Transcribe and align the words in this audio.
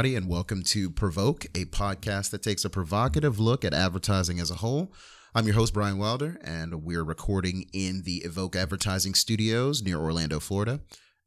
everybody, 0.00 0.16
and 0.16 0.30
welcome 0.30 0.62
to 0.62 0.88
Provoke, 0.88 1.44
a 1.54 1.66
podcast 1.66 2.30
that 2.30 2.42
takes 2.42 2.64
a 2.64 2.70
provocative 2.70 3.38
look 3.38 3.66
at 3.66 3.74
advertising 3.74 4.40
as 4.40 4.50
a 4.50 4.54
whole. 4.54 4.94
I'm 5.34 5.44
your 5.44 5.56
host, 5.56 5.74
Brian 5.74 5.98
Wilder, 5.98 6.38
and 6.42 6.84
we're 6.84 7.04
recording 7.04 7.66
in 7.74 8.00
the 8.04 8.22
Evoke 8.24 8.56
Advertising 8.56 9.12
Studios 9.12 9.82
near 9.82 9.98
Orlando, 9.98 10.40
Florida. 10.40 10.80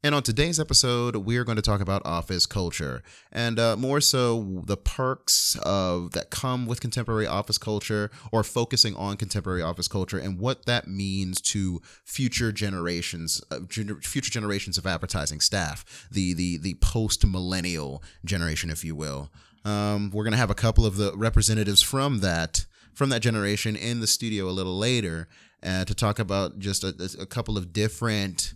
And 0.04 0.14
on 0.14 0.22
today's 0.22 0.60
episode, 0.60 1.16
we're 1.16 1.44
going 1.44 1.56
to 1.56 1.62
talk 1.62 1.80
about 1.80 2.04
office 2.04 2.44
culture 2.44 3.02
and 3.32 3.58
uh, 3.58 3.74
more 3.74 4.02
so 4.02 4.60
the 4.66 4.76
perks 4.76 5.56
of 5.62 6.10
that 6.10 6.28
come 6.28 6.66
with 6.66 6.82
contemporary 6.82 7.26
office 7.26 7.56
culture 7.56 8.10
or 8.30 8.44
focusing 8.44 8.94
on 8.96 9.16
contemporary 9.16 9.62
office 9.62 9.88
culture 9.88 10.18
and 10.18 10.38
what 10.38 10.66
that 10.66 10.86
means 10.86 11.40
to 11.40 11.80
future 12.04 12.52
generations, 12.52 13.42
uh, 13.50 13.60
future 13.66 14.30
generations 14.30 14.76
of 14.76 14.86
advertising 14.86 15.40
staff, 15.40 16.06
the 16.12 16.34
the 16.34 16.58
the 16.58 16.74
post 16.82 17.26
millennial 17.26 18.02
generation, 18.26 18.68
if 18.68 18.84
you 18.84 18.94
will. 18.94 19.30
Um, 19.64 20.10
we're 20.12 20.24
going 20.24 20.32
to 20.32 20.38
have 20.38 20.50
a 20.50 20.54
couple 20.54 20.84
of 20.84 20.96
the 20.98 21.16
representatives 21.16 21.80
from 21.80 22.20
that 22.20 22.66
from 22.92 23.08
that 23.08 23.22
generation 23.22 23.74
in 23.74 24.00
the 24.00 24.06
studio 24.06 24.50
a 24.50 24.52
little 24.52 24.76
later 24.76 25.28
uh, 25.62 25.86
to 25.86 25.94
talk 25.94 26.18
about 26.18 26.58
just 26.58 26.84
a, 26.84 26.94
a 27.18 27.24
couple 27.24 27.56
of 27.56 27.72
different 27.72 28.52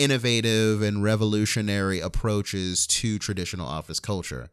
innovative 0.00 0.80
and 0.80 1.02
revolutionary 1.02 2.00
approaches 2.00 2.86
to 2.86 3.18
traditional 3.18 3.66
office 3.66 4.00
culture. 4.00 4.48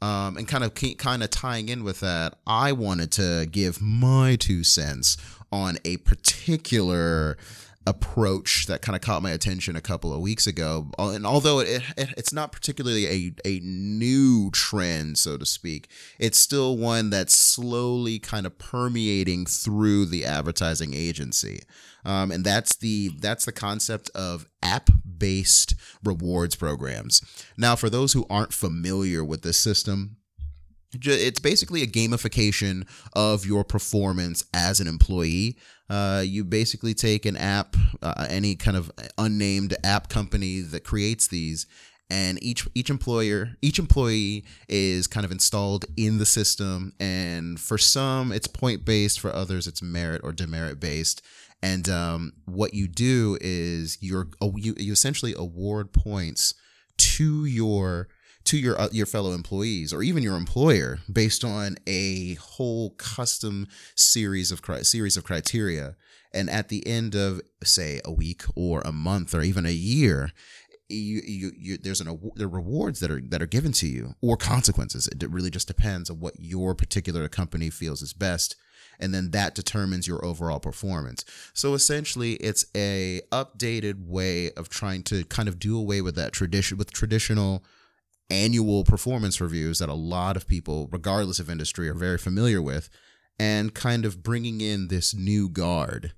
Um, 0.00 0.36
and 0.36 0.46
kind 0.46 0.62
of 0.62 0.74
kind 0.98 1.22
of 1.22 1.30
tying 1.30 1.68
in 1.68 1.82
with 1.82 2.00
that, 2.00 2.38
I 2.46 2.72
wanted 2.72 3.10
to 3.12 3.48
give 3.50 3.80
my 3.80 4.36
two 4.36 4.62
cents 4.62 5.16
on 5.50 5.78
a 5.84 5.96
particular 5.98 7.36
approach 7.86 8.66
that 8.66 8.82
kind 8.82 8.96
of 8.96 9.02
caught 9.02 9.22
my 9.22 9.30
attention 9.30 9.76
a 9.76 9.80
couple 9.80 10.12
of 10.12 10.20
weeks 10.20 10.46
ago. 10.46 10.90
And 10.98 11.24
although 11.24 11.60
it, 11.60 11.82
it, 11.96 12.14
it's 12.16 12.32
not 12.32 12.50
particularly 12.50 13.06
a, 13.06 13.32
a 13.44 13.60
new 13.60 14.50
trend, 14.50 15.18
so 15.18 15.36
to 15.36 15.46
speak, 15.46 15.88
it's 16.18 16.38
still 16.38 16.76
one 16.76 17.10
that's 17.10 17.34
slowly 17.34 18.18
kind 18.18 18.44
of 18.44 18.58
permeating 18.58 19.46
through 19.46 20.06
the 20.06 20.24
advertising 20.24 20.94
agency. 20.94 21.60
Um, 22.04 22.30
and 22.30 22.44
that's 22.44 22.76
the 22.76 23.10
that's 23.20 23.44
the 23.44 23.52
concept 23.52 24.10
of 24.14 24.46
app 24.62 24.90
based 25.18 25.74
rewards 26.04 26.54
programs. 26.54 27.20
Now, 27.56 27.74
for 27.74 27.90
those 27.90 28.12
who 28.12 28.26
aren't 28.30 28.52
familiar 28.52 29.24
with 29.24 29.42
this 29.42 29.56
system, 29.56 30.16
it's 30.92 31.40
basically 31.40 31.82
a 31.82 31.86
gamification 31.86 32.86
of 33.14 33.44
your 33.44 33.64
performance 33.64 34.44
as 34.54 34.80
an 34.80 34.86
employee. 34.86 35.56
Uh, 35.88 36.22
you 36.24 36.44
basically 36.44 36.94
take 36.94 37.26
an 37.26 37.36
app, 37.36 37.76
uh, 38.02 38.26
any 38.28 38.56
kind 38.56 38.76
of 38.76 38.90
unnamed 39.18 39.76
app 39.84 40.08
company 40.08 40.60
that 40.60 40.84
creates 40.84 41.28
these, 41.28 41.66
and 42.10 42.42
each 42.42 42.66
each 42.74 42.90
employer 42.90 43.56
each 43.62 43.78
employee 43.78 44.44
is 44.68 45.06
kind 45.06 45.24
of 45.24 45.32
installed 45.32 45.84
in 45.96 46.18
the 46.18 46.26
system. 46.26 46.92
And 47.00 47.58
for 47.58 47.78
some, 47.78 48.32
it's 48.32 48.46
point 48.46 48.84
based. 48.84 49.20
For 49.20 49.32
others, 49.32 49.66
it's 49.66 49.82
merit 49.82 50.20
or 50.24 50.32
demerit 50.32 50.80
based. 50.80 51.22
And 51.62 51.88
um, 51.88 52.32
what 52.44 52.74
you 52.74 52.86
do 52.86 53.38
is 53.40 53.98
you're 54.00 54.28
you 54.40 54.74
you 54.76 54.92
essentially 54.92 55.34
award 55.36 55.92
points 55.92 56.54
to 56.98 57.44
your 57.44 58.08
to 58.46 58.58
your 58.58 58.80
uh, 58.80 58.88
your 58.92 59.06
fellow 59.06 59.32
employees 59.32 59.92
or 59.92 60.02
even 60.02 60.22
your 60.22 60.36
employer 60.36 60.98
based 61.12 61.44
on 61.44 61.76
a 61.86 62.34
whole 62.34 62.90
custom 62.90 63.66
series 63.94 64.50
of 64.50 64.60
series 64.82 65.16
of 65.16 65.24
criteria 65.24 65.96
and 66.32 66.48
at 66.50 66.68
the 66.68 66.86
end 66.86 67.14
of 67.14 67.40
say 67.62 68.00
a 68.04 68.12
week 68.12 68.42
or 68.54 68.80
a 68.82 68.92
month 68.92 69.34
or 69.34 69.42
even 69.42 69.66
a 69.66 69.70
year 69.70 70.30
you, 70.88 71.20
you, 71.26 71.50
you 71.58 71.78
there's 71.78 72.00
an 72.00 72.30
there 72.36 72.46
are 72.46 72.50
rewards 72.50 73.00
that 73.00 73.10
are 73.10 73.20
that 73.20 73.42
are 73.42 73.46
given 73.46 73.72
to 73.72 73.88
you 73.88 74.14
or 74.22 74.36
consequences 74.36 75.08
it 75.08 75.28
really 75.30 75.50
just 75.50 75.66
depends 75.66 76.08
on 76.08 76.20
what 76.20 76.34
your 76.38 76.74
particular 76.74 77.28
company 77.28 77.70
feels 77.70 78.02
is 78.02 78.12
best 78.12 78.54
and 78.98 79.14
then 79.14 79.30
that 79.30 79.54
determines 79.54 80.06
your 80.06 80.24
overall 80.24 80.60
performance. 80.60 81.24
So 81.52 81.74
essentially 81.74 82.34
it's 82.34 82.66
a 82.74 83.20
updated 83.32 84.06
way 84.06 84.52
of 84.52 84.68
trying 84.68 85.02
to 85.04 85.24
kind 85.24 85.48
of 85.48 85.58
do 85.58 85.78
away 85.78 86.00
with 86.00 86.14
that 86.16 86.32
tradition 86.32 86.78
with 86.78 86.92
traditional 86.92 87.64
annual 88.30 88.84
performance 88.84 89.40
reviews 89.40 89.78
that 89.78 89.88
a 89.88 89.94
lot 89.94 90.36
of 90.36 90.46
people, 90.46 90.88
regardless 90.90 91.38
of 91.38 91.50
industry, 91.50 91.88
are 91.88 91.94
very 91.94 92.18
familiar 92.18 92.60
with, 92.60 92.88
and 93.38 93.74
kind 93.74 94.04
of 94.04 94.22
bringing 94.22 94.60
in 94.60 94.88
this 94.88 95.14
new 95.14 95.48
guard 95.48 96.12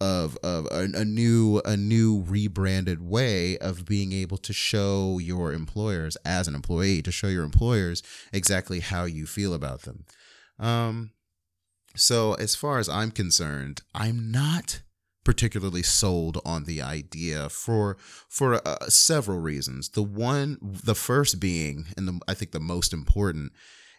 of 0.00 0.36
of 0.42 0.66
a, 0.70 0.88
a, 0.94 1.04
new 1.04 1.60
a 1.64 1.76
new 1.76 2.22
rebranded 2.22 3.02
way 3.02 3.58
of 3.58 3.84
being 3.84 4.12
able 4.12 4.36
to 4.38 4.52
show 4.52 5.18
your 5.18 5.52
employers 5.52 6.16
as 6.24 6.46
an 6.46 6.54
employee 6.54 7.02
to 7.02 7.10
show 7.10 7.26
your 7.26 7.44
employers 7.44 8.02
exactly 8.32 8.80
how 8.80 9.04
you 9.04 9.26
feel 9.26 9.52
about 9.52 9.82
them. 9.82 10.04
Um, 10.58 11.10
so 11.96 12.34
as 12.34 12.54
far 12.54 12.78
as 12.78 12.88
I'm 12.88 13.10
concerned, 13.10 13.82
I'm 13.94 14.30
not 14.30 14.82
particularly 15.28 15.82
sold 15.82 16.40
on 16.42 16.64
the 16.64 16.80
idea 16.80 17.50
for 17.50 17.98
for 18.28 18.66
uh, 18.66 18.88
several 18.88 19.38
reasons. 19.38 19.90
The 19.90 20.02
one, 20.02 20.56
the 20.62 20.94
first 20.94 21.38
being, 21.38 21.84
and 21.98 22.08
the, 22.08 22.18
I 22.26 22.32
think 22.32 22.52
the 22.52 22.60
most 22.60 22.94
important, 22.94 23.52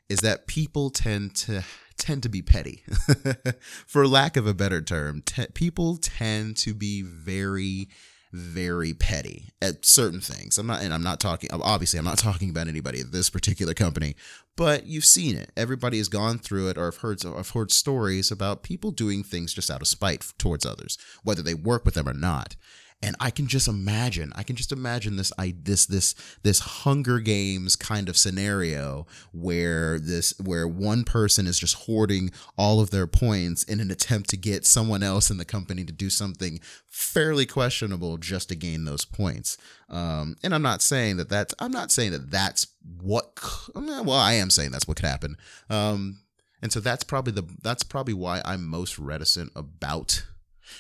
is 0.10 0.22
that 0.22 0.48
people 0.48 0.90
tend 0.90 1.36
to 1.36 1.64
tend 1.98 2.24
to 2.24 2.30
be 2.30 2.42
petty, 2.42 2.84
for 3.86 4.08
lack 4.08 4.38
of 4.38 4.48
a 4.48 4.56
better 4.56 4.82
term. 4.82 5.22
Te- 5.22 5.46
people 5.54 5.98
tend 5.98 6.58
to 6.58 6.74
be 6.74 7.04
very 7.04 7.90
very 8.32 8.94
petty 8.94 9.50
at 9.62 9.86
certain 9.86 10.22
things. 10.22 10.58
I'm 10.58 10.68
not, 10.68 10.82
and 10.82 10.94
I'm 10.94 11.04
not 11.04 11.20
talking, 11.20 11.50
obviously, 11.52 12.00
I'm 12.00 12.06
not 12.06 12.18
talking 12.18 12.50
about 12.50 12.68
anybody 12.68 13.00
at 13.00 13.12
this 13.12 13.30
particular 13.30 13.74
company, 13.74 14.16
but 14.56 14.86
you've 14.86 15.06
seen 15.06 15.36
it. 15.36 15.52
Everybody 15.58 15.98
has 15.98 16.10
gone 16.10 16.38
through 16.38 16.70
it 16.70 16.78
or 16.78 16.88
I've 16.88 16.98
heard, 16.98 17.26
I've 17.26 17.50
heard 17.50 17.72
stories 17.72 18.32
about 18.32 18.64
people 18.64 18.92
doing 18.92 19.24
things 19.24 19.54
just 19.54 19.72
out 19.72 19.82
of 19.82 19.88
spite 19.88 20.26
towards 20.38 20.66
others, 20.66 20.98
whether 21.24 21.42
they 21.42 21.54
work 21.54 21.86
with 21.86 21.96
them 21.96 22.08
or 22.10 22.14
not 22.14 22.56
and 23.02 23.16
I 23.20 23.32
can 23.32 23.48
just 23.48 23.70
imagine, 23.70 24.34
I 24.36 24.44
can 24.44 24.58
just 24.58 24.74
imagine 24.74 25.16
this, 25.16 25.32
I 25.38 25.56
this 25.64 25.86
this 25.86 26.16
this 26.44 26.60
Hunger 26.60 27.20
Games 27.20 27.78
kind 27.78 28.10
of 28.10 28.18
scenario 28.18 29.08
where 29.32 30.00
this 30.00 30.34
where 30.38 30.68
one 30.68 31.06
person 31.06 31.48
is 31.48 31.58
just 31.58 31.76
hoarding 31.86 32.32
all 32.58 32.82
of 32.82 32.90
their 32.90 33.08
points 33.08 33.64
in 33.64 33.80
an 33.80 33.90
attempt 33.90 34.30
to 34.32 34.38
get 34.38 34.66
someone 34.66 35.02
else 35.02 35.30
in 35.32 35.38
the 35.38 35.46
company 35.46 35.86
to 35.86 35.94
do 35.94 36.10
something 36.10 36.60
fairly 36.88 37.46
questionable 37.46 38.18
just 38.18 38.50
to 38.50 38.56
gain 38.56 38.84
those 38.84 39.06
points. 39.06 39.58
Um, 39.88 40.36
and 40.44 40.54
I'm 40.54 40.62
not 40.62 40.82
saying 40.82 41.18
that 41.18 41.30
that's 41.30 41.56
I'm 41.60 41.72
not 41.72 41.92
saying 41.92 42.12
that 42.12 42.30
that's 42.30 42.68
what 43.02 43.32
well 43.74 44.12
I 44.12 44.34
am 44.34 44.50
saying 44.50 44.72
that's 44.72 44.90
what 44.90 44.98
could 44.98 45.06
happen. 45.06 45.38
Um, 45.70 46.20
and 46.62 46.74
so 46.74 46.82
that's 46.82 47.06
probably 47.06 47.32
the 47.32 47.48
that's 47.62 47.84
probably 47.84 48.14
why 48.14 48.42
I'm 48.44 48.66
most 48.66 49.00
reticent 49.00 49.54
about 49.56 50.26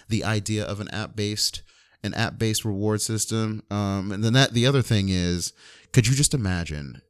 the 0.09 0.25
idea 0.25 0.65
of 0.65 0.81
an 0.81 0.89
app 0.89 1.15
based 1.15 1.61
an 2.03 2.13
app 2.13 2.37
based 2.37 2.65
reward 2.65 3.01
system. 3.01 3.63
Um, 3.69 4.11
and 4.11 4.23
then 4.23 4.33
that 4.33 4.53
the 4.53 4.65
other 4.65 4.81
thing 4.81 5.09
is, 5.09 5.53
could 5.91 6.07
you 6.07 6.15
just 6.15 6.33
imagine 6.33 7.01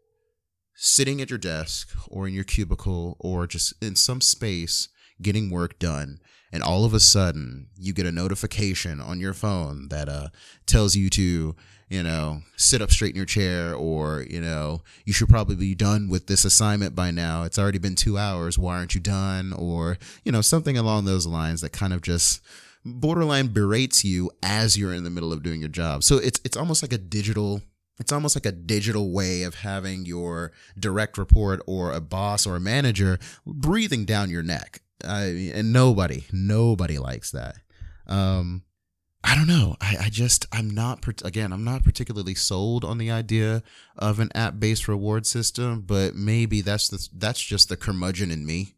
sitting 0.76 1.22
at 1.22 1.30
your 1.30 1.40
desk 1.40 1.90
or 2.08 2.28
in 2.28 2.34
your 2.34 2.44
cubicle 2.44 3.18
or 3.20 3.46
just 3.46 3.74
in 3.84 3.96
some 3.96 4.22
space 4.22 4.88
getting 5.22 5.50
work 5.50 5.78
done 5.78 6.20
and 6.52 6.64
all 6.64 6.86
of 6.86 6.94
a 6.94 7.00
sudden 7.00 7.68
you 7.76 7.94
get 7.94 8.06
a 8.06 8.12
notification 8.12 9.02
on 9.02 9.20
your 9.20 9.34
phone 9.34 9.88
that 9.90 10.10
uh, 10.10 10.28
tells 10.66 10.96
you 10.96 11.10
to 11.10 11.56
you 11.90 12.04
know 12.04 12.42
sit 12.56 12.82
up 12.82 12.92
straight 12.92 13.12
in 13.12 13.16
your 13.16 13.26
chair 13.26 13.74
or 13.74 14.26
you 14.30 14.40
know 14.40 14.82
you 15.06 15.14
should 15.14 15.30
probably 15.30 15.56
be 15.56 15.76
done 15.76 16.08
with 16.10 16.28
this 16.28 16.46
assignment 16.46 16.96
by 16.96 17.12
now. 17.12 17.44
It's 17.44 17.60
already 17.60 17.80
been 17.80 17.96
two 17.96 18.18
hours. 18.18 18.58
Why 18.58 18.78
aren't 18.78 18.96
you 18.96 19.02
done? 19.02 19.54
Or 19.54 19.98
you 20.24 20.32
know 20.32 20.42
something 20.42 20.78
along 20.78 21.06
those 21.06 21.28
lines 21.28 21.62
that 21.62 21.72
kind 21.72 21.94
of 21.94 22.02
just 22.02 22.42
borderline 22.86 23.48
berates 23.48 24.04
you 24.04 24.32
as 24.42 24.78
you're 24.78 24.94
in 24.94 25.04
the 25.04 25.10
middle 25.10 25.34
of 25.34 25.44
doing 25.44 25.60
your 25.60 25.70
job. 25.70 26.04
So 26.04 26.18
it's 26.18 26.40
it's 26.44 26.58
almost 26.58 26.82
like 26.82 26.94
a 26.94 26.98
digital 26.98 27.62
it's 28.00 28.14
almost 28.14 28.36
like 28.36 28.46
a 28.46 28.52
digital 28.52 29.12
way 29.12 29.44
of 29.44 29.56
having 29.56 30.06
your 30.06 30.54
direct 30.80 31.18
report 31.18 31.62
or 31.68 31.92
a 31.92 32.00
boss 32.00 32.48
or 32.48 32.56
a 32.56 32.60
manager 32.60 33.20
breathing 33.46 34.06
down 34.06 34.30
your 34.30 34.42
neck. 34.42 34.82
I, 35.06 35.52
and 35.54 35.74
nobody, 35.74 36.26
nobody 36.32 36.98
likes 36.98 37.32
that. 37.32 37.56
Um, 38.08 38.64
I 39.22 39.36
don't 39.36 39.48
know. 39.48 39.76
I, 39.82 39.98
I 40.06 40.10
just, 40.10 40.46
I'm 40.52 40.70
not, 40.70 41.06
again, 41.24 41.52
I'm 41.52 41.66
not 41.66 41.84
particularly 41.84 42.36
sold 42.36 42.86
on 42.86 42.98
the 42.98 43.12
idea 43.12 43.64
of 43.98 44.20
an 44.20 44.30
app 44.34 44.60
based 44.60 44.88
reward 44.88 45.26
system, 45.26 45.82
but 45.82 46.16
maybe 46.16 46.62
that's 46.62 46.88
the, 46.88 47.06
that's 47.14 47.42
just 47.42 47.68
the 47.68 47.78
curmudgeon 47.78 48.32
in 48.32 48.46
me 48.46 48.76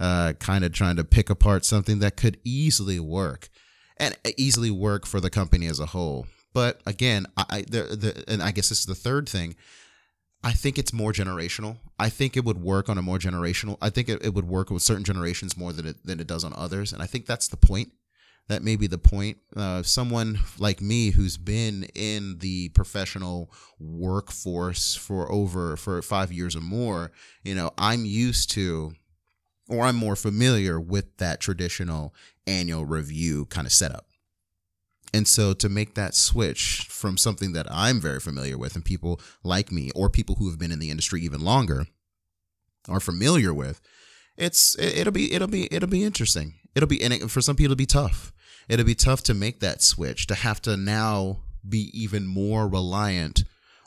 uh, 0.00 0.32
kind 0.34 0.64
of 0.64 0.72
trying 0.72 0.96
to 0.96 1.04
pick 1.04 1.30
apart 1.30 1.64
something 1.64 2.00
that 2.00 2.16
could 2.16 2.38
easily 2.44 2.98
work 3.00 3.48
and 3.96 4.16
easily 4.36 4.70
work 4.70 5.06
for 5.06 5.20
the 5.20 5.30
company 5.30 5.66
as 5.66 5.78
a 5.78 5.86
whole. 5.86 6.26
But 6.52 6.80
again, 6.86 7.26
I, 7.36 7.62
the, 7.62 7.82
the, 7.82 8.24
and 8.28 8.42
I 8.42 8.50
guess 8.52 8.68
this 8.68 8.80
is 8.80 8.86
the 8.86 8.94
third 8.94 9.28
thing. 9.28 9.56
I 10.42 10.52
think 10.52 10.78
it's 10.78 10.92
more 10.92 11.12
generational. 11.12 11.78
I 11.98 12.10
think 12.10 12.36
it 12.36 12.44
would 12.44 12.60
work 12.60 12.88
on 12.88 12.98
a 12.98 13.02
more 13.02 13.18
generational. 13.18 13.78
I 13.80 13.90
think 13.90 14.08
it, 14.08 14.24
it 14.24 14.34
would 14.34 14.46
work 14.46 14.70
with 14.70 14.82
certain 14.82 15.04
generations 15.04 15.56
more 15.56 15.72
than 15.72 15.86
it 15.86 16.04
than 16.04 16.20
it 16.20 16.26
does 16.26 16.44
on 16.44 16.52
others, 16.54 16.92
and 16.92 17.02
I 17.02 17.06
think 17.06 17.26
that's 17.26 17.48
the 17.48 17.56
point. 17.56 17.92
that 18.48 18.62
may 18.62 18.76
be 18.76 18.86
the 18.86 18.98
point. 18.98 19.38
Uh, 19.56 19.82
someone 19.82 20.38
like 20.58 20.80
me 20.80 21.10
who's 21.10 21.36
been 21.36 21.84
in 21.94 22.38
the 22.38 22.68
professional 22.70 23.50
workforce 23.78 24.94
for 24.94 25.30
over 25.32 25.76
for 25.76 26.00
five 26.02 26.32
years 26.32 26.54
or 26.54 26.60
more, 26.60 27.10
you 27.42 27.54
know, 27.54 27.70
I'm 27.78 28.04
used 28.04 28.50
to, 28.52 28.92
or 29.68 29.84
I'm 29.84 29.96
more 29.96 30.16
familiar 30.16 30.78
with 30.78 31.16
that 31.18 31.40
traditional 31.40 32.14
annual 32.46 32.84
review 32.84 33.46
kind 33.46 33.66
of 33.66 33.72
setup. 33.72 34.06
And 35.12 35.28
so 35.28 35.52
to 35.54 35.68
make 35.68 35.94
that 35.94 36.14
switch 36.14 36.86
from 36.90 37.16
something 37.16 37.52
that 37.52 37.68
I'm 37.70 38.00
very 38.00 38.18
familiar 38.18 38.58
with 38.58 38.74
and 38.74 38.84
people 38.84 39.20
like 39.44 39.70
me 39.70 39.90
or 39.94 40.10
people 40.10 40.34
who 40.36 40.50
have 40.50 40.58
been 40.58 40.72
in 40.72 40.80
the 40.80 40.90
industry 40.90 41.22
even 41.22 41.40
longer 41.40 41.86
are 42.88 43.00
familiar 43.00 43.54
with, 43.54 43.80
it's 44.36 44.76
it'll 44.78 45.12
be 45.12 45.32
it'll 45.32 45.46
be 45.46 45.72
it'll 45.72 45.88
be 45.88 46.02
interesting. 46.02 46.54
It'll 46.74 46.88
be 46.88 47.00
and 47.00 47.12
it, 47.12 47.30
for 47.30 47.40
some 47.40 47.54
people 47.54 47.72
it'll 47.72 47.76
be 47.76 47.86
tough. 47.86 48.32
It'll 48.68 48.84
be 48.84 48.96
tough 48.96 49.22
to 49.24 49.34
make 49.34 49.60
that 49.60 49.82
switch 49.82 50.26
to 50.26 50.34
have 50.34 50.60
to 50.62 50.76
now 50.76 51.44
be 51.66 51.90
even 51.92 52.26
more 52.26 52.66
reliant 52.66 53.44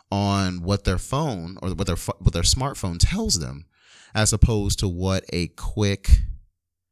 on 0.10 0.62
what 0.64 0.86
their 0.86 0.98
phone 0.98 1.58
or 1.62 1.72
what 1.72 1.88
their 1.88 1.98
what 1.98 2.34
their 2.34 2.44
smartphone 2.44 2.98
tells 3.00 3.40
them 3.40 3.66
as 4.18 4.34
opposed 4.34 4.80
to 4.80 4.88
what 4.88 5.24
a 5.30 5.48
quick 5.50 6.24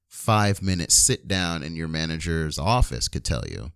5 0.10 0.62
minute 0.62 0.92
sit 0.92 1.28
down 1.28 1.64
in 1.64 1.76
your 1.76 1.88
manager's 1.88 2.60
office 2.60 3.08
could 3.08 3.26
tell 3.26 3.44
you. 3.50 3.72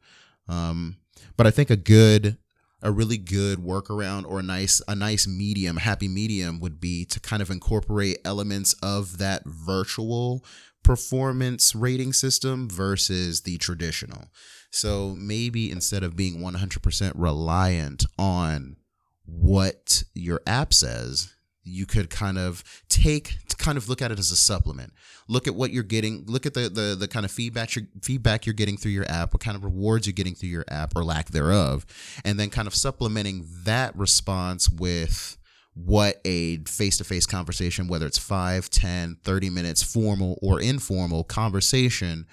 Um, 0.47 0.97
but 1.35 1.47
I 1.47 1.51
think 1.51 1.71
a 1.71 1.75
good 1.75 2.37
a 2.81 2.91
really 2.91 3.17
good 3.17 3.57
workaround 3.57 4.25
or 4.25 4.39
a 4.39 4.43
nice 4.43 4.81
a 4.87 4.95
nice 4.95 5.27
medium 5.27 5.77
happy 5.77 6.07
medium 6.07 6.59
would 6.59 6.79
be 6.79 7.05
to 7.05 7.19
kind 7.19 7.41
of 7.41 7.49
incorporate 7.49 8.19
elements 8.23 8.73
of 8.83 9.17
that 9.17 9.41
virtual 9.45 10.45
performance 10.83 11.75
rating 11.75 12.13
system 12.13 12.69
versus 12.69 13.41
the 13.41 13.57
traditional 13.57 14.29
so 14.71 15.13
maybe 15.17 15.69
instead 15.71 16.03
of 16.03 16.15
being 16.15 16.39
100% 16.39 17.11
reliant 17.15 18.05
on 18.17 18.77
what 19.25 20.03
your 20.13 20.39
app 20.47 20.73
says 20.73 21.33
you 21.63 21.85
could 21.85 22.09
kind 22.09 22.37
of 22.37 22.63
take 22.89 23.37
kind 23.57 23.77
of 23.77 23.89
look 23.89 24.01
at 24.01 24.11
it 24.11 24.17
as 24.17 24.31
a 24.31 24.35
supplement. 24.35 24.93
Look 25.27 25.47
at 25.47 25.53
what 25.53 25.71
you're 25.71 25.83
getting 25.83 26.23
look 26.25 26.45
at 26.45 26.53
the 26.53 26.69
the, 26.69 26.95
the 26.97 27.07
kind 27.07 27.25
of 27.25 27.31
feedback 27.31 27.75
you're, 27.75 27.85
feedback 28.01 28.45
you're 28.45 28.53
getting 28.53 28.77
through 28.77 28.91
your 28.91 29.09
app 29.09 29.33
what 29.33 29.43
kind 29.43 29.55
of 29.55 29.63
rewards 29.63 30.07
you're 30.07 30.13
getting 30.13 30.35
through 30.35 30.49
your 30.49 30.65
app 30.69 30.93
or 30.95 31.03
lack 31.03 31.29
thereof 31.29 31.85
and 32.25 32.39
then 32.39 32.49
kind 32.49 32.67
of 32.67 32.73
supplementing 32.73 33.45
that 33.63 33.95
response 33.95 34.69
with 34.69 35.37
what 35.75 36.19
a 36.25 36.57
face-to-face 36.59 37.25
conversation 37.25 37.87
whether 37.87 38.07
it's 38.07 38.17
5 38.17 38.69
10 38.69 39.17
30 39.23 39.49
minutes 39.49 39.83
formal 39.83 40.39
or 40.41 40.59
informal 40.59 41.23
conversation 41.23 42.25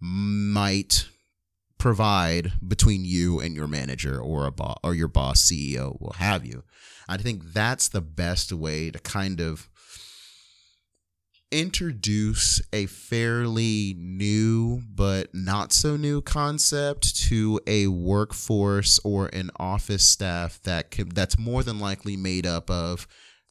might 0.00 1.08
provide 1.78 2.52
between 2.66 3.04
you 3.04 3.40
and 3.40 3.54
your 3.54 3.66
manager 3.66 4.18
or 4.18 4.46
a 4.46 4.52
boss 4.52 4.78
or 4.84 4.94
your 4.94 5.08
boss 5.08 5.42
ceo 5.42 6.00
will 6.00 6.14
have 6.18 6.46
you 6.46 6.62
I 7.08 7.16
think 7.16 7.52
that's 7.52 7.88
the 7.88 8.00
best 8.00 8.52
way 8.52 8.90
to 8.90 8.98
kind 8.98 9.40
of 9.40 9.68
introduce 11.50 12.60
a 12.72 12.86
fairly 12.86 13.94
new 13.96 14.82
but 14.92 15.32
not 15.32 15.72
so 15.72 15.96
new 15.96 16.20
concept 16.20 17.16
to 17.16 17.60
a 17.66 17.86
workforce 17.86 18.98
or 19.04 19.28
an 19.32 19.50
office 19.56 20.02
staff 20.02 20.60
that 20.64 20.90
could, 20.90 21.14
that's 21.14 21.38
more 21.38 21.62
than 21.62 21.78
likely 21.78 22.16
made 22.16 22.44
up 22.44 22.68
of 22.70 23.06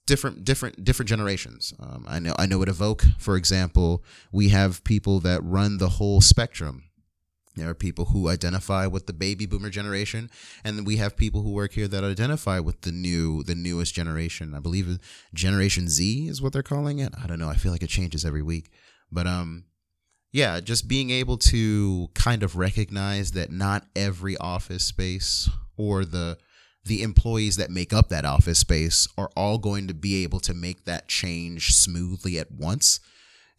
different 0.05 0.43
different 0.43 0.83
different 0.83 1.07
generations. 1.07 1.73
Um, 1.79 2.05
I 2.07 2.19
know 2.19 2.35
I 2.37 2.45
know 2.45 2.61
at 2.61 2.67
Evoke, 2.67 3.05
for 3.17 3.37
example, 3.37 4.03
we 4.33 4.49
have 4.49 4.83
people 4.83 5.21
that 5.21 5.41
run 5.41 5.77
the 5.77 5.89
whole 5.89 6.19
spectrum 6.19 6.83
there 7.55 7.69
are 7.69 7.75
people 7.75 8.05
who 8.05 8.29
identify 8.29 8.87
with 8.87 9.05
the 9.05 9.13
baby 9.13 9.45
boomer 9.45 9.69
generation, 9.69 10.29
and 10.63 10.87
we 10.87 10.97
have 10.97 11.15
people 11.15 11.43
who 11.43 11.51
work 11.51 11.73
here 11.73 11.87
that 11.87 12.03
identify 12.03 12.59
with 12.59 12.81
the 12.81 12.91
new, 12.91 13.43
the 13.43 13.55
newest 13.55 13.93
generation. 13.93 14.55
I 14.55 14.59
believe 14.59 14.99
Generation 15.33 15.87
Z 15.87 16.27
is 16.27 16.41
what 16.41 16.53
they're 16.53 16.63
calling 16.63 16.99
it. 16.99 17.13
I 17.21 17.27
don't 17.27 17.39
know. 17.39 17.49
I 17.49 17.55
feel 17.55 17.71
like 17.71 17.83
it 17.83 17.89
changes 17.89 18.25
every 18.25 18.41
week, 18.41 18.71
but 19.11 19.27
um, 19.27 19.65
yeah, 20.31 20.59
just 20.59 20.87
being 20.87 21.11
able 21.11 21.37
to 21.37 22.09
kind 22.15 22.41
of 22.41 22.55
recognize 22.55 23.31
that 23.33 23.51
not 23.51 23.85
every 23.95 24.35
office 24.37 24.85
space 24.85 25.49
or 25.77 26.05
the 26.05 26.37
the 26.85 27.01
employees 27.01 27.55
that 27.55 27.69
make 27.69 27.93
up 27.93 28.09
that 28.09 28.25
office 28.25 28.59
space 28.59 29.07
are 29.17 29.29
all 29.37 29.57
going 29.57 29.87
to 29.87 29.93
be 29.93 30.21
able 30.23 30.41
to 30.41 30.53
make 30.53 30.83
that 30.83 31.07
change 31.07 31.71
smoothly 31.71 32.37
at 32.37 32.51
once 32.51 32.99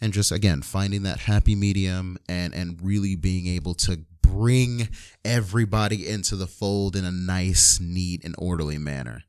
and 0.05 0.13
just 0.13 0.31
again 0.31 0.61
finding 0.61 1.03
that 1.03 1.21
happy 1.21 1.55
medium 1.55 2.19
and 2.29 2.55
and 2.55 2.79
really 2.83 3.17
being 3.17 3.47
able 3.47 3.73
to 3.73 4.05
bring 4.21 4.89
everybody 5.25 6.07
into 6.07 6.37
the 6.37 6.47
fold 6.47 6.95
in 6.95 7.07
a 7.07 7.11
nice 7.11 7.81
neat 7.81 8.23
and 8.23 8.35
orderly 8.37 8.77
manner. 8.77 9.23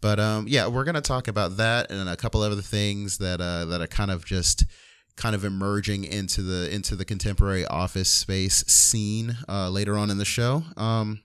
But 0.00 0.18
um 0.18 0.46
yeah 0.48 0.66
we're 0.66 0.84
gonna 0.84 1.02
talk 1.02 1.28
about 1.28 1.58
that 1.58 1.90
and 1.90 2.08
a 2.08 2.16
couple 2.16 2.40
other 2.40 2.62
things 2.62 3.18
that 3.18 3.42
uh 3.42 3.66
that 3.66 3.82
are 3.82 3.86
kind 3.86 4.10
of 4.10 4.24
just 4.24 4.64
kind 5.16 5.34
of 5.34 5.44
emerging 5.44 6.04
into 6.04 6.40
the 6.40 6.74
into 6.74 6.96
the 6.96 7.04
contemporary 7.04 7.66
office 7.66 8.08
space 8.08 8.64
scene 8.66 9.36
uh 9.46 9.68
later 9.68 9.98
on 9.98 10.08
in 10.08 10.16
the 10.16 10.24
show. 10.24 10.62
Um 10.78 11.20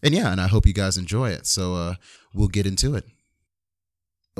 and 0.00 0.14
yeah 0.14 0.30
and 0.30 0.40
i 0.40 0.46
hope 0.46 0.64
you 0.64 0.72
guys 0.72 0.96
enjoy 0.96 1.30
it. 1.30 1.44
So 1.44 1.74
uh 1.74 1.94
we'll 2.32 2.48
get 2.48 2.66
into 2.66 2.94
it 2.94 3.04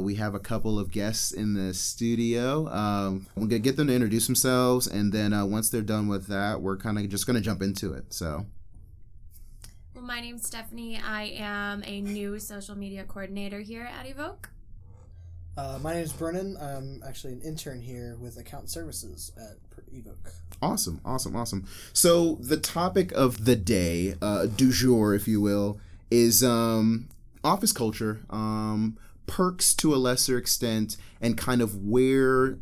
we 0.00 0.14
have 0.14 0.34
a 0.34 0.38
couple 0.38 0.78
of 0.78 0.90
guests 0.90 1.32
in 1.32 1.52
the 1.52 1.74
studio. 1.74 2.66
Um, 2.68 3.26
I'm 3.36 3.42
gonna 3.42 3.58
get 3.58 3.76
them 3.76 3.88
to 3.88 3.94
introduce 3.94 4.26
themselves, 4.26 4.86
and 4.86 5.12
then 5.12 5.34
uh, 5.34 5.44
once 5.44 5.68
they're 5.68 5.82
done 5.82 6.08
with 6.08 6.28
that, 6.28 6.62
we're 6.62 6.78
kind 6.78 6.98
of 6.98 7.06
just 7.10 7.26
gonna 7.26 7.42
jump 7.42 7.60
into 7.60 7.92
it. 7.92 8.14
So. 8.14 8.46
Well, 9.94 10.04
my 10.04 10.22
name's 10.22 10.48
Stefanie. 10.50 10.98
I 11.02 11.34
am 11.36 11.82
a 11.86 12.00
new 12.00 12.38
social 12.38 12.74
media 12.74 13.04
coordinator 13.04 13.60
here 13.60 13.84
at 13.84 14.08
Evoke. 14.08 14.48
Uh, 15.58 15.78
my 15.82 15.92
name 15.92 16.04
is 16.04 16.12
Brennan. 16.14 16.56
I'm 16.56 17.02
actually 17.06 17.34
an 17.34 17.42
intern 17.42 17.82
here 17.82 18.16
with 18.18 18.38
account 18.38 18.70
services 18.70 19.30
at 19.36 19.58
Evoke. 19.92 20.32
Awesome, 20.62 21.02
awesome, 21.04 21.36
awesome. 21.36 21.66
So 21.92 22.36
the 22.36 22.56
topic 22.56 23.12
of 23.12 23.44
the 23.44 23.56
day, 23.56 24.14
uh, 24.22 24.46
du 24.46 24.72
jour, 24.72 25.14
if 25.14 25.28
you 25.28 25.42
will, 25.42 25.78
is 26.10 26.42
um, 26.42 27.10
office 27.44 27.72
culture. 27.72 28.20
Um, 28.30 28.96
perks 29.26 29.74
to 29.74 29.94
a 29.94 29.96
lesser 29.96 30.36
extent 30.36 30.96
and 31.20 31.36
kind 31.36 31.60
of 31.60 31.76
where 31.76 32.58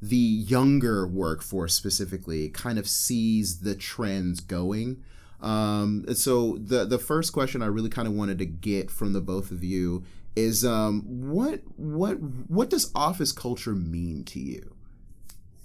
the 0.00 0.16
younger 0.16 1.06
workforce 1.06 1.74
specifically 1.74 2.48
kind 2.50 2.78
of 2.78 2.88
sees 2.88 3.60
the 3.60 3.74
trends 3.74 4.40
going. 4.40 5.02
Um, 5.40 6.04
so 6.14 6.58
the 6.58 6.84
the 6.84 6.98
first 6.98 7.32
question 7.32 7.62
I 7.62 7.66
really 7.66 7.90
kind 7.90 8.08
of 8.08 8.14
wanted 8.14 8.38
to 8.38 8.46
get 8.46 8.90
from 8.90 9.12
the 9.12 9.20
both 9.20 9.50
of 9.50 9.64
you 9.64 10.04
is 10.36 10.64
um, 10.64 11.02
what 11.06 11.60
what 11.76 12.14
what 12.14 12.70
does 12.70 12.90
office 12.94 13.32
culture 13.32 13.74
mean 13.74 14.24
to 14.24 14.40
you? 14.40 14.74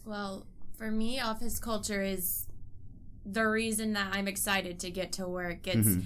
Well, 0.05 0.45
for 0.77 0.91
me, 0.91 1.19
office 1.19 1.59
culture 1.59 2.01
is 2.01 2.45
the 3.25 3.45
reason 3.45 3.93
that 3.93 4.13
I'm 4.13 4.27
excited 4.27 4.79
to 4.79 4.89
get 4.89 5.11
to 5.13 5.27
work. 5.27 5.67
It's 5.67 5.87
mm-hmm 5.87 5.99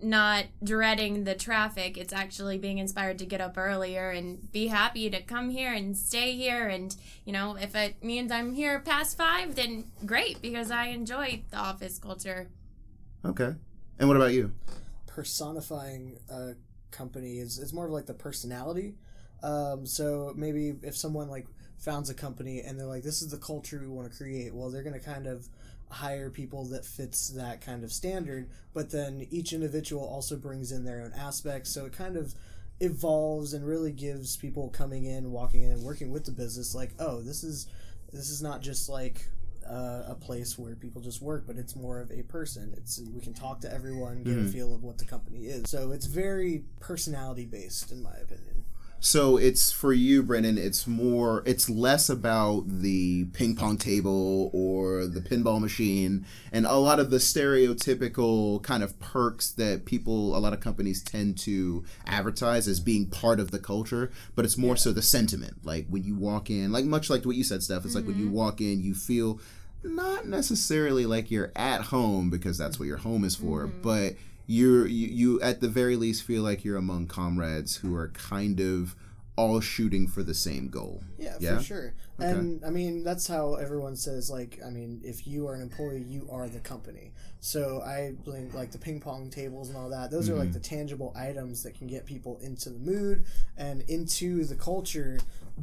not 0.00 0.44
dreading 0.62 1.24
the 1.24 1.34
traffic. 1.34 1.96
It's 1.96 2.12
actually 2.12 2.58
being 2.58 2.78
inspired 2.78 3.18
to 3.18 3.26
get 3.26 3.40
up 3.40 3.56
earlier 3.56 4.10
and 4.10 4.50
be 4.52 4.66
happy 4.66 5.08
to 5.10 5.22
come 5.22 5.50
here 5.50 5.72
and 5.72 5.96
stay 5.96 6.32
here. 6.32 6.68
And, 6.68 6.94
you 7.24 7.32
know, 7.32 7.56
if 7.56 7.74
it 7.74 8.02
means 8.02 8.30
I'm 8.30 8.52
here 8.52 8.80
past 8.80 9.16
five, 9.16 9.54
then 9.54 9.84
great 10.04 10.42
because 10.42 10.70
I 10.70 10.86
enjoy 10.86 11.42
the 11.50 11.56
office 11.56 11.98
culture. 11.98 12.48
Okay. 13.24 13.54
And 13.98 14.08
what 14.08 14.16
about 14.16 14.32
you? 14.32 14.52
Personifying 15.06 16.18
a 16.28 16.52
company 16.90 17.38
is, 17.38 17.58
is 17.58 17.72
more 17.72 17.86
of 17.86 17.92
like 17.92 18.06
the 18.06 18.14
personality. 18.14 18.94
Um, 19.42 19.86
so 19.86 20.32
maybe 20.36 20.74
if 20.82 20.96
someone 20.96 21.28
like 21.28 21.46
founds 21.78 22.10
a 22.10 22.14
company 22.14 22.60
and 22.60 22.78
they're 22.78 22.86
like, 22.86 23.02
this 23.02 23.22
is 23.22 23.30
the 23.30 23.38
culture 23.38 23.78
we 23.80 23.88
want 23.88 24.10
to 24.10 24.16
create, 24.16 24.54
well, 24.54 24.70
they're 24.70 24.82
going 24.82 24.98
to 24.98 25.04
kind 25.04 25.26
of 25.26 25.48
hire 25.90 26.30
people 26.30 26.64
that 26.64 26.84
fits 26.84 27.28
that 27.28 27.60
kind 27.60 27.84
of 27.84 27.92
standard 27.92 28.48
but 28.74 28.90
then 28.90 29.26
each 29.30 29.52
individual 29.52 30.04
also 30.04 30.36
brings 30.36 30.72
in 30.72 30.84
their 30.84 31.02
own 31.02 31.12
aspects 31.16 31.70
so 31.70 31.86
it 31.86 31.92
kind 31.92 32.16
of 32.16 32.34
evolves 32.80 33.54
and 33.54 33.66
really 33.66 33.92
gives 33.92 34.36
people 34.36 34.68
coming 34.68 35.04
in 35.04 35.30
walking 35.30 35.62
in 35.62 35.70
and 35.70 35.82
working 35.82 36.10
with 36.10 36.24
the 36.24 36.32
business 36.32 36.74
like 36.74 36.90
oh 36.98 37.20
this 37.22 37.42
is 37.44 37.68
this 38.12 38.30
is 38.30 38.42
not 38.42 38.60
just 38.60 38.88
like 38.88 39.26
uh, 39.68 40.04
a 40.06 40.14
place 40.14 40.58
where 40.58 40.74
people 40.74 41.00
just 41.00 41.20
work, 41.20 41.44
but 41.46 41.56
it's 41.56 41.74
more 41.74 42.00
of 42.00 42.10
a 42.10 42.22
person. 42.22 42.72
It's 42.76 43.00
we 43.12 43.20
can 43.20 43.34
talk 43.34 43.60
to 43.60 43.72
everyone, 43.72 44.22
get 44.22 44.34
mm-hmm. 44.34 44.46
a 44.46 44.48
feel 44.48 44.74
of 44.74 44.82
what 44.82 44.98
the 44.98 45.04
company 45.04 45.46
is. 45.46 45.68
So 45.68 45.92
it's 45.92 46.06
very 46.06 46.64
personality 46.80 47.46
based, 47.46 47.90
in 47.90 48.02
my 48.02 48.14
opinion. 48.22 48.55
So 49.06 49.36
it's 49.36 49.70
for 49.70 49.92
you, 49.92 50.24
Brennan. 50.24 50.58
It's 50.58 50.84
more. 50.84 51.44
It's 51.46 51.70
less 51.70 52.08
about 52.08 52.64
the 52.66 53.26
ping 53.26 53.54
pong 53.54 53.76
table 53.76 54.50
or 54.52 55.06
the 55.06 55.20
pinball 55.20 55.60
machine, 55.60 56.26
and 56.50 56.66
a 56.66 56.74
lot 56.74 56.98
of 56.98 57.10
the 57.10 57.18
stereotypical 57.18 58.60
kind 58.64 58.82
of 58.82 58.98
perks 58.98 59.52
that 59.52 59.84
people, 59.84 60.36
a 60.36 60.40
lot 60.40 60.52
of 60.52 60.58
companies 60.58 61.04
tend 61.04 61.38
to 61.38 61.84
advertise 62.04 62.66
as 62.66 62.80
being 62.80 63.06
part 63.06 63.38
of 63.38 63.52
the 63.52 63.60
culture. 63.60 64.10
But 64.34 64.44
it's 64.44 64.58
more 64.58 64.70
yeah. 64.70 64.80
so 64.80 64.92
the 64.92 65.02
sentiment. 65.02 65.64
Like 65.64 65.86
when 65.88 66.02
you 66.02 66.16
walk 66.16 66.50
in, 66.50 66.72
like 66.72 66.84
much 66.84 67.08
like 67.08 67.24
what 67.24 67.36
you 67.36 67.44
said, 67.44 67.62
Steph. 67.62 67.84
It's 67.84 67.94
mm-hmm. 67.94 67.98
like 67.98 68.06
when 68.08 68.18
you 68.18 68.26
mm-hmm. 68.26 68.34
walk 68.34 68.60
in, 68.60 68.82
you 68.82 68.92
feel 68.92 69.38
not 69.84 70.26
necessarily 70.26 71.06
like 71.06 71.30
you're 71.30 71.52
at 71.54 71.80
home 71.80 72.28
because 72.28 72.58
that's 72.58 72.80
what 72.80 72.86
your 72.88 72.96
home 72.96 73.22
is 73.22 73.36
for, 73.36 73.68
Mhm. 73.68 73.82
but 73.82 74.14
you're 74.46 74.86
you, 74.86 75.08
you 75.08 75.40
at 75.40 75.60
the 75.60 75.68
very 75.68 75.96
least 75.96 76.22
feel 76.22 76.42
like 76.42 76.64
you're 76.64 76.76
among 76.76 77.06
comrades 77.08 77.76
who 77.76 77.94
are 77.94 78.08
kind 78.08 78.60
of 78.60 78.94
all 79.36 79.60
shooting 79.60 80.06
for 80.08 80.22
the 80.22 80.32
same 80.32 80.68
goal. 80.68 81.02
Yeah, 81.18 81.36
Yeah? 81.38 81.58
for 81.58 81.62
sure. 81.64 81.94
Okay. 82.18 82.30
And 82.30 82.64
I 82.64 82.70
mean, 82.70 83.04
that's 83.04 83.26
how 83.26 83.56
everyone 83.56 83.94
says, 83.94 84.30
like, 84.30 84.58
I 84.66 84.70
mean, 84.70 85.02
if 85.04 85.26
you 85.26 85.46
are 85.46 85.54
an 85.54 85.60
employee, 85.60 86.00
you 86.08 86.26
are 86.32 86.48
the 86.48 86.60
company. 86.60 87.12
So 87.40 87.82
I 87.82 88.12
blame, 88.24 88.50
like, 88.54 88.70
the 88.70 88.78
ping 88.78 88.98
pong 88.98 89.28
tables 89.28 89.68
and 89.68 89.76
all 89.76 89.90
that. 89.90 90.10
Those 90.10 90.30
are, 90.30 90.34
like, 90.36 90.48
Mhm. 90.48 90.54
the 90.54 90.60
tangible 90.60 91.12
items 91.14 91.62
that 91.64 91.74
can 91.76 91.86
get 91.86 92.06
people 92.06 92.38
into 92.40 92.70
the 92.70 92.78
mood 92.78 93.26
and 93.58 93.82
into 93.88 94.44
the 94.46 94.54
culture. 94.54 95.18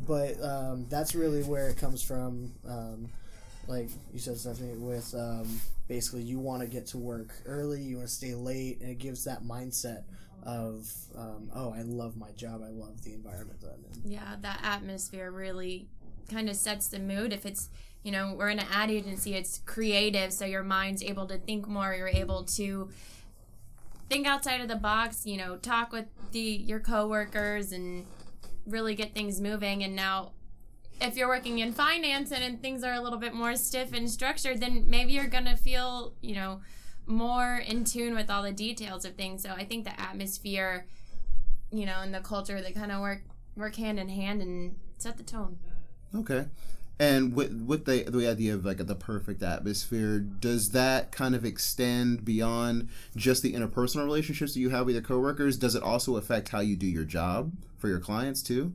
But 0.05 0.39
um, 0.43 0.85
that's 0.89 1.15
really 1.15 1.41
where 1.41 1.67
it 1.69 1.77
comes 1.77 2.03
from. 2.03 2.53
Um, 2.67 3.09
like 3.67 3.89
you 4.11 4.19
said, 4.19 4.35
Stefanie, 4.35 4.77
with 4.79 5.13
um, 5.15 5.47
basically 5.87 6.21
you 6.21 6.39
want 6.39 6.61
to 6.61 6.67
get 6.67 6.85
to 6.87 6.97
work 6.97 7.33
early, 7.45 7.81
you 7.81 7.97
want 7.97 8.07
to 8.07 8.13
stay 8.13 8.33
late, 8.33 8.81
and 8.81 8.89
it 8.89 8.99
gives 8.99 9.23
that 9.23 9.43
mindset 9.43 10.03
of, 10.45 10.91
um, 11.17 11.49
oh, 11.55 11.73
I 11.73 11.83
love 11.83 12.17
my 12.17 12.31
job, 12.31 12.61
I 12.65 12.69
love 12.69 13.03
the 13.03 13.13
environment 13.13 13.61
that 13.61 13.69
I'm 13.69 13.85
in. 14.03 14.11
Yeah, 14.11 14.35
that 14.41 14.59
atmosphere 14.61 15.31
really 15.31 15.87
kind 16.29 16.49
of 16.49 16.55
sets 16.55 16.87
the 16.87 16.99
mood. 16.99 17.31
If 17.31 17.45
it's, 17.45 17.69
you 18.03 18.11
know, 18.11 18.33
we're 18.37 18.49
in 18.49 18.59
an 18.59 18.67
ad 18.71 18.91
agency, 18.91 19.35
it's 19.35 19.59
creative, 19.65 20.33
so 20.33 20.45
your 20.45 20.63
mind's 20.63 21.01
able 21.01 21.25
to 21.27 21.37
think 21.37 21.67
more. 21.67 21.93
You're 21.93 22.09
able 22.09 22.43
to 22.43 22.89
think 24.09 24.27
outside 24.27 24.59
of 24.59 24.67
the 24.67 24.75
box. 24.75 25.25
You 25.25 25.37
know, 25.37 25.55
talk 25.55 25.93
with 25.93 26.07
the 26.31 26.41
your 26.41 26.81
coworkers 26.81 27.71
and 27.71 28.05
really 28.65 28.95
get 28.95 29.13
things 29.13 29.39
moving. 29.39 29.83
And 29.83 29.95
now, 29.95 30.33
if 31.01 31.15
you're 31.17 31.27
working 31.27 31.59
in 31.59 31.73
finance 31.73 32.31
and, 32.31 32.43
and 32.43 32.61
things 32.61 32.83
are 32.83 32.93
a 32.93 33.01
little 33.01 33.19
bit 33.19 33.33
more 33.33 33.55
stiff 33.55 33.93
and 33.93 34.09
structured, 34.09 34.59
then 34.59 34.85
maybe 34.87 35.13
you're 35.13 35.27
gonna 35.27 35.57
feel, 35.57 36.13
you 36.21 36.35
know, 36.35 36.61
more 37.05 37.57
in 37.57 37.83
tune 37.83 38.15
with 38.15 38.29
all 38.29 38.43
the 38.43 38.51
details 38.51 39.05
of 39.05 39.15
things. 39.15 39.43
So 39.43 39.51
I 39.51 39.65
think 39.65 39.85
the 39.85 39.99
atmosphere, 39.99 40.85
you 41.71 41.85
know, 41.85 41.99
and 42.01 42.13
the 42.13 42.21
culture 42.21 42.61
they 42.61 42.71
kind 42.71 42.91
of 42.91 43.01
work 43.01 43.23
work 43.55 43.75
hand 43.75 43.99
in 43.99 44.09
hand 44.09 44.41
and 44.41 44.75
set 44.97 45.17
the 45.17 45.23
tone. 45.23 45.57
Okay. 46.15 46.45
And 46.99 47.33
with 47.33 47.51
with 47.65 47.85
the 47.85 48.03
the 48.03 48.27
idea 48.27 48.53
of 48.53 48.65
like 48.65 48.85
the 48.85 48.95
perfect 48.95 49.41
atmosphere, 49.41 50.19
does 50.19 50.69
that 50.69 51.11
kind 51.11 51.35
of 51.35 51.43
extend 51.43 52.23
beyond 52.23 52.89
just 53.15 53.41
the 53.41 53.53
interpersonal 53.53 54.05
relationships 54.05 54.53
that 54.53 54.59
you 54.59 54.69
have 54.69 54.85
with 54.85 54.95
your 54.95 55.03
coworkers? 55.03 55.57
Does 55.57 55.75
it 55.75 55.83
also 55.83 56.17
affect 56.17 56.49
how 56.49 56.59
you 56.59 56.75
do 56.75 56.85
your 56.85 57.03
job 57.03 57.51
for 57.77 57.87
your 57.87 57.99
clients 57.99 58.43
too? 58.43 58.73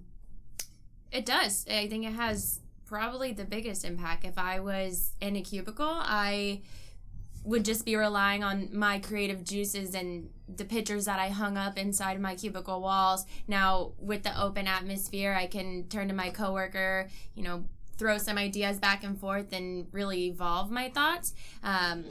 It 1.10 1.26
does. 1.26 1.66
I 1.68 1.88
think 1.88 2.04
it 2.06 2.12
has 2.12 2.60
probably 2.84 3.32
the 3.32 3.44
biggest 3.44 3.84
impact. 3.84 4.24
If 4.24 4.38
I 4.38 4.60
was 4.60 5.12
in 5.20 5.36
a 5.36 5.42
cubicle, 5.42 5.86
I 5.86 6.62
would 7.44 7.64
just 7.64 7.84
be 7.84 7.96
relying 7.96 8.42
on 8.42 8.68
my 8.72 8.98
creative 8.98 9.44
juices 9.44 9.94
and 9.94 10.28
the 10.54 10.64
pictures 10.64 11.06
that 11.06 11.18
I 11.18 11.28
hung 11.28 11.56
up 11.56 11.78
inside 11.78 12.20
my 12.20 12.34
cubicle 12.34 12.80
walls. 12.80 13.24
Now, 13.46 13.92
with 13.98 14.22
the 14.22 14.38
open 14.40 14.66
atmosphere, 14.66 15.34
I 15.34 15.46
can 15.46 15.84
turn 15.88 16.08
to 16.08 16.14
my 16.14 16.30
coworker, 16.30 17.08
you 17.34 17.42
know, 17.42 17.64
throw 17.96 18.18
some 18.18 18.38
ideas 18.38 18.78
back 18.78 19.02
and 19.02 19.18
forth 19.18 19.52
and 19.52 19.86
really 19.92 20.26
evolve 20.26 20.70
my 20.70 20.88
thoughts. 20.88 21.34
Um, 21.62 22.04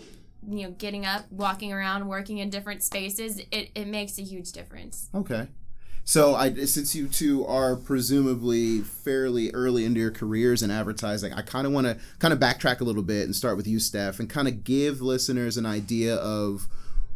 you 0.47 0.63
know, 0.63 0.71
getting 0.71 1.05
up, 1.05 1.31
walking 1.31 1.73
around, 1.73 2.07
working 2.07 2.37
in 2.37 2.49
different 2.49 2.83
spaces, 2.83 3.39
it, 3.51 3.69
it 3.75 3.87
makes 3.87 4.17
a 4.17 4.23
huge 4.23 4.51
difference. 4.51 5.09
Okay. 5.13 5.47
So, 6.09 6.35
I 6.35 6.53
since 6.53 6.95
you 6.95 7.09
two 7.09 7.45
are 7.45 7.75
presumably 7.75 8.79
fairly 8.79 9.51
early 9.51 9.83
into 9.83 9.99
your 9.99 10.09
careers 10.09 10.63
in 10.63 10.71
advertising, 10.71 11.33
I 11.33 11.41
kind 11.41 11.67
of 11.67 11.73
want 11.73 11.85
to 11.85 11.97
kind 12.19 12.33
of 12.33 12.39
backtrack 12.39 12.79
a 12.79 12.85
little 12.85 13.03
bit 13.03 13.25
and 13.25 13.35
start 13.35 13.57
with 13.57 13.67
you, 13.67 13.77
Steph, 13.77 14.17
and 14.21 14.29
kind 14.29 14.47
of 14.47 14.63
give 14.63 15.01
listeners 15.01 15.57
an 15.57 15.65
idea 15.65 16.15
of 16.15 16.69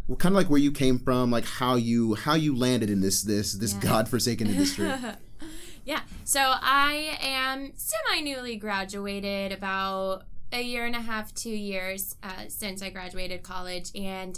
well, 0.10 0.18
kind 0.18 0.34
of 0.36 0.38
like 0.38 0.50
where 0.50 0.60
you 0.60 0.74
came 0.74 1.00
from, 1.00 1.32
like 1.32 1.46
how 1.46 1.76
you 1.76 2.16
how 2.16 2.34
you 2.34 2.54
landed 2.54 2.90
in 2.90 3.00
this 3.00 3.22
this 3.22 3.54
this 3.54 3.74
Yeah. 3.76 3.80
godforsaken 3.80 4.48
industry. 4.48 4.92
yeah. 5.86 6.02
So 6.26 6.42
I 6.42 7.18
am 7.22 7.72
semi 7.78 8.20
newly 8.22 8.58
graduated, 8.58 9.54
about 9.54 10.24
a 10.52 10.62
year 10.62 10.86
and 10.86 10.98
a 10.98 11.02
half, 11.02 11.34
two 11.34 11.50
years 11.50 12.18
uh, 12.22 12.50
since 12.50 12.82
I 12.82 12.90
graduated 12.90 13.42
college, 13.42 13.90
and 13.96 14.38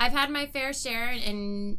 I've 0.00 0.10
had 0.10 0.30
my 0.30 0.46
fair 0.46 0.72
share 0.72 1.12
in 1.12 1.78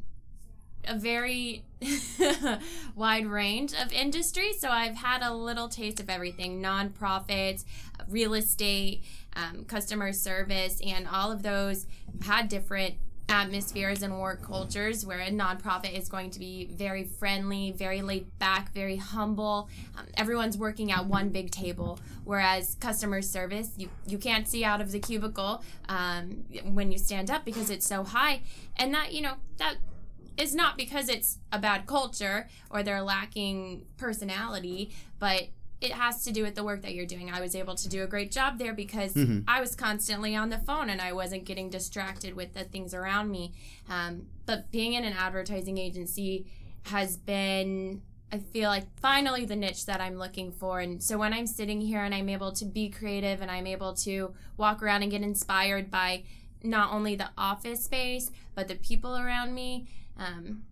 a 0.86 0.98
very 0.98 1.63
wide 2.95 3.27
range 3.27 3.74
of 3.74 3.91
industries. 3.93 4.59
So 4.59 4.69
I've 4.69 4.95
had 4.95 5.21
a 5.21 5.33
little 5.33 5.67
taste 5.67 6.00
of 6.00 6.09
everything 6.09 6.62
nonprofits, 6.62 7.65
real 8.07 8.33
estate, 8.33 9.03
um, 9.36 9.65
customer 9.65 10.13
service, 10.13 10.81
and 10.86 11.07
all 11.07 11.31
of 11.31 11.43
those 11.43 11.86
had 12.21 12.50
different 12.50 12.95
atmospheres 13.29 14.01
and 14.01 14.19
work 14.19 14.41
cultures 14.41 15.05
where 15.05 15.19
a 15.19 15.29
nonprofit 15.29 15.95
is 15.95 16.09
going 16.09 16.31
to 16.31 16.39
be 16.39 16.65
very 16.65 17.03
friendly, 17.03 17.71
very 17.71 18.01
laid 18.01 18.25
back, 18.39 18.74
very 18.74 18.98
humble. 18.98 19.69
Um, 19.98 20.05
everyone's 20.17 20.57
working 20.57 20.91
at 20.91 21.05
one 21.05 21.29
big 21.29 21.51
table, 21.51 22.00
whereas 22.24 22.75
customer 22.79 23.21
service, 23.21 23.71
you, 23.77 23.89
you 24.07 24.17
can't 24.17 24.48
see 24.48 24.65
out 24.65 24.81
of 24.81 24.91
the 24.91 25.00
cubicle 25.00 25.63
um, 25.88 26.43
when 26.63 26.91
you 26.91 26.98
stand 26.98 27.29
up 27.29 27.45
because 27.45 27.69
it's 27.69 27.86
so 27.86 28.03
high. 28.03 28.41
And 28.75 28.93
that, 28.95 29.13
you 29.13 29.21
know, 29.21 29.36
that 29.57 29.75
is 30.39 30.55
not 30.55 30.77
because 30.77 31.10
it's 31.10 31.38
a 31.51 31.60
bad 31.60 31.86
culture 31.86 32.48
or 32.72 32.81
they're 32.81 33.01
lacking 33.03 33.86
personality, 33.98 34.91
but 35.19 35.50
it 35.81 35.91
has 35.91 36.24
to 36.24 36.31
do 36.31 36.43
with 36.43 36.55
the 36.55 36.63
work 36.63 36.81
that 36.81 36.93
you're 36.93 37.05
doing. 37.05 37.29
I 37.31 37.39
was 37.39 37.55
able 37.55 37.75
to 37.75 37.88
do 37.89 38.03
a 38.03 38.08
great 38.08 38.31
job 38.31 38.58
there 38.58 38.74
because 38.74 39.13
Mhm. 39.13 39.43
I 39.48 39.62
was 39.62 39.75
constantly 39.75 40.36
on 40.36 40.50
the 40.50 40.58
phone 40.58 40.89
and 40.89 41.01
I 41.01 41.13
wasn't 41.13 41.46
getting 41.46 41.69
distracted 41.69 42.36
with 42.36 42.53
the 42.53 42.63
things 42.65 42.93
around 42.93 43.29
me. 43.31 43.53
Um, 43.88 44.27
but 44.46 44.72
being 44.72 44.93
in 44.93 45.03
an 45.05 45.13
advertising 45.13 45.77
agency 45.77 46.46
has 46.84 47.15
been, 47.17 48.01
I 48.31 48.39
feel 48.39 48.69
like, 48.69 48.88
finally 49.00 49.46
the 49.46 49.55
niche 49.55 49.86
that 49.86 50.01
I'm 50.01 50.15
looking 50.17 50.51
for. 50.51 50.79
And 50.81 51.01
so 51.01 51.17
when 51.17 51.34
I'm 51.34 51.48
sitting 51.48 51.81
here 51.81 52.03
and 52.03 52.13
I'm 52.13 52.29
able 52.29 52.51
to 52.53 52.65
be 52.65 52.89
creative 52.89 53.41
and 53.41 53.50
I'm 53.50 53.67
able 53.67 53.93
to 53.96 54.34
walk 54.58 54.84
around 54.84 55.03
and 55.03 55.12
get 55.12 55.22
inspired 55.22 55.89
by 55.89 56.24
not 56.62 56.91
only 56.93 57.15
the 57.15 57.29
office 57.38 57.86
space 57.86 58.31
but 58.53 58.67
the 58.67 58.75
people 58.75 59.15
around 59.17 59.53
me, 59.55 59.88
um, 60.20 60.64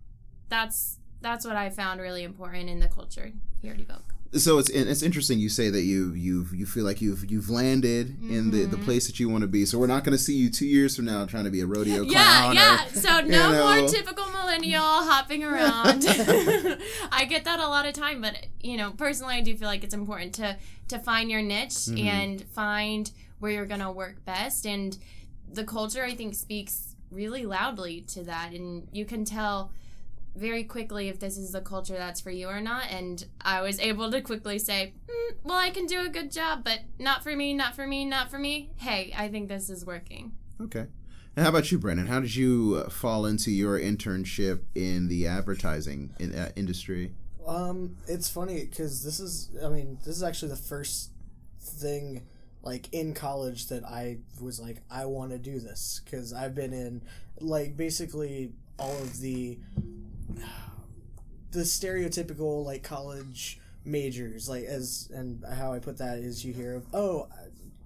that's 0.48 0.98
that's 1.20 1.44
what 1.44 1.56
I 1.56 1.70
found 1.70 2.00
really 2.00 2.22
important 2.22 2.68
in 2.68 2.78
the 2.80 2.88
culture 2.88 3.32
here 3.60 3.72
at 3.74 3.80
Evoke. 3.80 4.14
so 4.34 4.58
it's 4.58 4.68
it's 4.70 5.02
interesting 5.02 5.38
you 5.40 5.48
say 5.48 5.68
that 5.70 5.82
you 5.82 6.12
you 6.12 6.46
you 6.54 6.64
feel 6.66 6.84
like 6.84 7.00
you've 7.00 7.28
you've 7.30 7.50
landed 7.50 8.22
in 8.22 8.50
the 8.52 8.66
the 8.66 8.76
Mhm. 8.76 8.84
place 8.84 9.06
that 9.08 9.18
you 9.18 9.28
want 9.28 9.42
to 9.42 9.48
be. 9.48 9.64
So 9.66 9.78
we're 9.78 9.86
not 9.88 10.04
going 10.04 10.16
to 10.16 10.22
see 10.22 10.36
you 10.36 10.48
two 10.50 10.66
years 10.66 10.94
from 10.96 11.06
now 11.06 11.24
trying 11.26 11.44
to 11.44 11.50
be 11.50 11.60
a 11.60 11.66
rodeo 11.66 12.02
Yeah, 12.02 12.12
clown. 12.12 12.50
or- 12.52 12.54
yeah. 12.60 12.86
So 13.04 13.20
no 13.22 13.52
know. 13.52 13.80
more 13.80 13.88
typical 13.88 14.26
millennial 14.30 14.82
hopping 14.82 15.42
around. 15.44 16.04
I 17.12 17.24
get 17.28 17.44
that 17.44 17.58
a 17.58 17.68
lot 17.68 17.86
of 17.86 17.94
time, 17.94 18.20
but 18.20 18.46
you 18.60 18.76
know, 18.76 18.90
personally, 18.92 19.34
I 19.36 19.40
do 19.40 19.56
feel 19.56 19.68
like 19.68 19.82
it's 19.84 19.94
important 19.94 20.34
to 20.36 20.56
to 20.88 20.98
find 20.98 21.30
your 21.30 21.42
niche 21.42 21.88
Mhm. 21.90 22.04
and 22.04 22.42
find 22.54 23.10
where 23.40 23.50
you're 23.52 23.66
gonna 23.66 23.90
work 23.92 24.24
best. 24.24 24.66
And 24.66 24.96
the 25.52 25.64
culture, 25.64 26.04
I 26.04 26.14
think, 26.14 26.34
speaks 26.34 26.87
really 27.10 27.46
loudly 27.46 28.02
to 28.02 28.22
that, 28.24 28.52
and 28.52 28.88
you 28.92 29.04
can 29.04 29.24
tell 29.24 29.72
very 30.36 30.62
quickly 30.62 31.08
if 31.08 31.18
this 31.18 31.36
is 31.36 31.52
the 31.52 31.60
culture 31.60 31.94
that's 31.94 32.20
for 32.20 32.30
you 32.30 32.48
or 32.48 32.60
not. 32.60 32.90
And 32.90 33.24
I 33.40 33.60
was 33.60 33.80
able 33.80 34.10
to 34.10 34.20
quickly 34.20 34.58
say, 34.58 34.94
mm, 35.08 35.36
"Well, 35.42 35.58
I 35.58 35.70
can 35.70 35.86
do 35.86 36.00
a 36.00 36.08
good 36.08 36.30
job, 36.30 36.64
but 36.64 36.80
not 36.98 37.22
for 37.22 37.34
me, 37.34 37.54
not 37.54 37.74
for 37.74 37.86
me, 37.86 38.04
not 38.04 38.30
for 38.30 38.38
me." 38.38 38.70
Hey, 38.76 39.12
I 39.16 39.28
think 39.28 39.48
this 39.48 39.68
is 39.68 39.84
working. 39.84 40.32
Okay. 40.60 40.86
And 41.36 41.44
how 41.44 41.50
about 41.50 41.70
you, 41.70 41.78
Brennan? 41.78 42.08
How 42.08 42.20
did 42.20 42.34
you 42.34 42.82
uh, 42.84 42.90
fall 42.90 43.24
into 43.24 43.50
your 43.52 43.78
internship 43.78 44.60
in 44.74 45.06
the 45.06 45.28
advertising 45.28 46.14
in, 46.18 46.34
uh, 46.34 46.50
industry? 46.56 47.12
Um, 47.46 47.96
it's 48.08 48.28
funny 48.28 48.64
because 48.64 49.04
this 49.04 49.20
is, 49.20 49.50
I 49.64 49.68
mean, 49.68 49.98
this 50.04 50.16
is 50.16 50.22
actually 50.22 50.50
the 50.50 50.56
first 50.56 51.10
thing 51.60 52.26
like 52.68 52.92
in 52.92 53.14
college 53.14 53.68
that 53.68 53.82
I 53.82 54.18
was 54.42 54.60
like, 54.60 54.82
I 54.90 55.06
want 55.06 55.30
to 55.30 55.38
do 55.38 55.58
this 55.58 56.02
because 56.04 56.34
I've 56.34 56.54
been 56.54 56.74
in 56.74 57.00
like 57.40 57.78
basically 57.78 58.52
all 58.78 58.92
of 58.98 59.20
the 59.20 59.58
the 61.50 61.60
stereotypical 61.60 62.64
like 62.66 62.82
college 62.82 63.58
majors 63.84 64.50
like 64.50 64.64
as 64.64 65.08
and 65.14 65.42
how 65.50 65.72
I 65.72 65.78
put 65.78 65.96
that 65.96 66.18
is 66.18 66.44
you 66.44 66.52
hear 66.52 66.74
of 66.76 66.84
oh 66.92 67.26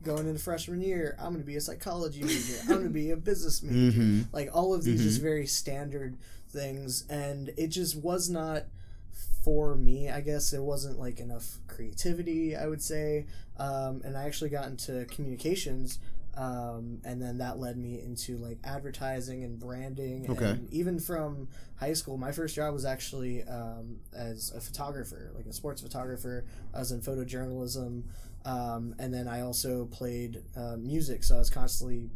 going 0.03 0.27
into 0.27 0.41
freshman 0.41 0.81
year 0.81 1.15
I'm 1.21 1.29
going 1.29 1.43
to 1.43 1.47
be 1.47 1.55
a 1.55 1.61
psychology 1.61 2.23
major 2.25 2.59
I'm 2.63 2.69
going 2.69 2.83
to 2.83 2.91
be 2.91 3.13
a 3.13 3.17
business 3.17 3.63
major 3.63 4.01
Mm-hmm. 4.01 4.23
like 4.33 4.49
all 4.53 4.75
of 4.75 4.83
these 4.83 5.05
just 5.05 5.21
very 5.23 5.47
standard 5.47 6.17
things 6.49 7.07
and 7.09 7.51
it 7.57 7.69
just 7.69 7.95
was 7.95 8.29
not 8.29 8.65
for 9.45 9.75
me 9.77 10.09
i 10.11 10.21
guess 10.21 10.51
there 10.51 10.63
wasn't 10.63 10.99
like 10.99 11.21
enough 11.21 11.59
creativity 11.67 12.57
i 12.57 12.67
would 12.67 12.83
say. 12.83 13.27
Um, 13.59 14.01
and 14.05 14.17
i 14.17 14.25
actually 14.25 14.51
got 14.51 14.67
into 14.67 15.05
communications 15.07 15.99
um, 16.35 17.03
and 17.05 17.21
then 17.21 17.37
that 17.39 17.59
led 17.59 17.77
me 17.77 18.01
into 18.01 18.39
like 18.39 18.57
advertising 18.65 19.45
and 19.45 19.59
branding. 19.61 20.25
Okay. 20.31 20.47
and 20.53 20.73
even 20.73 20.99
from 20.99 21.49
high 21.77 21.93
school 21.93 22.17
my 22.17 22.33
first 22.33 22.55
job 22.55 22.73
was 22.73 22.87
actually 22.87 23.43
um, 23.45 23.99
as 24.17 24.51
a 24.57 24.61
photographer 24.61 25.31
like 25.35 25.45
a 25.45 25.53
sports 25.53 25.83
photographer. 25.83 26.47
I 26.73 26.79
was 26.79 26.91
in 26.91 27.01
photojournalism 27.03 28.05
Um, 28.45 28.95
and 28.99 29.13
then 29.15 29.29
I 29.29 29.43
also 29.43 29.85
played 29.87 30.43
uh, 30.57 30.77
music, 30.77 31.23
so 31.23 31.37
I 31.37 31.39
was 31.39 31.51
constantly 31.51 32.09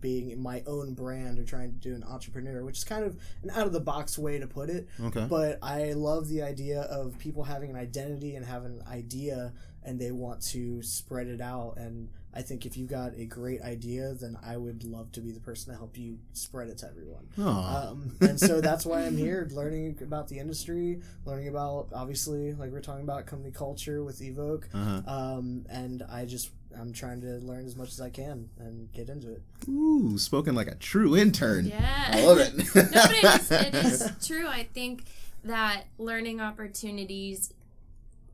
being 0.00 0.40
my 0.40 0.62
own 0.66 0.94
brand 0.94 1.38
or 1.38 1.44
trying 1.44 1.72
to 1.72 1.78
do 1.78 1.94
an 1.94 2.02
entrepreneur, 2.04 2.64
which 2.64 2.78
is 2.78 2.84
kind 2.84 3.04
of 3.04 3.16
an 3.42 3.50
out 3.50 3.66
of 3.66 3.72
the 3.72 3.80
box 3.80 4.18
way 4.18 4.38
to 4.38 4.46
put 4.46 4.70
it. 4.70 4.88
Okay. 5.00 5.26
But 5.28 5.58
I 5.62 5.92
love 5.92 6.28
the 6.28 6.42
idea 6.42 6.82
of 6.82 7.18
people 7.18 7.44
having 7.44 7.70
an 7.70 7.76
identity 7.76 8.34
and 8.36 8.44
have 8.46 8.64
an 8.64 8.82
idea 8.90 9.52
and 9.82 9.98
they 9.98 10.10
want 10.10 10.42
to 10.42 10.82
spread 10.82 11.26
it 11.26 11.40
out. 11.40 11.74
And 11.78 12.10
I 12.34 12.42
think 12.42 12.66
if 12.66 12.76
you 12.76 12.86
got 12.86 13.14
a 13.16 13.24
great 13.24 13.62
idea, 13.62 14.12
then 14.12 14.36
I 14.44 14.56
would 14.58 14.84
love 14.84 15.10
to 15.12 15.20
be 15.22 15.32
the 15.32 15.40
person 15.40 15.72
to 15.72 15.78
help 15.78 15.96
you 15.96 16.18
spread 16.34 16.68
it 16.68 16.78
to 16.78 16.88
everyone. 16.88 17.26
Um, 17.38 18.12
and 18.20 18.38
so 18.38 18.60
that's 18.60 18.84
why 18.84 19.02
I'm 19.06 19.16
here, 19.16 19.48
learning 19.52 19.98
about 20.02 20.28
the 20.28 20.38
industry, 20.38 21.00
learning 21.24 21.48
about 21.48 21.88
obviously 21.94 22.52
like 22.52 22.70
we're 22.72 22.82
talking 22.82 23.04
about 23.04 23.24
company 23.26 23.52
culture 23.52 24.04
with 24.04 24.20
Evoke, 24.22 24.68
Uh-huh. 24.74 25.00
um, 25.10 25.64
and 25.70 26.02
I 26.10 26.24
just 26.26 26.50
I'm 26.78 26.92
trying 26.92 27.20
to 27.22 27.38
learn 27.38 27.66
as 27.66 27.76
much 27.76 27.88
as 27.88 28.00
I 28.00 28.10
can 28.10 28.48
and 28.58 28.92
get 28.92 29.08
into 29.08 29.32
it. 29.32 29.42
Ooh, 29.68 30.18
spoken 30.18 30.54
like 30.54 30.68
a 30.68 30.74
true 30.74 31.16
intern. 31.16 31.66
Yeah. 31.66 32.08
I 32.10 32.24
love 32.24 32.38
it. 32.38 32.56
no, 32.74 32.82
but 32.92 33.10
it 33.10 33.24
is, 33.24 33.50
it 33.50 33.74
is 33.74 34.12
true. 34.26 34.46
I 34.46 34.68
think 34.72 35.04
that 35.44 35.84
learning 35.98 36.40
opportunities 36.40 37.52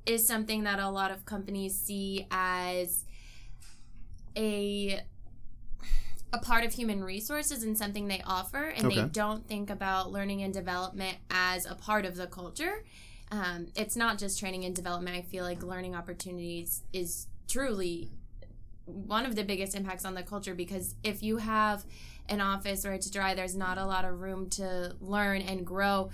is 0.05 0.27
something 0.27 0.65
that 0.65 0.79
a 0.79 0.89
lot 0.89 1.11
of 1.11 1.25
companies 1.25 1.75
see 1.77 2.27
as 2.31 3.05
a 4.37 5.01
a 6.33 6.39
part 6.39 6.65
of 6.65 6.73
human 6.73 7.03
resources 7.03 7.63
and 7.63 7.79
something 7.79 8.09
they 8.09 8.21
offer 8.27 8.65
and 8.65 8.91
they 8.91 9.05
don't 9.05 9.47
think 9.47 9.71
about 9.71 10.11
learning 10.11 10.43
and 10.43 10.53
development 10.53 11.17
as 11.31 11.65
a 11.67 11.75
part 11.75 12.05
of 12.05 12.17
the 12.17 12.27
culture 12.27 12.85
um, 13.31 13.69
it's 13.77 13.97
not 13.97 14.19
just 14.19 14.39
training 14.39 14.65
and 14.65 14.75
development 14.75 15.17
i 15.17 15.23
feel 15.23 15.45
like 15.45 15.63
learning 15.63 15.95
opportunities 15.95 16.83
is 16.93 17.29
truly 17.49 18.11
one 18.87 19.27
of 19.27 19.35
the 19.37 19.45
biggest 19.45 19.75
impacts 19.75 20.05
on 20.05 20.15
the 20.15 20.23
culture 20.23 20.55
because 20.55 20.95
if 21.03 21.23
you 21.23 21.37
have 21.39 21.85
an 22.29 22.41
office 22.41 22.85
where 22.85 22.93
it's 22.95 23.11
dry, 23.11 23.35
there's 23.35 23.57
not 23.57 23.79
a 23.79 23.85
lot 23.85 24.05
of 24.05 24.21
room 24.21 24.49
to 24.51 24.95
learn 25.01 25.43
and 25.43 25.67
grow. 25.67 26.11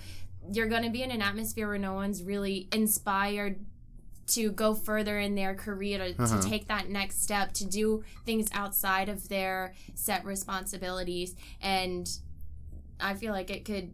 You're 0.51 0.67
going 0.67 0.83
to 0.83 0.89
be 0.89 1.03
in 1.03 1.11
an 1.11 1.21
atmosphere 1.21 1.67
where 1.67 1.77
no 1.77 1.93
one's 1.93 2.23
really 2.23 2.67
inspired 2.71 3.63
to 4.25 4.51
go 4.51 4.73
further 4.73 5.19
in 5.19 5.35
their 5.35 5.53
career, 5.53 5.97
to, 5.97 6.23
Uh-huh. 6.23 6.41
to 6.41 6.47
take 6.49 6.67
that 6.67 6.89
next 6.89 7.21
step, 7.21 7.51
to 7.53 7.65
do 7.65 8.03
things 8.25 8.47
outside 8.53 9.09
of 9.09 9.27
their 9.29 9.73
set 9.95 10.23
responsibilities. 10.25 11.35
And 11.61 12.09
I 12.99 13.15
feel 13.15 13.33
like 13.33 13.49
it 13.49 13.65
could 13.65 13.91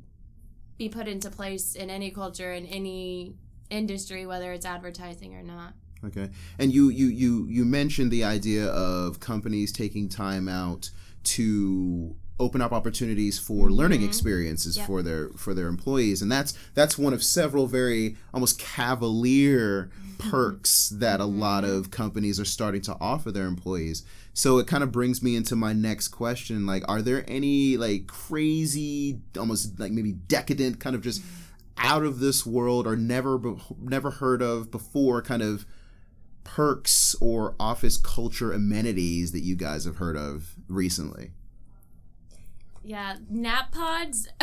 be 0.77 0.87
put 0.87 1.07
into 1.07 1.29
place 1.29 1.75
in 1.75 1.89
any 1.89 2.11
culture, 2.11 2.53
in 2.53 2.65
any 2.67 3.33
industry, 3.69 4.25
whether 4.25 4.53
it's 4.53 4.65
advertising 4.65 5.33
or 5.35 5.43
not. 5.43 5.73
Okay. 6.05 6.29
And 6.57 6.73
you 6.73 6.89
you 6.89 7.07
you 7.07 7.45
you 7.47 7.65
mentioned 7.65 8.11
the 8.11 8.23
idea 8.23 8.67
of 8.67 9.19
companies 9.19 9.71
taking 9.71 10.07
time 10.07 10.47
out 10.47 10.91
to 11.23 12.15
open 12.39 12.61
up 12.61 12.71
opportunities 12.71 13.37
for 13.37 13.65
mm-hmm. 13.65 13.75
learning 13.75 14.03
experiences 14.03 14.77
Yep. 14.77 14.87
for 14.87 15.03
their 15.03 15.29
for 15.31 15.53
their 15.53 15.67
employees. 15.67 16.21
And 16.21 16.31
that's 16.31 16.53
that's 16.73 16.97
one 16.97 17.13
of 17.13 17.23
several 17.23 17.67
very 17.67 18.15
almost 18.33 18.59
cavalier 18.59 19.89
mm-hmm. 19.91 20.29
perks 20.29 20.89
that 20.89 21.19
a 21.19 21.23
mm-hmm. 21.23 21.39
lot 21.39 21.65
of 21.65 21.91
companies 21.91 22.39
are 22.39 22.45
starting 22.45 22.81
to 22.83 22.95
offer 23.01 23.31
their 23.31 23.45
employees. 23.45 24.03
So 24.33 24.57
it 24.57 24.67
kind 24.67 24.83
of 24.83 24.91
brings 24.91 25.21
me 25.21 25.35
into 25.35 25.55
my 25.55 25.73
next 25.73 26.09
question. 26.09 26.65
Like 26.65 26.87
are 26.87 27.01
there 27.01 27.25
any 27.27 27.75
like 27.75 28.07
crazy 28.07 29.19
almost 29.37 29.79
like 29.79 29.91
maybe 29.91 30.13
decadent 30.13 30.79
kind 30.79 30.95
of 30.95 31.01
just 31.01 31.21
out 31.77 32.03
of 32.03 32.19
this 32.19 32.45
world 32.45 32.87
or 32.87 32.95
never 32.95 33.39
never 33.79 34.11
heard 34.11 34.41
of 34.41 34.71
before 34.71 35.21
kind 35.21 35.41
of 35.41 35.65
perks 36.43 37.15
or 37.21 37.55
office 37.59 37.97
culture 37.97 38.51
amenities 38.51 39.31
that 39.31 39.41
you 39.41 39.55
guys 39.55 39.85
have 39.85 39.97
heard 39.97 40.17
of 40.17 40.55
recently? 40.67 41.31
Yeah, 42.83 43.17
nap 43.29 43.71
pods. 43.71 44.27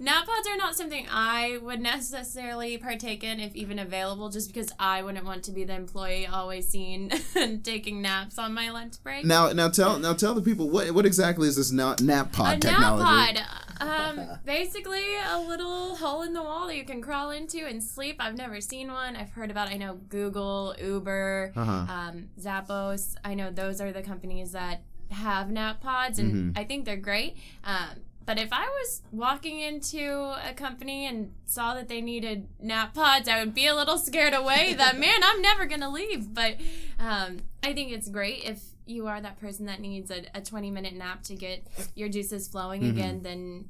nap 0.00 0.26
pods 0.26 0.48
are 0.48 0.56
not 0.56 0.76
something 0.76 1.06
I 1.10 1.58
would 1.62 1.80
necessarily 1.80 2.78
partake 2.78 3.24
in 3.24 3.40
if 3.40 3.54
even 3.54 3.78
available, 3.78 4.28
just 4.28 4.48
because 4.52 4.70
I 4.78 5.02
wouldn't 5.02 5.24
want 5.24 5.42
to 5.44 5.50
be 5.52 5.64
the 5.64 5.74
employee 5.74 6.26
always 6.26 6.68
seen 6.68 7.10
taking 7.62 8.00
naps 8.02 8.38
on 8.38 8.54
my 8.54 8.70
lunch 8.70 9.02
break. 9.02 9.24
Now, 9.24 9.50
now 9.52 9.68
tell 9.68 9.98
now 9.98 10.12
tell 10.14 10.34
the 10.34 10.42
people 10.42 10.68
what 10.70 10.90
what 10.92 11.06
exactly 11.06 11.48
is 11.48 11.56
this 11.56 11.70
na- 11.72 11.96
nap 12.00 12.32
pod 12.32 12.58
a 12.58 12.60
technology? 12.60 13.34
nap 13.34 13.48
pod, 13.80 14.18
um, 14.20 14.38
basically 14.44 15.02
a 15.28 15.38
little 15.40 15.96
hole 15.96 16.22
in 16.22 16.32
the 16.32 16.42
wall 16.42 16.68
that 16.68 16.76
you 16.76 16.84
can 16.84 17.02
crawl 17.02 17.30
into 17.30 17.58
and 17.66 17.82
sleep. 17.82 18.16
I've 18.20 18.36
never 18.36 18.60
seen 18.60 18.90
one. 18.92 19.16
I've 19.16 19.30
heard 19.30 19.50
about. 19.50 19.68
I 19.68 19.76
know 19.76 19.94
Google, 20.08 20.74
Uber, 20.80 21.52
Uh-huh. 21.56 21.92
um, 21.92 22.28
Zappos. 22.40 23.16
I 23.24 23.34
know 23.34 23.50
those 23.50 23.80
are 23.80 23.92
the 23.92 24.02
companies 24.02 24.52
that 24.52 24.82
have 25.14 25.50
nap 25.50 25.80
pods, 25.80 26.18
and 26.18 26.34
Mm-hmm. 26.34 26.58
I 26.58 26.64
think 26.64 26.84
they're 26.84 26.96
great. 26.96 27.36
Um, 27.64 28.00
but 28.26 28.38
if 28.38 28.48
I 28.52 28.64
was 28.64 29.02
walking 29.12 29.60
into 29.60 30.34
a 30.48 30.54
company 30.54 31.06
and 31.06 31.32
saw 31.44 31.74
that 31.74 31.88
they 31.88 32.00
needed 32.00 32.48
nap 32.60 32.94
pods, 32.94 33.28
I 33.28 33.38
would 33.44 33.54
be 33.54 33.66
a 33.66 33.74
little 33.74 33.98
scared 33.98 34.32
away 34.34 34.74
that, 34.78 34.98
man, 35.04 35.20
I'm 35.22 35.42
never 35.42 35.66
going 35.66 35.82
to 35.82 35.90
leave. 35.90 36.32
But 36.32 36.56
um, 36.98 37.38
I 37.62 37.74
think 37.74 37.92
it's 37.92 38.08
great 38.08 38.44
if 38.44 38.62
you 38.86 39.06
are 39.08 39.20
that 39.20 39.38
person 39.40 39.66
that 39.66 39.80
needs 39.80 40.10
a, 40.10 40.24
a 40.34 40.40
20 40.40 40.70
minute 40.70 40.94
nap 40.94 41.22
to 41.24 41.34
get 41.34 41.66
your 41.94 42.08
juices 42.08 42.48
flowing 42.48 42.80
Mm-hmm. 42.82 42.90
again, 42.98 43.22
then 43.22 43.64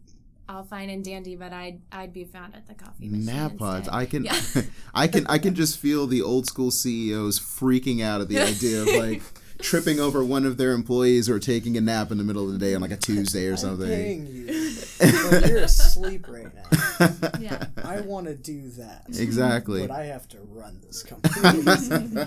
all 0.48 0.62
fine 0.62 0.90
and 0.90 1.02
dandy, 1.04 1.34
but 1.36 1.52
I'd, 1.52 1.80
I'd 1.90 2.12
be 2.12 2.22
found 2.24 2.54
at 2.54 2.66
the 2.68 2.74
coffee 2.74 3.08
machine. 3.08 3.24
Nap 3.26 3.56
pods. 3.56 3.88
I 3.88 4.04
can, 4.06 4.24
Yeah. 4.24 4.40
I 4.94 5.08
can, 5.08 5.26
I 5.26 5.38
can 5.38 5.54
just 5.62 5.78
feel 5.78 6.06
the 6.06 6.20
old 6.22 6.46
school 6.46 6.70
CEOs 6.70 7.40
freaking 7.40 8.02
out 8.02 8.20
at 8.20 8.28
the 8.28 8.38
idea 8.40 8.82
of 8.82 8.88
like 8.88 9.22
tripping 9.60 10.00
over 10.00 10.24
one 10.24 10.44
of 10.44 10.56
their 10.56 10.72
employees 10.72 11.28
or 11.30 11.38
taking 11.38 11.76
a 11.76 11.80
nap 11.80 12.10
in 12.10 12.18
the 12.18 12.24
middle 12.24 12.46
of 12.46 12.52
the 12.52 12.58
day 12.58 12.74
on 12.74 12.80
like 12.82 12.90
a 12.90 12.96
Tuesday 12.96 13.46
or 13.46 13.52
I'm 13.52 13.56
something. 13.56 13.88
paying 13.88 14.26
you, 14.26 14.46
but 15.30 15.46
you're 15.46 15.58
asleep 15.58 16.26
right 16.28 16.46
now. 16.54 17.08
Yeah. 17.40 17.66
I 17.82 18.00
want 18.00 18.26
to 18.26 18.34
do 18.34 18.68
that. 18.70 19.04
exactly. 19.08 19.86
But 19.86 19.90
I 19.94 20.06
have 20.06 20.28
to 20.28 20.38
run 20.40 20.80
this 20.82 21.02
company. 21.04 22.26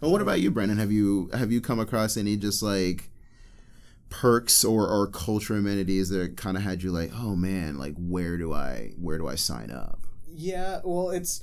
Well, 0.00 0.10
what 0.10 0.22
about 0.22 0.40
you, 0.40 0.50
Brendan? 0.50 0.78
Have 0.78 0.90
you 0.92 1.28
have 1.34 1.52
you 1.52 1.60
come 1.60 1.78
across 1.78 2.16
any 2.16 2.36
just 2.36 2.62
like 2.62 3.10
perks 4.08 4.64
or, 4.64 4.88
or 4.88 5.06
culture 5.06 5.54
amenities 5.54 6.08
that 6.08 6.36
kind 6.36 6.56
of 6.56 6.62
had 6.62 6.82
you 6.82 6.90
like, 6.90 7.10
oh 7.14 7.36
man, 7.36 7.78
like 7.78 7.94
where 7.98 8.36
do 8.38 8.52
I 8.52 8.92
where 8.98 9.18
do 9.18 9.28
I 9.28 9.34
sign 9.34 9.70
up? 9.70 9.98
yeah, 10.32 10.80
well, 10.84 11.10
it's 11.10 11.42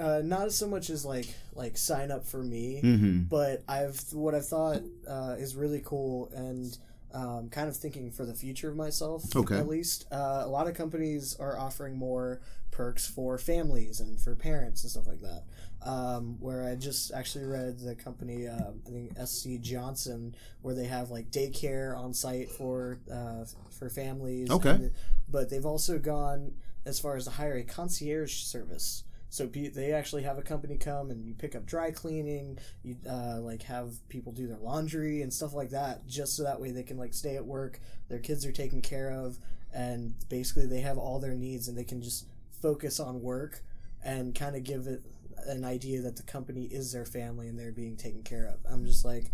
uh, 0.00 0.20
not 0.24 0.52
so 0.52 0.66
much 0.68 0.90
as 0.90 1.04
like 1.04 1.32
like 1.54 1.76
sign 1.76 2.10
up 2.10 2.26
for 2.26 2.42
me, 2.42 2.80
Mm-hmm. 2.82 3.20
but 3.24 3.62
I've 3.68 4.00
what 4.12 4.34
I've 4.34 4.46
thought 4.46 4.82
uh, 5.08 5.36
is 5.38 5.54
really 5.56 5.82
cool 5.84 6.30
and 6.34 6.76
um, 7.14 7.48
kind 7.50 7.68
of 7.68 7.76
thinking 7.76 8.10
for 8.10 8.24
the 8.24 8.34
future 8.34 8.70
of 8.70 8.76
myself. 8.76 9.24
Okay. 9.36 9.56
At 9.58 9.68
least 9.68 10.06
uh, 10.10 10.42
a 10.44 10.48
lot 10.48 10.66
of 10.66 10.74
companies 10.74 11.36
are 11.38 11.58
offering 11.58 11.96
more 11.98 12.40
perks 12.70 13.06
for 13.06 13.36
families 13.36 14.00
and 14.00 14.18
for 14.18 14.34
parents 14.34 14.82
and 14.82 14.90
stuff 14.90 15.06
like 15.06 15.20
that. 15.20 15.42
Um, 15.84 16.36
where 16.40 16.64
I 16.64 16.76
just 16.76 17.12
actually 17.12 17.44
read 17.44 17.80
the 17.80 17.96
company, 17.96 18.46
uh, 18.46 18.54
I 18.86 18.90
think 18.90 19.18
SC 19.26 19.60
Johnson, 19.60 20.34
where 20.62 20.74
they 20.76 20.84
have 20.86 21.10
like 21.10 21.30
daycare 21.30 21.98
on 21.98 22.14
site 22.14 22.50
for 22.50 22.98
uh, 23.12 23.44
for 23.78 23.90
families. 23.90 24.50
Okay. 24.50 24.70
And- 24.70 24.90
but 25.28 25.48
they've 25.50 25.64
also 25.66 25.98
gone 25.98 26.52
as 26.84 26.98
far 27.00 27.16
as 27.16 27.24
to 27.24 27.30
hire 27.30 27.56
a 27.56 27.62
concierge 27.62 28.42
service. 28.42 29.02
So 29.32 29.46
pe- 29.46 29.68
they 29.68 29.92
actually 29.92 30.24
have 30.24 30.36
a 30.36 30.42
company 30.42 30.76
come 30.76 31.10
and 31.10 31.24
you 31.24 31.32
pick 31.32 31.54
up 31.54 31.64
dry 31.64 31.90
cleaning, 31.90 32.58
you 32.82 32.96
uh, 33.08 33.38
like 33.40 33.62
have 33.62 34.06
people 34.10 34.30
do 34.30 34.46
their 34.46 34.58
laundry 34.58 35.22
and 35.22 35.32
stuff 35.32 35.54
like 35.54 35.70
that, 35.70 36.06
just 36.06 36.36
so 36.36 36.42
that 36.42 36.60
way 36.60 36.70
they 36.70 36.82
can 36.82 36.98
like 36.98 37.14
stay 37.14 37.36
at 37.36 37.46
work, 37.46 37.80
their 38.10 38.18
kids 38.18 38.44
are 38.44 38.52
taken 38.52 38.82
care 38.82 39.10
of, 39.10 39.38
and 39.72 40.12
basically 40.28 40.66
they 40.66 40.80
have 40.80 40.98
all 40.98 41.18
their 41.18 41.34
needs 41.34 41.66
and 41.66 41.78
they 41.78 41.82
can 41.82 42.02
just 42.02 42.26
focus 42.60 43.00
on 43.00 43.22
work 43.22 43.62
and 44.04 44.34
kind 44.34 44.54
of 44.54 44.64
give 44.64 44.86
it 44.86 45.00
an 45.46 45.64
idea 45.64 46.02
that 46.02 46.16
the 46.16 46.22
company 46.24 46.64
is 46.64 46.92
their 46.92 47.06
family 47.06 47.48
and 47.48 47.58
they're 47.58 47.72
being 47.72 47.96
taken 47.96 48.22
care 48.22 48.44
of. 48.46 48.70
I'm 48.70 48.84
just 48.84 49.02
like, 49.02 49.32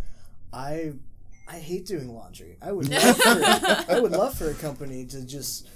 I 0.53 0.93
I 1.49 1.59
hate 1.59 1.87
doing 1.87 2.15
laundry. 2.15 2.57
I 2.63 2.71
would 2.71 2.89
love 2.89 3.17
for, 3.17 3.29
I 3.93 3.99
would 3.99 4.13
love 4.13 4.39
for 4.39 4.49
a 4.49 4.55
company 4.55 5.07
to 5.07 5.27
just 5.27 5.67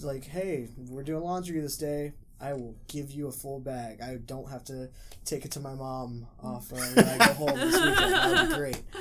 like, 0.00 0.24
hey, 0.24 0.66
we're 0.88 1.04
doing 1.04 1.22
laundry 1.22 1.60
this 1.60 1.76
day. 1.76 2.14
I 2.42 2.52
will 2.54 2.74
give 2.88 3.10
you 3.12 3.28
a 3.28 3.32
full 3.32 3.60
bag. 3.60 4.00
I 4.02 4.16
don't 4.16 4.50
have 4.50 4.64
to 4.64 4.90
take 5.24 5.44
it 5.44 5.52
to 5.52 5.60
my 5.60 5.74
mom 5.74 6.26
off 6.42 6.72
uh, 6.72 6.76
when 6.76 7.04
I 7.06 7.18
go 7.28 7.32
home 7.34 7.58
this 7.58 7.74
weekend. 7.74 8.12
That'd 8.12 8.48
be 8.50 8.54
great. 8.56 8.82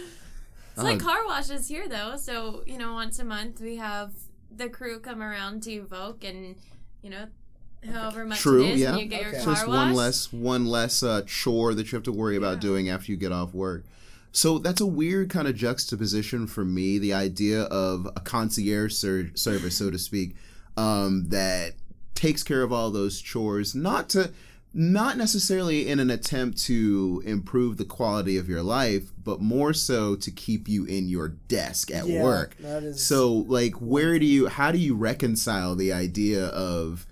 It's 0.73 0.83
like 0.83 1.01
Oh. 1.01 1.05
car 1.05 1.25
washes 1.27 1.67
here, 1.67 1.89
though. 1.89 2.15
So, 2.15 2.63
you 2.65 2.77
know, 2.77 2.93
once 2.93 3.19
a 3.19 3.25
month 3.25 3.59
we 3.59 3.75
have 3.75 4.11
the 4.55 4.69
crew 4.69 4.99
come 5.01 5.21
around 5.21 5.63
to 5.63 5.71
Evoke 5.73 6.23
and, 6.23 6.55
you 7.01 7.09
know, 7.09 7.25
however 7.91 8.23
much 8.25 8.39
True, 8.39 8.63
it 8.63 8.69
is, 8.75 8.79
yeah. 8.79 8.91
and 8.91 8.99
you 9.01 9.05
get 9.07 9.21
your 9.21 9.31
Okay. 9.31 9.43
car 9.43 9.53
Just 9.55 9.67
washed. 9.67 9.77
one 9.87 9.93
less 9.93 10.31
one 10.31 10.65
less 10.67 11.03
uh, 11.03 11.23
chore 11.27 11.73
that 11.73 11.91
you 11.91 11.95
have 11.97 12.03
to 12.03 12.11
worry 12.13 12.37
about 12.37 12.53
Yeah. 12.55 12.59
doing 12.61 12.89
after 12.89 13.11
you 13.11 13.17
get 13.17 13.33
off 13.33 13.53
work. 13.53 13.83
So 14.31 14.59
that's 14.59 14.79
a 14.79 14.85
weird 14.85 15.29
kind 15.29 15.45
of 15.45 15.55
juxtaposition 15.57 16.47
for 16.47 16.63
me. 16.63 16.97
The 16.99 17.13
idea 17.13 17.63
of 17.63 18.07
a 18.15 18.21
concierge 18.21 18.93
ser- 18.93 19.31
service, 19.35 19.75
so 19.75 19.91
to 19.91 19.99
speak, 19.99 20.35
um, 20.77 21.25
that 21.29 21.73
takes 22.21 22.43
care 22.43 22.61
of 22.61 22.71
all 22.71 22.91
those 22.91 23.19
chores, 23.19 23.73
not 23.73 24.07
to 24.09 24.31
not 24.73 25.17
necessarily 25.17 25.89
in 25.89 25.99
an 25.99 26.09
attempt 26.11 26.57
to 26.57 27.21
improve 27.25 27.75
the 27.77 27.83
quality 27.83 28.37
of 28.37 28.47
your 28.47 28.61
life, 28.61 29.11
but 29.21 29.41
more 29.41 29.73
so 29.73 30.15
to 30.15 30.29
keep 30.31 30.69
you 30.69 30.85
in 30.85 31.09
your 31.09 31.27
desk 31.27 31.89
at 31.91 32.05
Yeah, 32.07 32.23
work. 32.23 32.55
so, 32.93 33.33
like, 33.33 33.73
where 33.81 34.17
do 34.19 34.25
you, 34.25 34.47
how 34.47 34.71
do 34.71 34.77
you 34.77 34.95
reconcile 34.95 35.75
the 35.75 35.91
idea 35.91 36.45
of 36.45 37.05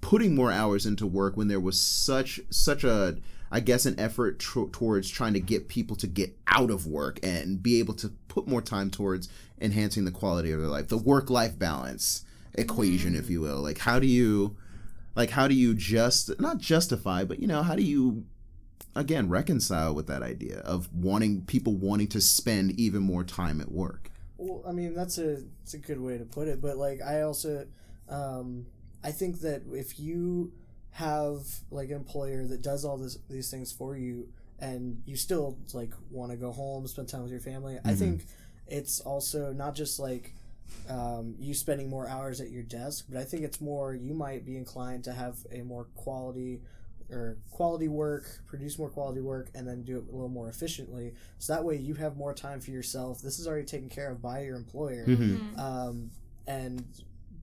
putting 0.00 0.34
more 0.34 0.50
hours 0.50 0.86
into 0.86 1.06
work 1.06 1.36
when 1.36 1.48
there 1.48 1.60
was 1.60 1.80
such, 1.80 2.40
such 2.50 2.82
a, 2.84 3.18
I 3.50 3.60
guess, 3.60 3.86
an 3.86 4.00
effort 4.00 4.38
tr- 4.40 4.64
towards 4.72 5.08
trying 5.08 5.34
to 5.34 5.40
get 5.40 5.68
people 5.68 5.94
to 5.96 6.06
get 6.08 6.36
out 6.48 6.70
of 6.70 6.86
work 6.86 7.20
and 7.22 7.62
be 7.62 7.78
able 7.78 7.94
to 7.94 8.08
put 8.28 8.48
more 8.48 8.62
time 8.62 8.90
towards 8.90 9.28
enhancing 9.60 10.04
the 10.04 10.10
quality 10.10 10.50
of 10.52 10.60
their 10.60 10.70
life, 10.70 10.88
the 10.88 10.96
work 10.98 11.30
life 11.30 11.56
balance 11.58 12.24
equation, 12.58 13.14
if 13.14 13.30
you 13.30 13.40
will. 13.40 13.60
Like, 13.62 13.78
how 13.78 13.98
do 13.98 14.06
you, 14.06 14.56
like, 15.14 15.30
how 15.30 15.48
do 15.48 15.54
you 15.54 15.74
just, 15.74 16.38
not 16.40 16.58
justify, 16.58 17.24
but, 17.24 17.40
you 17.40 17.46
know, 17.46 17.62
how 17.62 17.74
do 17.74 17.82
you, 17.82 18.24
again, 18.94 19.28
reconcile 19.28 19.94
with 19.94 20.06
that 20.08 20.22
idea 20.22 20.58
of 20.60 20.88
wanting 20.94 21.42
people 21.44 21.74
wanting 21.76 22.08
to 22.08 22.20
spend 22.20 22.72
even 22.78 23.02
more 23.02 23.24
time 23.24 23.60
at 23.60 23.70
work? 23.72 24.10
Well, 24.38 24.62
I 24.68 24.72
mean 24.72 24.94
that's 24.94 25.18
a 25.18 25.38
it's 25.62 25.74
a 25.74 25.78
good 25.78 26.00
way 26.00 26.18
to 26.18 26.24
put 26.24 26.48
it, 26.48 26.60
but 26.60 26.76
like 26.76 27.00
I 27.00 27.22
also, 27.22 27.66
um, 28.08 28.66
I 29.02 29.10
think 29.10 29.40
that 29.40 29.62
if 29.72 29.98
you 29.98 30.52
have 30.90 31.40
like 31.70 31.88
an 31.88 31.96
employer 31.96 32.46
that 32.46 32.62
does 32.62 32.84
all 32.84 32.96
this 32.98 33.18
these 33.30 33.50
things 33.50 33.72
for 33.72 33.96
you, 33.96 34.28
and 34.58 35.02
you 35.06 35.16
still 35.16 35.58
like 35.72 35.92
want 36.10 36.32
to 36.32 36.36
go 36.36 36.52
home, 36.52 36.86
spend 36.86 37.08
time 37.08 37.22
with 37.22 37.30
your 37.30 37.40
family, 37.40 37.78
I 37.84 37.92
Mhm. 37.92 37.98
think 37.98 38.26
it's 38.66 39.00
also 39.00 39.52
not 39.52 39.74
just 39.74 39.98
like 39.98 40.34
um, 40.88 41.34
you 41.38 41.54
spending 41.54 41.88
more 41.88 42.08
hours 42.08 42.40
at 42.40 42.50
your 42.50 42.62
desk, 42.62 43.06
but 43.08 43.18
I 43.18 43.24
think 43.24 43.42
it's 43.42 43.60
more 43.60 43.94
you 43.94 44.14
might 44.14 44.44
be 44.44 44.56
inclined 44.56 45.04
to 45.04 45.12
have 45.12 45.38
a 45.52 45.62
more 45.62 45.84
quality 45.94 46.60
or 47.10 47.38
quality 47.50 47.88
work, 47.88 48.24
produce 48.46 48.78
more 48.78 48.88
quality 48.90 49.20
work, 49.20 49.48
and 49.54 49.66
then 49.66 49.82
do 49.82 49.98
it 49.98 50.04
a 50.10 50.12
little 50.12 50.28
more 50.28 50.48
efficiently. 50.48 51.14
So 51.38 51.54
that 51.54 51.64
way 51.64 51.76
you 51.76 51.94
have 51.94 52.16
more 52.16 52.34
time 52.34 52.60
for 52.60 52.72
yourself. 52.72 53.22
This 53.22 53.38
is 53.38 53.46
already 53.46 53.64
taken 53.66 53.88
care 53.88 54.10
of 54.10 54.20
by 54.20 54.42
your 54.42 54.56
employer. 54.56 55.06
Mm-hmm. 55.06 55.58
Um, 55.58 56.10
and 56.48 56.84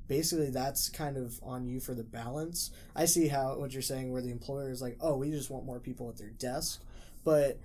basically 0.07 0.49
that's 0.49 0.89
kind 0.89 1.17
of 1.17 1.39
on 1.43 1.65
you 1.65 1.79
for 1.79 1.93
the 1.93 2.03
balance. 2.03 2.71
I 2.95 3.05
see 3.05 3.27
how 3.27 3.55
what 3.57 3.73
you're 3.73 3.81
saying 3.81 4.11
where 4.11 4.21
the 4.21 4.31
employer 4.31 4.69
is 4.69 4.81
like, 4.81 4.97
oh, 5.01 5.15
we 5.15 5.31
just 5.31 5.49
want 5.49 5.65
more 5.65 5.79
people 5.79 6.09
at 6.09 6.17
their 6.17 6.29
desk, 6.29 6.83
but 7.23 7.59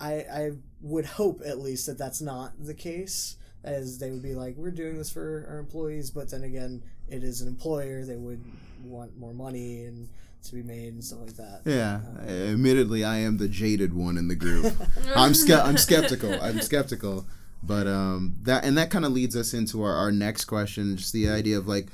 I 0.00 0.12
I 0.12 0.50
would 0.80 1.04
hope 1.04 1.42
at 1.44 1.58
least 1.58 1.86
that 1.86 1.98
that's 1.98 2.20
not 2.20 2.52
the 2.58 2.74
case. 2.74 3.36
As 3.64 3.98
they 3.98 4.10
would 4.10 4.22
be 4.22 4.34
like, 4.34 4.56
we're 4.56 4.70
doing 4.70 4.98
this 4.98 5.10
for 5.10 5.46
our 5.48 5.58
employees, 5.58 6.10
but 6.10 6.30
then 6.30 6.44
again, 6.44 6.82
it 7.08 7.24
is 7.24 7.40
an 7.40 7.48
employer. 7.48 8.04
They 8.04 8.16
would 8.16 8.44
want 8.84 9.18
more 9.18 9.32
money 9.32 9.84
and 9.84 10.08
to 10.44 10.54
be 10.54 10.62
made 10.62 10.92
and 10.92 11.02
stuff 11.02 11.20
like 11.20 11.36
that. 11.36 11.62
Yeah, 11.64 12.00
admittedly, 12.20 13.04
I 13.04 13.16
am 13.18 13.38
the 13.38 13.48
jaded 13.48 13.94
one 13.94 14.18
in 14.18 14.28
the 14.28 14.34
group. 14.34 14.74
I'm 15.16 15.34
ske- 15.34 15.52
I'm 15.52 15.78
skeptical. 15.78 16.34
I'm 16.42 16.60
skeptical, 16.60 17.26
but 17.62 17.86
um, 17.86 18.34
that 18.42 18.64
and 18.64 18.76
that 18.76 18.90
kind 18.90 19.04
of 19.04 19.12
leads 19.12 19.36
us 19.36 19.54
into 19.54 19.82
our, 19.82 19.94
our 19.94 20.12
next 20.12 20.44
question, 20.44 20.96
just 20.96 21.12
the 21.12 21.28
idea 21.28 21.56
of 21.56 21.66
like 21.66 21.88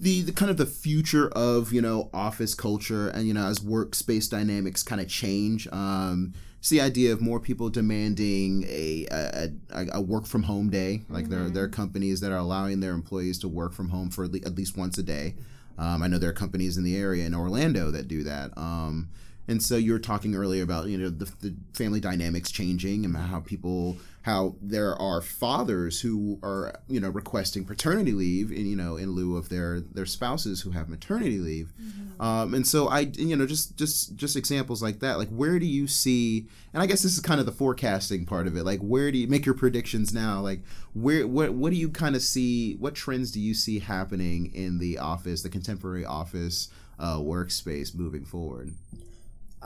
the, 0.00 0.22
the 0.22 0.32
kind 0.32 0.50
of 0.50 0.56
the 0.56 0.66
future 0.66 1.28
of 1.28 1.72
you 1.72 1.80
know 1.80 2.10
office 2.12 2.54
culture 2.54 3.08
and 3.08 3.26
you 3.26 3.34
know 3.34 3.46
as 3.46 3.60
workspace 3.60 4.28
dynamics 4.28 4.82
kind 4.82 5.00
of 5.00 5.08
change. 5.08 5.68
Um, 5.70 6.34
it's 6.66 6.70
the 6.72 6.80
idea 6.80 7.12
of 7.12 7.20
more 7.20 7.38
people 7.38 7.68
demanding 7.68 8.64
a 8.64 9.06
a, 9.12 9.52
a, 9.70 9.86
a 9.92 10.00
work 10.00 10.26
from 10.26 10.42
home 10.42 10.68
day. 10.68 11.02
Like 11.08 11.28
there 11.28 11.44
are 11.44 11.48
there 11.48 11.62
are 11.62 11.68
companies 11.68 12.18
that 12.22 12.32
are 12.32 12.38
allowing 12.38 12.80
their 12.80 12.90
employees 12.90 13.38
to 13.40 13.48
work 13.48 13.72
from 13.72 13.90
home 13.90 14.10
for 14.10 14.24
at 14.24 14.34
at 14.44 14.56
least 14.56 14.76
once 14.76 14.98
a 14.98 15.04
day. 15.04 15.36
Um, 15.78 16.02
I 16.02 16.08
know 16.08 16.18
there 16.18 16.30
are 16.30 16.32
companies 16.32 16.76
in 16.76 16.82
the 16.82 16.96
area 16.96 17.24
in 17.24 17.36
Orlando 17.36 17.92
that 17.92 18.08
do 18.08 18.24
that. 18.24 18.50
Um, 18.58 19.10
and 19.48 19.62
so 19.62 19.76
you 19.76 19.92
were 19.92 19.98
talking 19.98 20.34
earlier 20.34 20.62
about 20.62 20.86
you 20.86 20.98
know 20.98 21.10
the, 21.10 21.26
the 21.40 21.54
family 21.72 22.00
dynamics 22.00 22.50
changing 22.50 23.04
and 23.04 23.16
how 23.16 23.40
people 23.40 23.96
how 24.26 24.56
there 24.60 25.00
are 25.00 25.22
fathers 25.22 26.00
who 26.00 26.36
are 26.42 26.80
you 26.88 26.98
know 26.98 27.08
requesting 27.08 27.64
paternity 27.64 28.10
leave 28.10 28.50
in 28.50 28.66
you 28.66 28.74
know 28.74 28.96
in 28.96 29.12
lieu 29.12 29.36
of 29.36 29.48
their 29.48 29.78
their 29.78 30.04
spouses 30.04 30.62
who 30.62 30.70
have 30.72 30.88
maternity 30.88 31.38
leave. 31.38 31.72
Um, 32.18 32.54
and 32.54 32.66
so 32.66 32.88
i 32.88 33.00
you 33.00 33.36
know 33.36 33.46
just 33.46 33.76
just 33.76 34.16
just 34.16 34.34
examples 34.34 34.82
like 34.82 34.98
that. 34.98 35.18
Like 35.18 35.28
where 35.28 35.60
do 35.60 35.66
you 35.66 35.86
see 35.86 36.48
and 36.74 36.82
i 36.82 36.86
guess 36.86 37.02
this 37.02 37.14
is 37.14 37.20
kind 37.20 37.38
of 37.38 37.46
the 37.46 37.52
forecasting 37.52 38.26
part 38.26 38.48
of 38.48 38.56
it. 38.56 38.64
Like 38.64 38.80
where 38.80 39.12
do 39.12 39.18
you 39.18 39.28
make 39.28 39.46
your 39.46 39.54
predictions 39.54 40.12
now? 40.12 40.40
Like 40.40 40.62
where 40.92 41.24
what 41.26 41.52
what 41.52 41.70
do 41.70 41.76
you 41.76 41.88
kind 41.88 42.16
of 42.16 42.22
see 42.22 42.74
what 42.74 42.96
trends 42.96 43.30
do 43.30 43.38
you 43.38 43.54
see 43.54 43.78
happening 43.78 44.52
in 44.52 44.78
the 44.78 44.98
office 44.98 45.42
the 45.42 45.48
contemporary 45.48 46.04
office 46.04 46.68
uh, 46.98 47.18
workspace 47.18 47.94
moving 47.94 48.24
forward 48.24 48.72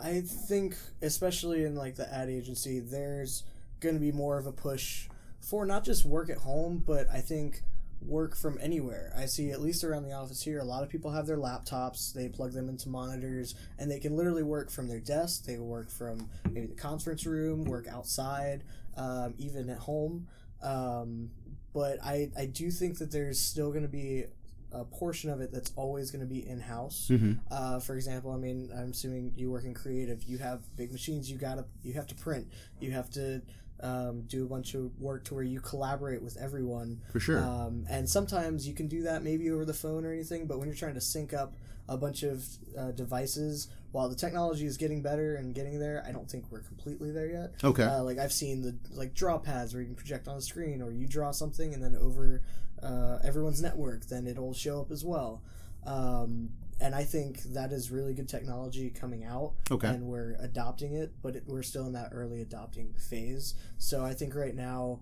I 0.03 0.23
think, 0.23 0.77
especially 1.03 1.65
in 1.65 1.75
like 1.75 1.97
the 1.97 2.13
ad 2.13 2.29
agency, 2.29 2.81
there's 2.81 3.45
going 3.81 3.95
to 3.95 4.01
be 4.01 4.13
more 4.13 4.39
of 4.39 4.47
a 4.47 4.53
push 4.53 5.09
for 5.41 5.65
not 5.65 5.85
just 5.85 6.05
work 6.05 6.31
at 6.31 6.39
home, 6.39 6.83
but 6.87 7.09
I 7.11 7.21
think 7.21 7.63
work 8.03 8.35
from 8.35 8.59
anywhere. 8.61 9.13
I 9.17 9.27
see 9.27 9.51
at 9.51 9.61
least 9.61 9.85
around 9.85 10.05
the 10.05 10.13
office 10.13 10.43
here, 10.43 10.59
a 10.59 10.65
lot 10.65 10.83
of 10.83 10.89
people 10.89 11.11
have 11.11 11.27
their 11.27 11.37
laptops. 11.37 12.13
They 12.13 12.29
plug 12.29 12.53
them 12.53 12.69
into 12.69 12.89
monitors, 12.89 13.55
and 13.79 13.91
they 13.91 13.99
can 13.99 14.17
literally 14.17 14.43
work 14.43 14.71
from 14.71 14.89
their 14.89 15.01
desk. 15.01 15.45
They 15.45 15.59
work 15.59 15.91
from 15.91 16.29
maybe 16.51 16.67
the 16.67 16.75
conference 16.75 17.27
room, 17.27 17.65
work 17.65 17.87
outside, 17.89 18.65
um, 18.97 19.35
even 19.39 19.69
at 19.69 19.79
home. 19.79 20.29
Um, 20.63 21.31
but 21.73 21.99
I, 22.03 22.31
I 22.37 22.47
do 22.47 22.71
think 22.71 22.99
that 22.99 23.13
there's 23.13 23.39
still 23.39 23.71
going 23.71 23.83
to 23.83 23.89
be 23.89 24.25
a 24.73 24.85
portion 24.85 25.31
of 25.31 25.41
it 25.41 25.53
that's 25.53 25.73
always 25.77 26.11
going 26.11 26.21
to 26.21 26.27
be 26.27 26.47
in 26.47 26.61
house. 26.61 27.09
mm-hmm. 27.11 27.33
Uh, 27.51 27.81
for 27.81 27.95
example, 27.95 28.33
I 28.33 28.37
mean, 28.37 28.71
I'm 28.77 28.91
assuming 28.91 29.33
you 29.37 29.51
work 29.51 29.65
in 29.65 29.75
creative. 29.75 30.23
You 30.25 30.39
have 30.39 30.61
big 30.77 30.93
machines. 30.93 31.31
You 31.31 31.39
gotta, 31.39 31.65
you 31.83 31.95
have 31.95 32.07
to 32.09 32.15
print. 32.15 32.49
You 32.81 32.93
have 32.93 33.11
to 33.11 33.43
um, 33.83 34.23
do 34.23 34.45
a 34.45 34.49
bunch 34.49 34.75
of 34.75 34.99
work 35.01 35.25
to 35.25 35.35
where 35.35 35.43
you 35.43 35.61
collaborate 35.61 36.23
with 36.23 36.37
everyone. 36.37 37.01
for 37.13 37.21
sure 37.21 37.43
Um, 37.43 37.87
and 37.89 38.09
sometimes 38.09 38.67
you 38.67 38.75
can 38.75 38.89
do 38.89 39.03
that 39.03 39.23
maybe 39.23 39.51
over 39.51 39.65
the 39.65 39.75
phone 39.75 40.05
or 40.05 40.13
anything. 40.13 40.47
But 40.47 40.59
when 40.59 40.69
you're 40.69 40.77
trying 40.77 40.95
to 40.95 41.01
sync 41.01 41.33
up 41.33 41.55
a 41.89 41.97
bunch 41.97 42.23
of 42.23 42.45
uh, 42.79 42.93
devices, 42.93 43.69
while 43.93 44.09
the 44.09 44.15
technology 44.15 44.65
is 44.67 44.77
getting 44.77 45.03
better 45.03 45.35
and 45.35 45.55
getting 45.55 45.81
there, 45.81 46.05
I 46.07 46.13
don't 46.13 46.31
think 46.31 46.45
we're 46.51 46.61
completely 46.61 47.11
there 47.11 47.27
yet. 47.27 47.55
okay 47.65 47.83
Uh, 47.83 48.03
like 48.05 48.19
I've 48.19 48.33
seen 48.33 48.63
the 48.63 48.77
like 48.93 49.15
draw 49.15 49.39
pads 49.39 49.75
where 49.75 49.81
you 49.81 49.87
can 49.89 49.97
project 49.97 50.29
on 50.29 50.37
the 50.37 50.43
screen, 50.43 50.83
or 50.83 50.93
you 50.93 51.09
draw 51.09 51.33
something 51.33 51.75
and 51.75 51.83
then 51.83 51.97
over 51.97 52.43
uh, 52.83 53.19
everyone's 53.25 53.61
network, 53.63 54.07
then 54.07 54.27
it'll 54.27 54.55
show 54.55 54.81
up 54.81 54.91
as 54.91 55.05
well. 55.05 55.43
Um, 55.87 56.51
and 56.81 56.95
I 56.95 57.05
think 57.05 57.43
that 57.55 57.73
is 57.73 57.91
really 57.91 58.15
good 58.15 58.29
technology 58.29 58.89
coming 58.91 59.25
out, 59.25 59.53
Okay. 59.71 59.89
and 59.89 60.05
we're 60.07 60.37
adopting 60.41 60.95
it, 60.95 61.13
but 61.23 61.37
it, 61.37 61.45
we're 61.47 61.63
still 61.63 61.87
in 61.87 61.93
that 61.93 62.11
early 62.13 62.41
adopting 62.41 62.95
phase. 62.95 63.55
So 63.79 64.05
I 64.05 64.15
think 64.15 64.35
right 64.35 64.55
now 64.55 65.01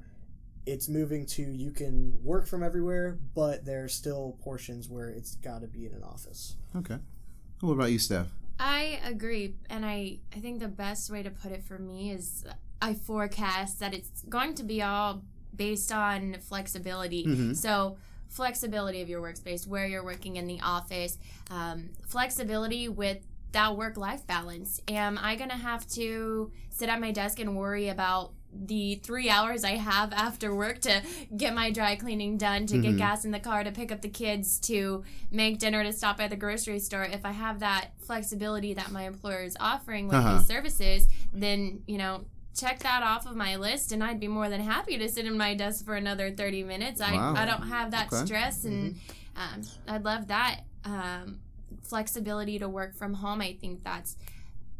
it's 0.66 0.88
moving 0.88 1.24
to 1.26 1.42
you 1.42 1.70
can 1.70 2.18
work 2.22 2.46
from 2.46 2.62
everywhere, 2.62 3.18
but 3.34 3.64
there's 3.64 3.94
still 3.94 4.36
portions 4.42 4.88
where 4.88 5.08
it's 5.08 5.36
got 5.36 5.60
to 5.62 5.66
be 5.68 5.86
in 5.86 5.92
an 5.94 6.02
office. 6.02 6.56
okay 6.76 6.98
what 7.60 7.72
about 7.72 7.90
you 7.90 7.98
steph 7.98 8.28
I 8.60 9.00
agree, 9.04 9.54
and 9.70 9.86
I 9.86 10.18
I 10.34 10.40
think 10.40 10.58
the 10.58 10.68
best 10.68 11.10
way 11.10 11.22
to 11.22 11.30
put 11.30 11.52
it 11.52 11.62
for 11.64 11.78
me 11.78 12.10
is 12.10 12.44
I 12.82 12.94
forecast 12.94 13.78
that 13.80 13.94
it's 13.94 14.22
going 14.28 14.54
to 14.54 14.64
be 14.64 14.82
all 14.82 15.22
based 15.54 15.90
on 15.92 16.36
flexibility. 16.40 17.24
Mhm. 17.24 17.56
So 17.56 17.96
flexibility 18.28 19.00
of 19.00 19.08
your 19.08 19.22
workspace, 19.22 19.66
where 19.66 19.86
you're 19.86 20.04
working 20.04 20.36
in 20.36 20.46
the 20.46 20.60
office, 20.60 21.18
um, 21.50 21.90
flexibility 22.06 22.88
with 22.88 23.18
that 23.52 23.76
work 23.76 23.96
life 23.96 24.26
balance. 24.26 24.80
Am 24.88 25.18
I 25.20 25.34
gonna 25.34 25.56
have 25.56 25.86
to 25.92 26.52
sit 26.68 26.88
at 26.90 27.00
my 27.00 27.10
desk 27.10 27.38
and 27.40 27.56
worry 27.56 27.88
about 27.88 28.34
the 28.52 28.96
three 29.02 29.28
hours 29.30 29.64
I 29.64 29.72
have 29.76 30.12
after 30.26 30.54
work 30.54 30.80
to 30.80 31.02
get 31.36 31.54
my 31.54 31.70
dry 31.70 31.96
cleaning 31.96 32.36
done, 32.36 32.66
to 32.66 32.76
Mhm. 32.76 32.82
get 32.82 32.96
gas 32.98 33.24
in 33.24 33.30
the 33.30 33.40
car, 33.40 33.64
to 33.64 33.72
pick 33.72 33.90
up 33.90 34.02
the 34.02 34.08
kids, 34.08 34.58
to 34.60 35.02
make 35.30 35.58
dinner, 35.58 35.82
to 35.82 35.92
stop 35.92 36.20
at 36.20 36.28
the 36.30 36.36
grocery 36.36 36.78
store? 36.78 37.04
If 37.04 37.24
I 37.24 37.32
have 37.32 37.60
that 37.60 37.92
flexibility 37.98 38.74
that 38.74 38.90
my 38.90 39.02
employer 39.06 39.42
is 39.42 39.56
offering 39.58 40.08
with 40.08 40.16
Uh-huh. 40.18 40.38
these 40.38 40.46
services, 40.46 41.06
then 41.32 41.80
you 41.86 41.96
know. 41.98 42.24
Check 42.56 42.80
that 42.80 43.02
off 43.04 43.24
of 43.26 43.36
my 43.36 43.54
list, 43.56 43.92
and 43.92 44.02
I'd 44.02 44.18
be 44.18 44.26
more 44.28 44.48
than 44.48 44.60
happy 44.60 44.98
to 44.98 45.08
sit 45.08 45.26
in 45.26 45.36
my 45.38 45.54
desk 45.54 45.84
for 45.84 45.94
another 45.94 46.30
thirty 46.32 46.64
minutes. 46.64 47.00
I, 47.00 47.12
Wow. 47.12 47.34
I 47.36 47.44
don't 47.44 47.68
have 47.68 47.92
that 47.92 48.12
Okay. 48.12 48.24
stress, 48.24 48.64
and 48.64 48.98
um, 49.36 49.62
I'd 49.86 50.04
love 50.04 50.26
that 50.28 50.62
um, 50.84 51.38
flexibility 51.84 52.58
to 52.58 52.68
work 52.68 52.96
from 52.96 53.14
home. 53.14 53.40
I 53.40 53.52
think 53.60 53.84
that's, 53.84 54.16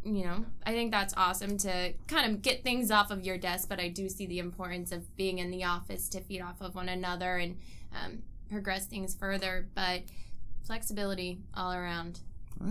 you 0.05 0.25
know, 0.25 0.45
I 0.67 0.73
think 0.73 0.91
that's 0.91 1.15
awesome 1.17 1.57
to 1.59 1.93
kind 2.09 2.33
of 2.33 2.43
get 2.43 2.65
things 2.65 2.91
off 2.91 3.11
of 3.13 3.25
your 3.25 3.39
desk. 3.39 3.69
But 3.69 3.79
I 3.79 3.89
do 3.89 4.09
see 4.09 4.27
the 4.27 4.41
importance 4.41 4.91
of 4.91 5.15
being 5.17 5.39
in 5.39 5.51
the 5.53 5.63
office 5.65 6.09
to 6.11 6.21
feed 6.21 6.41
off 6.41 6.61
of 6.61 6.75
one 6.75 6.89
another 6.89 7.37
and 7.37 7.57
um, 7.95 8.23
progress 8.51 8.87
things 8.87 9.15
further. 9.15 9.69
But 9.75 10.03
flexibility 10.65 11.39
all 11.55 11.73
around. 11.73 12.21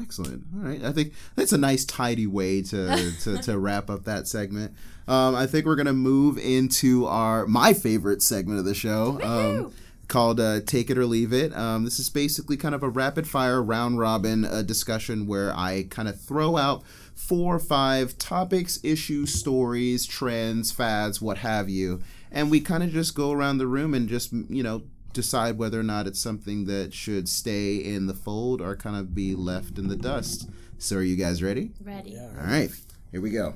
Excellent. 0.02 0.44
All 0.56 0.62
right. 0.62 0.84
I 0.84 0.92
think 0.92 1.14
that's 1.36 1.54
a 1.54 1.58
nice, 1.58 1.86
tidy 1.86 2.28
way 2.28 2.62
to, 2.64 3.12
to, 3.24 3.38
to 3.38 3.58
wrap 3.58 3.90
up 3.90 4.04
that 4.06 4.28
segment. 4.28 4.74
Um, 5.08 5.36
I 5.36 5.48
think 5.48 5.66
we're 5.66 5.78
gonna 5.78 5.94
move 5.94 6.38
into 6.38 7.06
our 7.06 7.48
my 7.48 7.74
favorite 7.74 8.22
segment 8.22 8.60
of 8.60 8.66
the 8.66 8.74
show, 8.74 9.20
um, 9.24 9.74
called 10.10 10.40
uh, 10.40 10.60
Take 10.62 10.90
It 10.90 10.98
or 10.98 11.06
Leave 11.06 11.32
It. 11.32 11.56
Um, 11.56 11.86
this 11.86 12.00
is 12.00 12.10
basically 12.10 12.58
kind 12.58 12.76
of 12.76 12.84
a 12.84 12.90
rapid 12.90 13.28
fire 13.28 13.64
round 13.64 14.00
robin 14.00 14.44
uh, 14.44 14.64
discussion 14.64 15.26
where 15.26 15.54
I 15.56 15.86
kind 15.90 16.10
of 16.10 16.20
throw 16.20 16.58
out 16.58 16.84
four 17.16 17.56
or 17.56 17.60
five 17.60 18.18
topics, 18.18 18.80
issues, 18.84 19.34
stories, 19.34 20.06
trends, 20.06 20.72
fads, 20.72 21.22
what 21.22 21.40
have 21.40 21.70
you. 21.70 22.02
And 22.32 22.52
we 22.52 22.60
kind 22.60 22.84
of 22.84 22.92
just 22.92 23.16
go 23.16 23.32
around 23.32 23.58
the 23.58 23.68
room 23.68 23.94
and 23.94 24.08
just, 24.10 24.34
you 24.34 24.62
know, 24.62 24.84
decide 25.18 25.58
whether 25.58 25.80
or 25.80 25.84
not 25.84 26.08
it's 26.08 26.20
something 26.20 26.66
that 26.66 26.94
should 26.94 27.28
stay 27.28 27.76
in 27.76 28.06
the 28.08 28.14
fold 28.14 28.62
or 28.62 28.76
kind 28.76 28.96
of 28.96 29.14
be 29.16 29.34
left 29.36 29.78
in 29.78 29.88
the 29.88 29.96
dust. 29.98 30.48
So, 30.78 30.98
are 30.98 31.02
you 31.02 31.16
guys 31.16 31.42
ready? 31.44 31.72
Ready. 31.84 32.12
Yeah. 32.12 32.30
All 32.40 32.46
right, 32.46 32.70
here 33.12 33.20
we 33.22 33.32
go. 33.32 33.56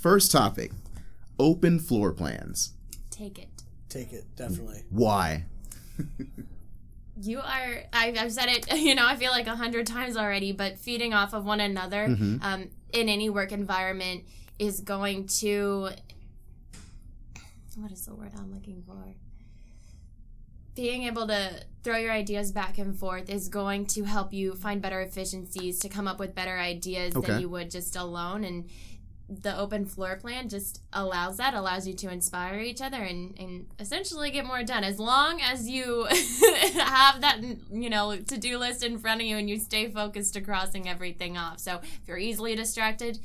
First 0.00 0.30
topic 0.32 0.72
open 1.38 1.78
floor 1.78 2.12
plans. 2.12 2.72
Take 3.10 3.38
it. 3.38 3.48
Take 3.88 4.12
it 4.12 4.24
definitely. 4.36 4.82
Why? 4.90 5.44
You 7.18 7.38
are. 7.38 7.82
I, 7.94 8.14
I've 8.18 8.30
said 8.30 8.50
it. 8.50 8.70
You 8.76 8.94
know, 8.94 9.06
I 9.06 9.16
feel 9.16 9.30
like 9.30 9.46
a 9.46 9.56
hundred 9.56 9.86
times 9.86 10.18
already. 10.18 10.52
But 10.52 10.78
feeding 10.78 11.14
off 11.14 11.32
of 11.32 11.46
one 11.46 11.60
another 11.60 12.08
Mhm. 12.08 12.42
um, 12.44 12.68
in 12.92 13.08
any 13.08 13.30
work 13.30 13.52
environment 13.52 14.24
is 14.58 14.80
going 14.80 15.26
to. 15.40 15.88
What 17.76 17.90
is 17.90 18.04
the 18.04 18.14
word 18.14 18.32
I'm 18.38 18.52
looking 18.52 18.82
for? 18.86 19.14
Being 20.76 21.02
able 21.04 21.26
to 21.26 21.50
throw 21.82 21.96
your 21.96 22.12
ideas 22.12 22.52
back 22.52 22.78
and 22.78 22.96
forth 22.96 23.28
is 23.28 23.48
going 23.48 23.86
to 23.86 24.04
help 24.04 24.32
you 24.32 24.54
find 24.54 24.80
better 24.80 25.00
efficiencies 25.00 25.78
to 25.80 25.88
come 25.88 26.06
up 26.06 26.18
with 26.20 26.34
better 26.34 26.56
ideas 26.58 27.16
Okay. 27.16 27.26
than 27.26 27.40
you 27.40 27.48
would 27.48 27.70
just 27.70 27.96
alone. 27.96 28.44
And 28.44 28.68
the 29.28 29.58
open 29.58 29.86
floor 29.86 30.16
plan 30.16 30.48
just 30.48 30.82
allows 30.92 31.38
that, 31.38 31.54
allows 31.54 31.88
you 31.88 31.94
to 31.94 32.10
inspire 32.12 32.60
each 32.60 32.80
other 32.80 32.98
and, 32.98 33.36
and 33.40 33.66
essentially 33.80 34.30
get 34.30 34.44
more 34.44 34.62
done. 34.62 34.84
As 34.84 35.00
long 35.00 35.40
as 35.40 35.68
you 35.68 36.04
have 36.74 37.20
that, 37.22 37.40
you 37.72 37.90
know, 37.90 38.16
to 38.16 38.36
do 38.38 38.58
list 38.58 38.84
in 38.84 38.98
front 38.98 39.20
of 39.22 39.26
you 39.26 39.36
and 39.36 39.50
you 39.50 39.58
stay 39.58 39.88
focused 39.90 40.34
to 40.34 40.40
crossing 40.40 40.88
everything 40.88 41.36
off. 41.36 41.58
So 41.58 41.80
if 41.82 42.06
you're 42.06 42.18
easily 42.18 42.54
distracted, 42.54 43.18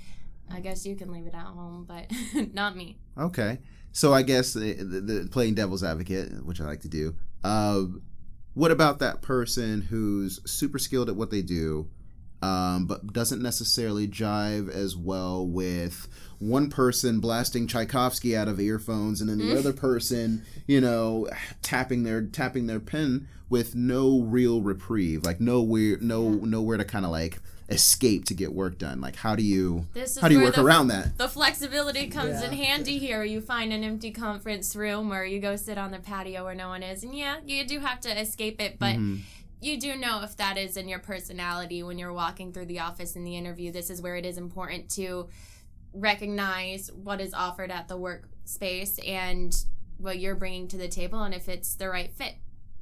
I 0.49 0.59
guess 0.59 0.85
you 0.85 0.95
can 0.95 1.11
leave 1.11 1.27
it 1.27 1.35
at 1.35 1.43
home, 1.45 1.85
but 1.87 2.09
not 2.53 2.75
me. 2.75 2.97
Okay. 3.17 3.59
So 3.91 4.13
I 4.13 4.21
guess 4.21 4.53
the, 4.53 4.73
the, 4.73 5.01
the 5.01 5.27
playing 5.29 5.55
devil's 5.55 5.83
advocate, 5.83 6.45
which 6.45 6.61
I 6.61 6.65
like 6.65 6.81
to 6.81 6.89
do. 6.89 7.15
Uh, 7.43 7.83
what 8.53 8.71
about 8.71 8.99
that 8.99 9.21
person 9.21 9.81
who's 9.81 10.39
super 10.49 10.77
skilled 10.77 11.09
at 11.09 11.15
what 11.15 11.31
they 11.31 11.41
do, 11.41 11.89
um, 12.41 12.85
but 12.85 13.13
doesn't 13.13 13.41
necessarily 13.41 14.07
jive 14.07 14.69
as 14.69 14.95
well 14.95 15.45
with 15.47 16.07
one 16.39 16.69
person 16.69 17.19
blasting 17.19 17.67
Tchaikovsky 17.67 18.35
out 18.35 18.47
of 18.47 18.59
earphones 18.59 19.21
and 19.21 19.29
then 19.29 19.37
the 19.37 19.57
other 19.57 19.73
person, 19.73 20.43
you 20.67 20.81
know, 20.81 21.29
tapping 21.61 22.03
their 22.03 22.23
tapping 22.23 22.67
their 22.67 22.79
pen 22.79 23.27
with 23.49 23.75
no 23.75 24.21
real 24.21 24.61
reprieve, 24.61 25.23
like 25.23 25.39
nowhere, 25.39 25.97
no 26.01 26.29
nowhere 26.31 26.77
to 26.77 26.85
kind 26.85 27.05
of 27.05 27.11
like 27.11 27.39
escape 27.71 28.25
to 28.25 28.33
get 28.33 28.53
work 28.53 28.77
done. 28.77 29.01
Like 29.01 29.15
how 29.15 29.35
do 29.35 29.43
you 29.43 29.87
This 29.93 30.15
is 30.15 30.21
how 30.21 30.27
do 30.27 30.35
you 30.35 30.41
work 30.41 30.55
the, 30.55 30.63
around 30.63 30.87
that? 30.89 31.17
The 31.17 31.27
flexibility 31.29 32.07
comes 32.07 32.41
in 32.41 32.53
handy 32.53 32.97
here. 32.97 33.23
You 33.23 33.41
find 33.41 33.71
an 33.73 33.83
empty 33.83 34.11
conference 34.11 34.75
room 34.75 35.11
or 35.11 35.23
you 35.23 35.39
go 35.39 35.55
sit 35.55 35.77
on 35.77 35.91
the 35.91 35.99
patio 35.99 36.43
where 36.45 36.55
no 36.55 36.67
one 36.69 36.83
is. 36.83 37.03
And 37.03 37.15
yeah, 37.15 37.37
you 37.45 37.65
do 37.65 37.79
have 37.79 37.99
to 38.01 38.19
escape 38.19 38.61
it, 38.61 38.77
but 38.79 38.95
Mhm. 38.97 39.21
you 39.61 39.79
do 39.79 39.95
know 39.95 40.21
if 40.23 40.35
that 40.37 40.57
is 40.57 40.75
in 40.77 40.87
your 40.87 40.99
personality 40.99 41.81
when 41.83 41.97
you're 41.97 42.13
walking 42.13 42.51
through 42.51 42.65
the 42.65 42.79
office 42.79 43.15
in 43.15 43.23
the 43.23 43.35
interview. 43.37 43.71
This 43.71 43.89
is 43.89 44.01
where 44.01 44.15
it 44.15 44.25
is 44.25 44.37
important 44.37 44.89
to 44.91 45.29
recognize 45.93 46.91
what 46.93 47.19
is 47.21 47.33
offered 47.33 47.71
at 47.71 47.87
the 47.87 47.97
workspace 47.97 48.99
and 49.07 49.55
what 49.97 50.19
you're 50.19 50.35
bringing 50.35 50.67
to 50.69 50.77
the 50.77 50.87
table 50.87 51.21
and 51.21 51.33
if 51.33 51.47
it's 51.47 51.75
the 51.75 51.89
right 51.89 52.11
fit. 52.13 52.35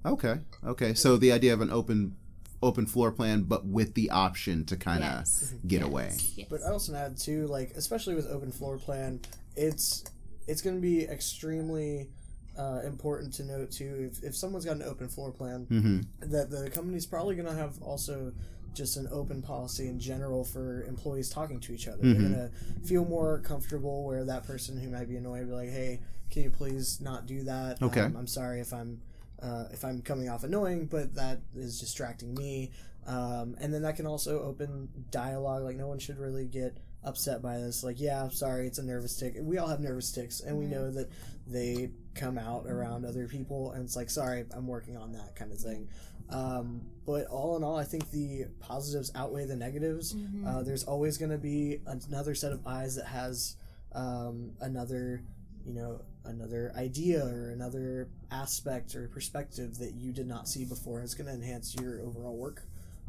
Okay. 0.05 0.39
Okay. 0.65 0.93
So 0.93 1.17
the 1.17 1.31
idea 1.31 1.53
of 1.53 1.61
an 1.61 1.69
open 1.69 2.15
open 2.61 2.85
floor 2.85 3.11
plan 3.11 3.43
but 3.43 3.65
with 3.65 3.93
the 3.93 4.09
option 4.09 4.65
to 4.65 4.75
kind 4.75 5.03
of 5.03 5.09
Yes. 5.19 5.53
get 5.65 5.79
Yes. 5.81 5.87
away. 5.89 6.11
Yes. 6.35 6.47
But 6.49 6.61
I 6.63 6.71
also 6.71 6.93
add 6.93 7.17
too, 7.17 7.47
like 7.47 7.71
especially 7.75 8.15
with 8.15 8.27
open 8.27 8.51
floor 8.51 8.77
plan, 8.77 9.19
it's 9.55 10.03
it's 10.47 10.61
going 10.61 10.75
to 10.75 10.81
be 10.81 11.03
extremely 11.03 12.09
uh, 12.57 12.81
important 12.83 13.33
to 13.35 13.43
note 13.43 13.71
too 13.71 14.09
if, 14.11 14.23
if 14.23 14.35
someone's 14.35 14.65
got 14.65 14.75
an 14.75 14.81
open 14.83 15.07
floor 15.07 15.31
plan 15.31 15.65
Mhm. 15.71 16.05
that 16.31 16.49
the 16.49 16.69
company's 16.69 17.05
probably 17.05 17.35
going 17.35 17.47
to 17.47 17.53
have 17.53 17.81
also 17.81 18.33
just 18.73 18.97
an 18.97 19.07
open 19.11 19.41
policy 19.41 19.87
in 19.87 19.99
general 19.99 20.43
for 20.43 20.83
employees 20.83 21.29
talking 21.29 21.59
to 21.61 21.73
each 21.73 21.87
other. 21.87 22.03
Mhm. 22.03 22.13
They're 22.13 22.29
going 22.29 22.33
to 22.51 22.87
feel 22.87 23.05
more 23.05 23.39
comfortable 23.39 24.03
where 24.03 24.25
that 24.25 24.43
person 24.45 24.77
who 24.77 24.89
might 24.89 25.07
be 25.07 25.15
annoyed 25.17 25.47
be 25.47 25.53
like, 25.53 25.69
"Hey, 25.69 26.01
can 26.29 26.43
you 26.43 26.49
please 26.49 26.99
not 26.99 27.25
do 27.25 27.43
that? 27.43 27.81
Okay. 27.81 28.01
Um, 28.01 28.15
I'm 28.17 28.27
sorry 28.27 28.59
if 28.59 28.73
I'm 28.73 28.99
uh, 29.41 29.65
if 29.71 29.83
I'm 29.85 30.01
coming 30.01 30.29
off 30.29 30.43
annoying, 30.43 30.85
but 30.85 31.15
that 31.15 31.39
is 31.55 31.79
distracting 31.79 32.33
me." 32.35 32.71
Um, 33.07 33.55
and 33.59 33.73
then 33.73 33.81
that 33.83 33.95
can 33.95 34.05
also 34.05 34.41
open 34.43 34.89
dialogue. 35.11 35.63
Like 35.63 35.77
no 35.77 35.87
one 35.87 35.99
should 35.99 36.19
really 36.19 36.45
get 36.45 36.77
upset 37.03 37.41
by 37.41 37.57
this. 37.57 37.83
Like, 37.83 37.99
yeah, 37.99 38.23
I'm 38.23 38.31
sorry, 38.31 38.67
it's 38.67 38.77
a 38.77 38.83
nervous 38.83 39.15
tick. 39.17 39.35
We 39.39 39.57
all 39.57 39.67
have 39.67 39.79
nervous 39.79 40.11
ticks, 40.11 40.41
and 40.41 40.57
we 40.57 40.65
know 40.65 40.91
that 40.91 41.09
they 41.47 41.91
come 42.13 42.37
out 42.37 42.67
around 42.67 43.05
other 43.05 43.27
people, 43.27 43.71
and 43.71 43.83
it's 43.83 43.95
like, 43.95 44.09
sorry, 44.09 44.45
I'm 44.51 44.67
working 44.67 44.97
on 44.97 45.13
that 45.13 45.35
kind 45.35 45.51
of 45.51 45.57
thing. 45.59 45.87
Um, 46.29 46.81
but 47.05 47.25
all 47.27 47.55
in 47.57 47.63
all, 47.63 47.77
I 47.77 47.85
think 47.85 48.11
the 48.11 48.45
positives 48.59 49.11
outweigh 49.15 49.45
the 49.45 49.55
negatives. 49.55 50.13
Mhm. 50.13 50.45
Uh, 50.45 50.61
there's 50.61 50.83
always 50.83 51.17
going 51.17 51.31
to 51.31 51.37
be 51.39 51.81
another 51.87 52.35
set 52.35 52.51
of 52.51 52.67
eyes 52.67 52.95
that 52.95 53.07
has 53.07 53.55
um, 53.93 54.51
another, 54.61 55.23
you 55.65 55.73
know, 55.73 56.01
another 56.29 56.71
idea 56.75 57.25
or 57.25 57.51
another 57.51 58.09
aspect 58.31 58.95
or 58.95 59.07
perspective 59.07 59.77
that 59.77 59.93
you 59.95 60.11
did 60.11 60.27
not 60.27 60.47
see 60.47 60.65
before. 60.65 61.01
It's 61.01 61.15
going 61.15 61.27
to 61.27 61.33
enhance 61.33 61.75
your 61.75 62.01
overall 62.01 62.37
work 62.37 62.63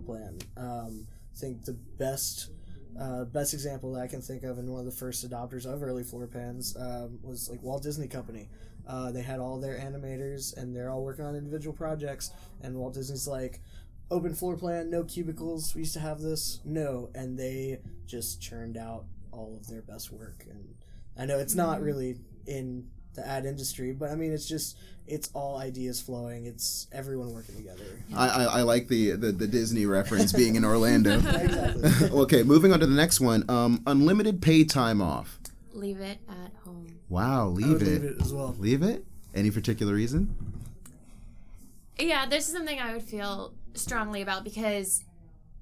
plan. 0.04 0.38
Um, 0.56 1.06
I 1.34 1.38
think 1.38 1.64
the 1.64 1.74
best. 1.98 2.50
Uh, 3.00 3.24
best 3.24 3.54
example 3.54 3.92
that 3.92 4.02
I 4.02 4.08
can 4.08 4.20
think 4.20 4.42
of, 4.42 4.58
and 4.58 4.68
one 4.68 4.80
of 4.80 4.84
the 4.84 4.90
first 4.90 5.26
adopters 5.26 5.64
of 5.64 5.80
early 5.80 6.02
floor 6.02 6.26
plans 6.26 6.76
um, 6.76 7.20
was 7.22 7.48
like 7.48 7.62
Walt 7.62 7.84
Disney 7.84 8.08
Company. 8.08 8.48
Uh, 8.84 9.12
they 9.12 9.22
had 9.22 9.38
all 9.38 9.60
their 9.60 9.78
animators, 9.78 10.56
and 10.56 10.74
they're 10.74 10.90
all 10.90 11.04
working 11.04 11.24
on 11.24 11.36
individual 11.36 11.72
projects. 11.72 12.32
And 12.62 12.74
Walt 12.74 12.94
Disney's 12.94 13.28
like, 13.28 13.60
open 14.10 14.34
floor 14.34 14.56
plan, 14.56 14.90
no 14.90 15.04
cubicles. 15.04 15.72
We 15.74 15.82
used 15.82 15.94
to 15.94 16.00
have 16.00 16.20
this, 16.20 16.60
no, 16.64 17.10
and 17.14 17.38
they 17.38 17.78
just 18.06 18.42
churned 18.42 18.76
out 18.76 19.04
all 19.30 19.56
of 19.56 19.68
their 19.68 19.82
best 19.82 20.10
work. 20.10 20.44
And 20.50 20.74
I 21.16 21.26
know 21.26 21.38
it's 21.38 21.54
not 21.54 21.80
really 21.80 22.18
in 22.46 22.88
the 23.14 23.26
ad 23.26 23.44
industry, 23.44 23.92
but 23.92 24.10
I 24.10 24.14
mean, 24.14 24.32
it's 24.32 24.48
just 24.48 24.76
it's 25.06 25.30
all 25.34 25.58
ideas 25.58 26.00
flowing. 26.00 26.46
It's 26.46 26.86
everyone 26.92 27.32
working 27.32 27.56
together. 27.56 27.84
I, 28.14 28.28
I, 28.28 28.44
I 28.44 28.62
like 28.62 28.88
the, 28.88 29.12
the 29.12 29.32
the 29.32 29.46
Disney 29.46 29.86
reference 29.86 30.32
being 30.32 30.54
in 30.54 30.64
Orlando. 30.64 31.14
exactly. 31.18 32.10
okay, 32.20 32.42
moving 32.42 32.72
on 32.72 32.80
to 32.80 32.86
the 32.86 32.94
next 32.94 33.20
one. 33.20 33.44
Um, 33.48 33.82
unlimited 33.86 34.40
paid 34.40 34.70
time 34.70 35.02
off. 35.02 35.38
Leave 35.72 36.00
it 36.00 36.18
at 36.28 36.52
home. 36.64 36.98
Wow, 37.08 37.46
I 37.48 37.48
leave 37.48 37.68
would 37.68 37.82
it. 37.82 38.02
leave 38.02 38.04
it 38.04 38.20
as 38.20 38.32
well. 38.32 38.54
Leave 38.58 38.82
it? 38.82 39.04
Any 39.34 39.50
particular 39.50 39.94
reason? 39.94 40.34
Yeah, 41.98 42.26
this 42.26 42.48
is 42.48 42.54
something 42.54 42.78
I 42.78 42.92
would 42.92 43.02
feel 43.02 43.52
strongly 43.74 44.22
about 44.22 44.42
because 44.42 45.04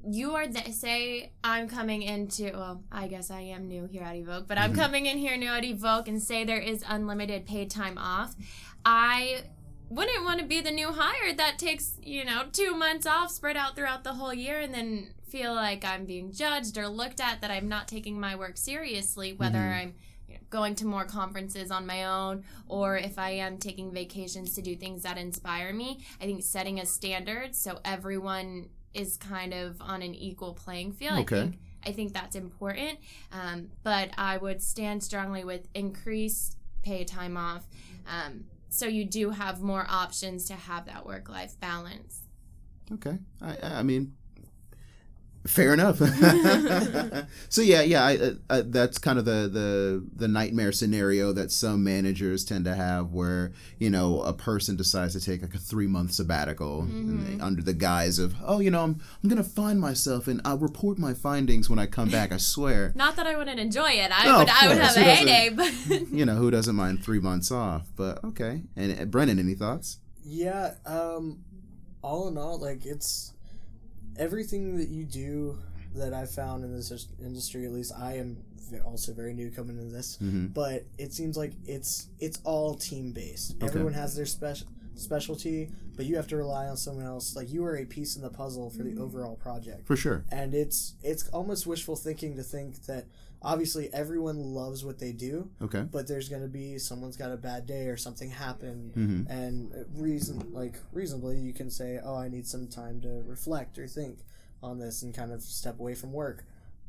you 0.07 0.35
are 0.35 0.47
the, 0.47 0.71
say 0.73 1.33
I'm 1.43 1.69
coming 1.69 2.03
into 2.03 2.51
well, 2.53 2.83
I 2.91 3.09
guess 3.09 3.31
I 3.31 3.41
am 3.41 3.67
new 3.69 3.87
here 3.87 4.03
at 4.03 4.17
Evoke, 4.17 4.47
but 4.47 4.59
I'm 4.59 4.75
coming 4.75 5.07
in 5.07 5.19
here 5.19 5.37
new 5.37 5.49
at 5.51 5.65
Evoke 5.65 6.09
and 6.09 6.23
say 6.23 6.45
there 6.45 6.61
is 6.61 6.85
unlimited 6.87 7.47
paid 7.47 7.71
time 7.71 7.99
off. 7.99 8.35
I 8.85 9.43
wouldn't 9.91 10.25
want 10.25 10.41
to 10.41 10.47
be 10.47 10.61
the 10.61 10.71
new 10.71 10.93
hire 10.93 11.33
that 11.35 11.59
takes, 11.59 11.95
you 12.03 12.25
know, 12.25 12.45
two 12.53 12.75
months 12.75 13.07
off 13.07 13.31
spread 13.31 13.57
out 13.57 13.75
throughout 13.75 14.05
the 14.05 14.15
whole 14.15 14.35
year 14.35 14.61
and 14.61 14.73
then 14.73 15.15
feel 15.29 15.55
like 15.55 15.85
I'm 15.85 16.05
being 16.05 16.33
judged 16.33 16.79
or 16.79 16.89
looked 16.89 17.21
at 17.21 17.41
that 17.41 17.51
I'm 17.51 17.69
not 17.69 17.89
taking 17.89 18.19
my 18.21 18.37
work 18.37 18.57
seriously, 18.57 19.33
whether 19.33 19.59
Mhm. 19.59 19.81
I'm 19.81 19.95
you 20.29 20.35
know, 20.35 20.41
going 20.51 20.75
to 20.77 20.87
more 20.87 21.05
conferences 21.05 21.71
on 21.71 21.87
my 21.87 22.05
own 22.05 22.45
or 22.67 22.97
if 22.97 23.19
I 23.19 23.31
am 23.31 23.59
taking 23.59 23.93
vacations 23.93 24.55
to 24.55 24.63
do 24.63 24.77
things 24.77 25.03
that 25.03 25.19
inspire 25.19 25.73
me. 25.73 26.05
I 26.21 26.25
think 26.25 26.43
setting 26.43 26.79
a 26.81 26.87
standard 26.87 27.55
so 27.57 27.81
everyone 27.85 28.69
is 28.95 29.17
kind 29.17 29.55
of 29.55 29.81
on 29.81 30.03
an 30.03 30.15
equal 30.15 30.55
playing 30.55 30.93
field. 30.93 31.19
Okay. 31.21 31.39
I 31.39 31.43
think 31.43 31.59
I 31.87 31.93
think 31.93 32.13
that's 32.13 32.37
important. 32.37 32.99
Um, 33.33 33.69
but 33.83 34.11
I 34.19 34.37
would 34.37 34.63
stand 34.63 35.03
strongly 35.03 35.45
with 35.45 35.69
increased 35.75 36.57
pay 36.83 37.05
time 37.05 37.37
off. 37.37 37.67
Um, 38.07 38.45
so 38.69 38.87
you 38.87 39.05
do 39.05 39.31
have 39.31 39.63
more 39.63 39.87
options 39.89 40.45
to 40.47 40.55
have 40.55 40.87
that 40.87 41.07
work 41.07 41.29
life 41.29 41.59
balance. 41.61 42.23
Okay. 42.93 43.19
I, 43.41 43.57
I 43.63 43.83
mean, 43.83 44.15
fair 45.47 45.73
enough. 45.73 45.99
so 47.49 47.63
yeah, 47.63 47.83
yeah, 47.83 48.05
I, 48.05 48.17
uh, 48.17 48.31
uh, 48.51 48.63
that's 48.67 48.99
kind 48.99 49.19
of 49.19 49.25
the, 49.25 49.49
the 49.53 50.07
the 50.15 50.29
nightmare 50.29 50.73
scenario 50.73 51.33
that 51.33 51.51
some 51.51 51.83
managers 51.85 52.45
tend 52.45 52.65
to 52.67 52.75
have, 52.75 53.13
where 53.13 53.53
you 53.79 53.91
know 53.91 54.21
a 54.23 54.33
person 54.33 54.77
decides 54.77 55.15
to 55.15 55.21
take 55.21 55.43
like 55.43 55.55
a 55.55 55.59
three 55.59 55.87
month 55.87 56.13
sabbatical 56.13 56.83
and 56.83 57.27
they- 57.27 57.43
under 57.43 57.63
the 57.63 57.73
guise 57.73 58.19
of, 58.19 58.35
oh, 58.45 58.61
you 58.61 58.71
know, 58.71 58.83
I'm 58.83 59.01
I'm 59.23 59.29
gonna 59.29 59.45
find 59.45 59.81
myself 59.81 60.29
and 60.29 60.41
I'll 60.45 60.59
report 60.59 60.99
my 60.99 61.15
findings 61.15 61.71
when 61.71 61.79
I 61.79 61.87
come 61.87 62.09
back. 62.11 62.33
I 62.33 62.37
swear. 62.37 62.93
Not 62.97 63.17
that 63.17 63.27
I 63.27 63.37
wouldn't 63.37 63.61
enjoy 63.61 63.91
it. 63.93 64.11
I 64.13 64.27
No, 64.27 64.39
would 64.41 64.49
I 64.51 64.69
would 64.69 64.79
have 64.79 64.97
a 64.97 65.01
heyday, 65.01 65.51
but 65.55 65.73
you 66.11 66.25
know, 66.27 66.35
who 66.37 66.51
doesn't 66.51 66.75
mind 66.77 67.03
three 67.05 67.21
months 67.21 67.51
off? 67.51 67.87
But 67.97 68.23
okay. 68.25 68.63
And 68.77 69.01
uh, 69.01 69.05
Brennan, 69.05 69.39
any 69.39 69.55
thoughts? 69.55 69.99
Yeah, 70.23 70.75
um, 70.85 71.39
all 72.03 72.29
in 72.29 72.37
all, 72.37 72.59
like 72.59 72.85
it's 72.85 73.33
everything 74.19 74.77
that 74.79 74.89
you 74.89 75.05
do 75.05 75.59
that 75.95 76.13
I 76.13 76.27
found 76.27 76.65
in 76.65 76.73
this 76.73 77.07
industry. 77.23 77.65
At 77.65 77.73
least 77.73 77.93
I 77.97 78.17
am 78.17 78.37
also 78.85 79.13
very 79.15 79.33
new 79.33 79.51
coming 79.51 79.79
into 79.79 79.93
this, 79.95 80.19
Mhm. 80.21 80.53
but 80.53 80.85
it 80.99 81.13
seems 81.15 81.37
like 81.37 81.53
it's 81.65 82.09
it's 82.19 82.39
all 82.45 82.75
team 82.75 83.13
based. 83.13 83.55
Okay. 83.55 83.67
Everyone 83.67 83.95
has 83.95 84.15
their 84.15 84.27
special 84.27 84.67
specialty, 84.99 85.71
but 85.97 86.07
you 86.07 86.17
have 86.17 86.27
to 86.29 86.37
rely 86.37 86.67
on 86.67 86.77
someone 86.77 87.05
else. 87.07 87.35
Like 87.37 87.51
you 87.51 87.65
are 87.65 87.77
a 87.77 87.85
piece 87.85 88.17
in 88.17 88.23
the 88.23 88.31
puzzle 88.31 88.71
for 88.71 88.83
the 88.83 88.99
overall 88.99 89.37
project 89.37 89.87
For 89.87 89.97
sure. 89.97 90.25
and 90.31 90.55
it's 90.55 90.95
it's 91.03 91.29
almost 91.31 91.67
wishful 91.67 91.97
thinking 91.97 92.37
to 92.37 92.43
think 92.43 92.85
that 92.87 93.07
obviously 93.41 93.89
everyone 93.93 94.37
loves 94.43 94.85
what 94.85 94.99
they 94.99 95.13
do 95.13 95.49
Okay. 95.63 95.83
but 95.83 96.09
there's 96.09 96.29
going 96.29 96.43
to 96.43 96.49
be 96.49 96.77
someone's 96.77 97.17
got 97.17 97.31
a 97.31 97.37
bad 97.37 97.67
day 97.67 97.87
or 97.87 97.97
something 97.97 98.31
happen 98.31 98.93
Mhm. 98.97 99.31
and 99.31 99.87
reason 99.95 100.53
like 100.53 100.75
reasonably 100.93 101.37
you 101.39 101.53
can 101.53 101.71
say 101.71 102.01
oh 102.03 102.17
i 102.17 102.29
need 102.29 102.49
some 102.49 102.67
time 102.67 103.01
to 103.03 103.23
reflect 103.27 103.79
or 103.79 103.87
think 103.87 104.19
on 104.61 104.81
this 104.81 105.03
and 105.03 105.15
kind 105.15 105.31
of 105.31 105.41
step 105.43 105.79
away 105.79 105.95
from 105.95 106.13
work 106.13 106.45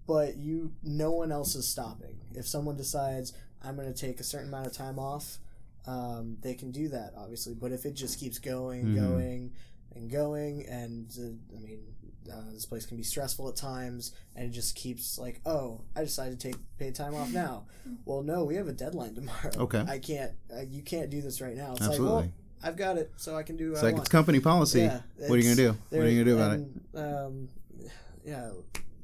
but 0.07 0.37
you 0.37 0.71
no 0.81 1.11
one 1.11 1.31
else 1.31 1.53
is 1.53 1.67
stopping 1.67 2.17
if 2.33 2.47
someone 2.47 2.75
decides 2.75 3.31
i'm 3.63 3.75
going 3.75 3.93
to 3.93 3.99
take 4.07 4.19
a 4.19 4.23
certain 4.23 4.47
amount 4.47 4.65
of 4.65 4.73
time 4.73 4.97
off 4.97 5.37
um, 5.87 6.37
they 6.41 6.53
can 6.53 6.71
do 6.71 6.87
that 6.89 7.13
obviously 7.17 7.53
but 7.53 7.71
if 7.71 7.85
it 7.85 7.93
just 7.93 8.19
keeps 8.19 8.37
going 8.39 8.85
Mhm. 8.87 8.95
going 8.95 9.51
and 9.95 10.09
going 10.11 10.65
and 10.67 11.09
uh, 11.19 11.57
i 11.57 11.59
mean 11.61 11.79
uh, 12.31 12.51
this 12.53 12.65
place 12.65 12.85
can 12.85 12.95
be 12.97 13.01
stressful 13.03 13.47
at 13.49 13.55
times 13.55 14.11
and 14.35 14.45
it 14.45 14.51
just 14.51 14.75
keeps 14.75 15.17
like 15.17 15.41
oh 15.47 15.81
i 15.95 16.01
decided 16.01 16.39
to 16.39 16.47
take 16.51 16.57
paid 16.77 16.93
time 16.93 17.15
off 17.15 17.31
now 17.31 17.63
well 18.05 18.21
no 18.21 18.43
we 18.43 18.55
have 18.55 18.67
a 18.67 18.73
deadline 18.73 19.15
tomorrow 19.19 19.51
Okay. 19.57 19.83
i 19.87 19.97
can't 19.97 20.31
uh, 20.55 20.61
you 20.61 20.83
can't 20.83 21.09
do 21.09 21.21
this 21.21 21.41
right 21.41 21.55
now 21.55 21.71
it's 21.71 21.81
Absolutely. 21.81 22.07
like 22.07 22.23
well 22.25 22.31
i've 22.61 22.75
got 22.75 22.97
it 22.97 23.11
so 23.17 23.35
i 23.35 23.41
can 23.41 23.55
do 23.55 23.69
what 23.69 23.75
it's 23.75 23.83
I 23.83 23.85
like 23.87 23.93
want. 23.95 24.03
it's 24.03 24.09
company 24.11 24.39
policy. 24.39 24.81
Yeah, 24.81 24.99
what 25.27 25.31
are 25.31 25.37
you 25.37 25.43
gonna 25.43 25.55
do? 25.55 25.77
What 25.89 26.01
are 26.05 26.09
you 26.09 26.23
gonna 26.23 26.35
do 26.35 26.35
about 26.35 26.59
it? 26.59 26.99
Um, 27.25 27.49
yeah, 28.25 28.51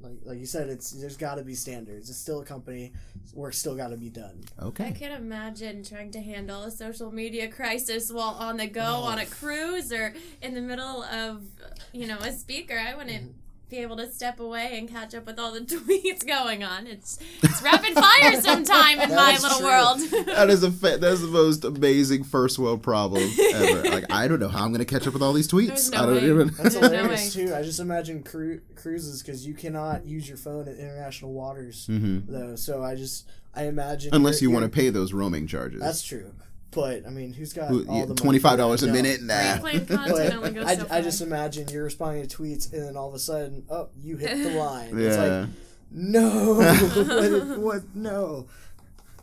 like 0.05 0.17
like 0.23 0.39
you 0.39 0.45
said, 0.45 0.69
it's 0.69 0.91
there's 0.91 1.17
got 1.17 1.35
to 1.35 1.43
be 1.43 1.55
standards. 1.55 2.09
It's 2.09 2.19
still 2.19 2.39
a 2.41 2.45
company. 2.45 2.93
Work's 3.33 3.57
still 3.57 3.75
got 3.75 3.89
to 3.89 3.97
be 3.97 4.09
done. 4.09 4.43
Okay. 4.61 4.85
I 4.85 4.87
Okay. 4.89 4.99
can 4.99 5.11
imagine 5.11 5.83
trying 5.83 6.11
to 6.11 6.21
handle 6.21 6.63
a 6.63 6.71
social 6.71 7.11
media 7.11 7.47
crisis 7.49 8.11
while 8.11 8.35
on 8.35 8.57
the 8.57 8.67
go 8.67 8.83
Oh. 8.85 9.03
on 9.11 9.19
a 9.19 9.25
cruise 9.25 9.91
or 9.91 10.13
in 10.41 10.53
the 10.53 10.61
middle 10.61 11.03
of, 11.03 11.43
you 11.91 12.07
know, 12.07 12.17
a 12.19 12.31
speaker. 12.31 12.77
I 12.79 12.95
wouldn't 12.95 13.23
Mm-hmm. 13.29 13.39
Be 13.69 13.77
able 13.77 13.97
to 13.97 14.07
step 14.11 14.39
away 14.39 14.77
and 14.77 14.87
catch 14.89 15.15
up 15.15 15.25
with 15.25 15.39
all 15.39 15.51
the 15.51 15.59
tweets 15.61 16.25
going 16.25 16.63
on. 16.63 16.85
It's 16.87 17.17
it's 17.41 17.61
rapid 17.61 17.93
fire 17.93 18.39
sometime 18.41 18.99
in 18.99 19.09
my 19.15 19.37
little 19.41 19.57
true. 19.57 19.65
world. 19.67 19.99
That 20.35 20.49
is 20.49 20.63
a 20.63 20.71
fa- 20.71 20.97
that's 20.99 21.21
the 21.21 21.27
most 21.27 21.63
amazing 21.63 22.23
first 22.25 22.59
world 22.59 22.83
problem 22.83 23.27
ever. 23.53 23.83
like 23.89 24.05
I 24.11 24.27
don't 24.27 24.39
know 24.39 24.49
how 24.49 24.63
I'm 24.65 24.71
gonna 24.71 24.85
catch 24.85 25.07
up 25.07 25.13
with 25.13 25.21
all 25.23 25.33
these 25.33 25.47
tweets. 25.47 25.67
There's 25.67 25.91
no 25.91 25.97
I 25.97 26.05
don't 26.05 26.15
way. 26.15 26.29
even. 26.29 26.47
That's 26.49 26.57
There's 26.75 26.75
no 26.75 26.81
hilarious 26.89 27.33
too. 27.33 27.53
I 27.55 27.61
just 27.63 27.79
imagine 27.79 28.21
cru- 28.23 28.61
cruises 28.75 29.21
because 29.21 29.45
you 29.47 29.53
cannot 29.53 30.05
use 30.05 30.27
your 30.27 30.37
phone 30.37 30.67
at 30.67 30.77
international 30.77 31.33
waters 31.33 31.85
hmm 31.87 32.19
though. 32.27 32.55
So 32.55 32.83
I 32.83 32.95
just 32.95 33.27
I 33.55 33.63
imagine 33.65 34.13
Unless 34.13 34.41
you're- 34.41 34.53
want 34.53 34.63
to 34.65 34.69
pay 34.69 34.89
those 34.89 35.13
roaming 35.13 35.47
charges. 35.47 35.81
That's 35.81 36.03
true. 36.03 36.33
But 36.71 37.05
I 37.07 37.09
mean, 37.09 37.31
who's 37.33 37.53
got 37.53 37.69
Who- 37.69 37.85
all 37.87 37.99
yeah, 37.99 38.05
the 38.05 38.15
Twenty 38.15 38.39
five 38.39 38.57
dollars 38.57 38.83
a 38.83 38.87
minute. 38.91 39.21
Nah. 39.21 39.33
Replay 39.33 39.87
But 39.87 39.97
content 39.97 40.33
only 40.35 40.51
goes 40.51 40.65
I, 40.65 40.75
so 40.75 40.87
I 40.89 41.01
just 41.01 41.21
imagine 41.21 41.67
you're 41.69 41.85
responding 41.85 42.27
to 42.27 42.37
tweets 42.37 42.71
and 42.73 42.83
then 42.83 42.97
all 42.97 43.07
of 43.07 43.13
a 43.15 43.19
sudden, 43.19 43.63
oh, 43.69 43.89
you 44.01 44.17
hit 44.17 44.35
the 44.43 44.49
line. 44.59 44.97
It's 44.97 45.15
Yeah. 45.15 45.39
like, 45.41 45.49
no, 45.91 46.55
what, 46.55 47.59
what? 47.59 47.95
No. 47.95 48.47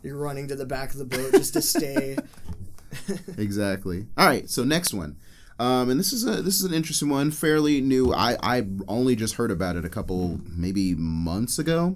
You're 0.01 0.17
running 0.17 0.47
to 0.47 0.55
the 0.55 0.65
back 0.65 0.91
of 0.91 0.97
the 0.97 1.05
boat 1.05 1.31
just 1.33 1.53
to 1.53 1.61
stay. 1.61 2.17
exactly. 3.37 4.07
All 4.17 4.25
right. 4.25 4.49
So 4.49 4.63
next 4.63 4.93
one. 4.93 5.17
Um, 5.59 5.89
and 5.91 5.99
this 5.99 6.11
is 6.11 6.25
a 6.25 6.41
this 6.41 6.55
is 6.55 6.63
an 6.63 6.73
interesting 6.73 7.09
one, 7.09 7.29
fairly 7.31 7.79
new. 7.79 8.11
I 8.13 8.37
I 8.41 8.67
only 8.87 9.15
just 9.15 9.35
heard 9.35 9.51
about 9.51 9.75
it 9.75 9.85
a 9.85 9.89
couple 9.89 10.39
maybe 10.49 10.95
months 10.95 11.59
ago. 11.59 11.95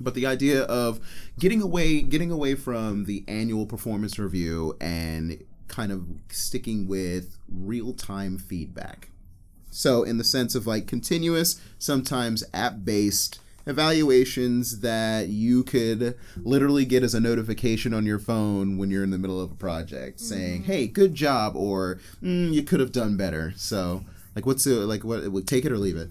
But 0.00 0.14
the 0.14 0.26
idea 0.26 0.62
of 0.62 1.00
getting 1.38 1.62
away 1.62 2.02
getting 2.02 2.30
away 2.30 2.54
from 2.54 3.04
the 3.04 3.24
annual 3.28 3.66
performance 3.66 4.18
review 4.18 4.76
and 4.80 5.44
kind 5.68 5.92
of 5.92 6.04
sticking 6.30 6.88
with 6.88 7.38
real 7.48 7.92
time 7.92 8.38
feedback. 8.38 9.10
So 9.70 10.02
in 10.02 10.18
the 10.18 10.24
sense 10.24 10.54
of 10.54 10.66
like 10.66 10.86
continuous, 10.86 11.60
sometimes 11.78 12.42
app 12.52 12.84
based 12.84 13.40
evaluations 13.66 14.80
that 14.80 15.28
you 15.28 15.62
could 15.62 16.16
literally 16.36 16.84
get 16.84 17.02
as 17.02 17.14
a 17.14 17.20
notification 17.20 17.94
on 17.94 18.06
your 18.06 18.18
phone 18.18 18.78
when 18.78 18.90
you're 18.90 19.04
in 19.04 19.10
the 19.10 19.18
middle 19.18 19.40
of 19.40 19.52
a 19.52 19.54
project 19.54 20.20
saying, 20.20 20.64
"Hey, 20.64 20.86
good 20.86 21.14
job," 21.14 21.54
or 21.54 21.98
mm, 22.22 22.52
"You 22.52 22.62
could 22.62 22.80
have 22.80 22.92
done 22.92 23.16
better." 23.16 23.52
So, 23.56 24.04
like, 24.34 24.46
what's 24.46 24.64
the 24.64 24.86
like? 24.86 25.04
What 25.04 25.46
take 25.46 25.64
it 25.64 25.72
or 25.72 25.78
leave 25.78 25.96
it? 25.96 26.10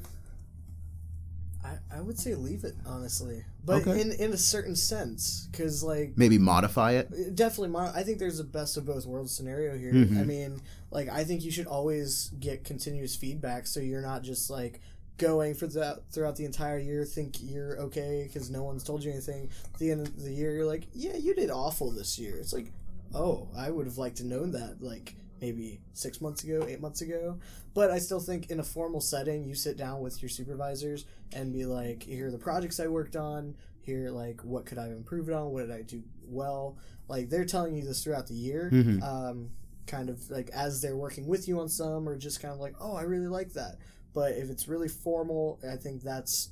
I, 2.00 2.02
I 2.02 2.04
would 2.04 2.18
say 2.20 2.34
leave 2.36 2.64
it, 2.64 2.76
honestly. 2.86 3.44
But 3.66 3.82
Okay. 3.88 4.02
in, 4.02 4.12
in 4.14 4.32
a 4.34 4.38
certain 4.38 4.76
sense. 4.76 5.48
Because, 5.52 5.84
like, 5.84 6.14
Maybe 6.18 6.38
modify 6.38 6.94
it. 6.94 7.36
definitely 7.36 7.70
mon- 7.70 7.94
i 7.96 8.04
think 8.04 8.18
there's 8.20 8.40
a 8.40 8.44
best 8.44 8.78
of 8.78 8.86
both 8.86 9.06
worlds 9.06 9.36
scenario 9.36 9.78
here 9.78 9.94
Mhm. 9.94 10.20
i 10.20 10.24
mean 10.24 10.62
like 10.92 11.10
i 11.10 11.24
think 11.24 11.44
you 11.44 11.52
should 11.52 11.68
always 11.68 12.32
get 12.40 12.64
continuous 12.64 13.16
feedback 13.16 13.68
so 13.68 13.80
you're 13.80 14.02
not 14.02 14.24
just 14.24 14.50
like 14.50 14.80
going 15.18 15.54
for 15.54 15.68
that 15.68 16.00
throughout 16.12 16.36
the 16.38 16.46
entire 16.46 16.78
year 16.80 17.04
think 17.06 17.36
you're 17.42 17.78
okay 17.80 18.24
because 18.26 18.50
no 18.50 18.64
one's 18.64 18.84
told 18.84 19.04
you 19.04 19.12
anything 19.12 19.50
at 19.74 19.80
the 19.80 19.92
end 19.92 20.08
of 20.08 20.24
the 20.24 20.32
year 20.32 20.54
you're 20.54 20.66
like 20.66 20.88
yeah 20.94 21.16
you 21.18 21.34
did 21.36 21.50
awful 21.50 21.92
this 21.92 22.18
year 22.18 22.38
it's 22.38 22.54
like 22.54 22.72
oh 23.14 23.48
i 23.58 23.70
would 23.70 23.86
have 23.86 23.98
liked 23.98 24.18
to 24.18 24.26
known 24.26 24.52
that 24.52 24.82
like 24.82 25.16
maybe 25.42 25.80
six 25.94 26.22
months 26.22 26.44
ago 26.44 26.66
eight 26.68 26.82
months 26.82 27.02
ago. 27.02 27.40
But 27.74 27.92
i 27.92 28.00
still 28.00 28.20
think 28.20 28.50
in 28.50 28.60
a 28.60 28.64
formal 28.64 29.02
setting 29.02 29.46
you 29.46 29.56
sit 29.56 29.78
down 29.78 30.02
with 30.02 30.22
your 30.22 30.30
supervisors 30.30 31.06
and 31.34 31.54
be 31.54 31.66
like 31.66 32.04
here 32.04 32.28
are 32.28 32.32
the 32.32 32.38
projects 32.38 32.80
i 32.80 32.88
worked 32.88 33.16
on. 33.16 33.56
Here 33.82 34.10
like 34.12 34.42
what 34.44 34.66
could 34.66 34.78
i 34.78 34.84
have 34.84 34.92
improved 34.92 35.32
on? 35.32 35.52
What 35.52 35.68
did 35.68 35.72
i 35.76 35.82
do 35.82 36.04
well? 36.24 36.78
Like 37.08 37.30
they're 37.30 37.46
telling 37.46 37.76
you 37.76 37.84
this 37.84 38.04
throughout 38.04 38.28
the 38.28 38.36
year 38.36 38.70
Mhm. 38.72 39.02
um, 39.04 39.50
kind 39.88 40.10
of 40.10 40.30
like 40.30 40.50
as 40.52 40.82
they're 40.82 40.96
working 40.98 41.26
with 41.26 41.48
you 41.48 41.60
on 41.60 41.68
some 41.70 42.08
or 42.08 42.16
just 42.18 42.40
kind 42.42 42.54
of 42.54 42.60
like 42.60 42.76
oh 42.80 42.96
i 42.96 43.02
really 43.04 43.28
like 43.28 43.54
that. 43.54 43.78
But 44.14 44.34
if 44.34 44.50
it's 44.50 44.68
really 44.68 44.90
formal 44.90 45.60
i 45.68 45.76
think 45.76 46.02
that's 46.04 46.50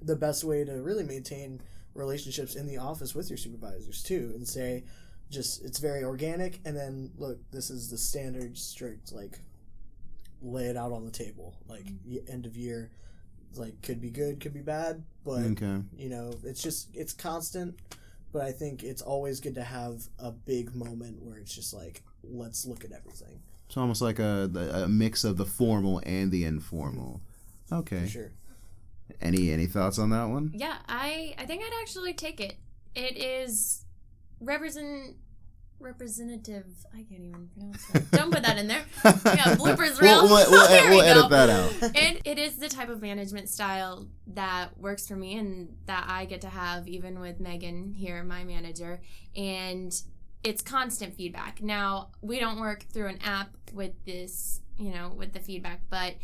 the 0.00 0.16
best 0.16 0.42
way 0.42 0.64
to 0.64 0.72
really 0.82 1.04
maintain 1.04 1.60
relationships 1.94 2.54
in 2.56 2.66
the 2.66 2.78
office 2.78 3.14
with 3.14 3.28
your 3.30 3.36
supervisors 3.36 4.02
too 4.02 4.32
and 4.34 4.48
say 4.48 4.82
just 5.32 5.64
it's 5.64 5.78
very 5.78 6.04
organic 6.04 6.60
and 6.64 6.76
then 6.76 7.10
look 7.16 7.38
this 7.50 7.70
is 7.70 7.90
the 7.90 7.98
standard 7.98 8.56
strict 8.56 9.12
like 9.12 9.40
lay 10.42 10.66
it 10.66 10.76
out 10.76 10.92
on 10.92 11.04
the 11.04 11.10
table 11.10 11.56
like 11.68 11.84
mm-hmm. 11.84 12.14
y- 12.14 12.20
end 12.28 12.46
of 12.46 12.56
year 12.56 12.90
like 13.56 13.80
could 13.82 14.00
be 14.00 14.10
good 14.10 14.40
could 14.40 14.52
be 14.54 14.60
bad 14.60 15.02
but 15.24 15.40
Okay. 15.40 15.78
you 15.96 16.08
know 16.08 16.32
it's 16.44 16.62
just 16.62 16.88
it's 16.94 17.12
constant 17.12 17.78
but 18.32 18.42
i 18.42 18.52
think 18.52 18.82
it's 18.82 19.02
always 19.02 19.40
good 19.40 19.54
to 19.54 19.62
have 19.64 20.02
a 20.18 20.30
big 20.30 20.74
moment 20.74 21.22
where 21.22 21.38
it's 21.38 21.54
just 21.54 21.72
like 21.74 22.02
let's 22.22 22.66
look 22.66 22.84
at 22.84 22.92
everything 22.92 23.40
It's 23.66 23.76
almost 23.76 24.02
like 24.02 24.18
a 24.18 24.50
a 24.84 24.88
mix 24.88 25.24
of 25.24 25.36
the 25.38 25.46
formal 25.46 26.00
and 26.04 26.30
the 26.30 26.44
informal. 26.44 27.20
Okay. 27.70 28.00
for 28.00 28.06
sure 28.08 28.32
Any 29.20 29.50
any 29.50 29.66
thoughts 29.66 29.98
on 29.98 30.10
that 30.10 30.24
one? 30.28 30.52
Yeah, 30.54 30.76
I 30.88 31.34
I 31.38 31.44
think 31.46 31.62
I'd 31.62 31.80
actually 31.82 32.14
take 32.14 32.40
it. 32.40 32.56
It 32.94 33.16
is 33.16 33.84
represent 34.42 35.16
representative. 35.82 36.64
I 36.92 37.02
can't 37.02 37.24
even 37.24 37.48
pronounce 37.54 37.86
that. 37.86 38.10
Don't 38.12 38.32
put 38.32 38.42
that 38.44 38.56
in 38.58 38.68
there. 38.68 38.82
Yeah, 39.04 39.10
bloopers 39.56 40.00
reel. 40.00 40.22
We'll, 40.22 40.28
we'll, 40.28 40.50
we'll, 40.50 40.68
There 40.68 40.90
we 40.90 40.96
we'll 40.96 41.02
edit 41.02 41.30
that 41.30 41.50
out. 41.50 41.72
It 41.94 42.22
it 42.24 42.38
is 42.38 42.56
the 42.56 42.68
type 42.68 42.88
of 42.88 43.02
management 43.02 43.48
style 43.48 44.06
that 44.28 44.78
works 44.78 45.06
for 45.08 45.16
me 45.16 45.36
and 45.36 45.76
that 45.86 46.04
I 46.08 46.24
get 46.24 46.40
to 46.42 46.48
have 46.48 46.88
even 46.88 47.20
with 47.20 47.40
Megan 47.40 47.92
here, 47.92 48.22
my 48.22 48.44
manager, 48.44 49.00
and 49.36 50.00
it's 50.44 50.62
constant 50.62 51.14
feedback. 51.14 51.62
Now 51.62 52.10
we 52.20 52.40
don't 52.40 52.60
work 52.60 52.86
through 52.92 53.08
an 53.08 53.18
app 53.22 53.56
with 53.72 53.92
this, 54.04 54.60
you 54.78 54.92
know, 54.92 55.12
with 55.16 55.32
the 55.32 55.40
feedback, 55.40 55.80
but 55.90 56.14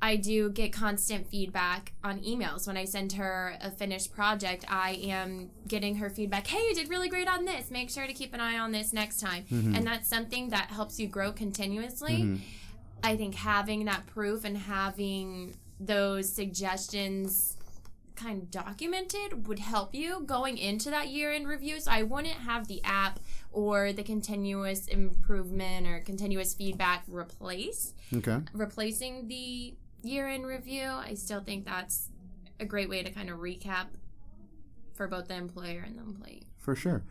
I 0.00 0.16
do 0.16 0.50
get 0.50 0.72
constant 0.72 1.26
feedback 1.28 1.92
on 2.04 2.20
emails. 2.20 2.66
When 2.66 2.76
I 2.76 2.84
send 2.84 3.14
her 3.14 3.56
a 3.60 3.70
finished 3.70 4.12
project, 4.12 4.64
I 4.68 4.92
am 5.02 5.50
getting 5.66 5.96
her 5.96 6.08
feedback. 6.08 6.46
Hey, 6.46 6.68
you 6.68 6.74
did 6.74 6.88
really 6.88 7.08
great 7.08 7.26
on 7.26 7.44
this. 7.44 7.70
Make 7.70 7.90
sure 7.90 8.06
to 8.06 8.12
keep 8.12 8.32
an 8.32 8.40
eye 8.40 8.58
on 8.58 8.70
this 8.70 8.92
next 8.92 9.18
time. 9.20 9.44
Mhm. 9.50 9.76
And 9.76 9.86
that's 9.86 10.08
something 10.08 10.50
that 10.50 10.70
helps 10.70 11.00
you 11.00 11.08
grow 11.08 11.32
continuously. 11.32 12.18
Mhm. 12.22 12.40
I 13.02 13.16
think 13.16 13.34
having 13.34 13.84
that 13.86 14.06
proof 14.06 14.44
and 14.44 14.56
having 14.56 15.56
those 15.80 16.32
suggestions 16.32 17.56
kind 18.14 18.42
of 18.42 18.50
documented 18.50 19.46
would 19.46 19.60
help 19.60 19.94
you 19.94 20.20
going 20.26 20.58
into 20.58 20.90
that 20.90 21.08
year 21.08 21.32
in 21.32 21.46
review. 21.46 21.78
So 21.80 21.90
I 21.90 22.02
wouldn't 22.02 22.34
have 22.34 22.66
the 22.66 22.82
app 22.82 23.20
or 23.52 23.92
the 23.92 24.02
continuous 24.02 24.86
improvement 24.88 25.86
or 25.86 26.00
continuous 26.00 26.52
feedback 26.54 27.04
replace 27.08 27.94
Okay. 28.12 28.40
replacing 28.52 29.28
the 29.28 29.74
year 30.02 30.28
in 30.28 30.44
review. 30.44 30.86
I 30.88 31.14
still 31.14 31.40
think 31.40 31.64
that's 31.64 32.08
a 32.60 32.64
great 32.64 32.88
way 32.88 33.02
to 33.02 33.10
kind 33.10 33.30
of 33.30 33.38
recap 33.38 33.86
for 34.94 35.06
both 35.06 35.28
the 35.28 35.34
employer 35.34 35.84
and 35.86 35.96
the 35.96 36.02
employee. 36.02 36.46
For 36.56 36.74
sure. 36.74 37.02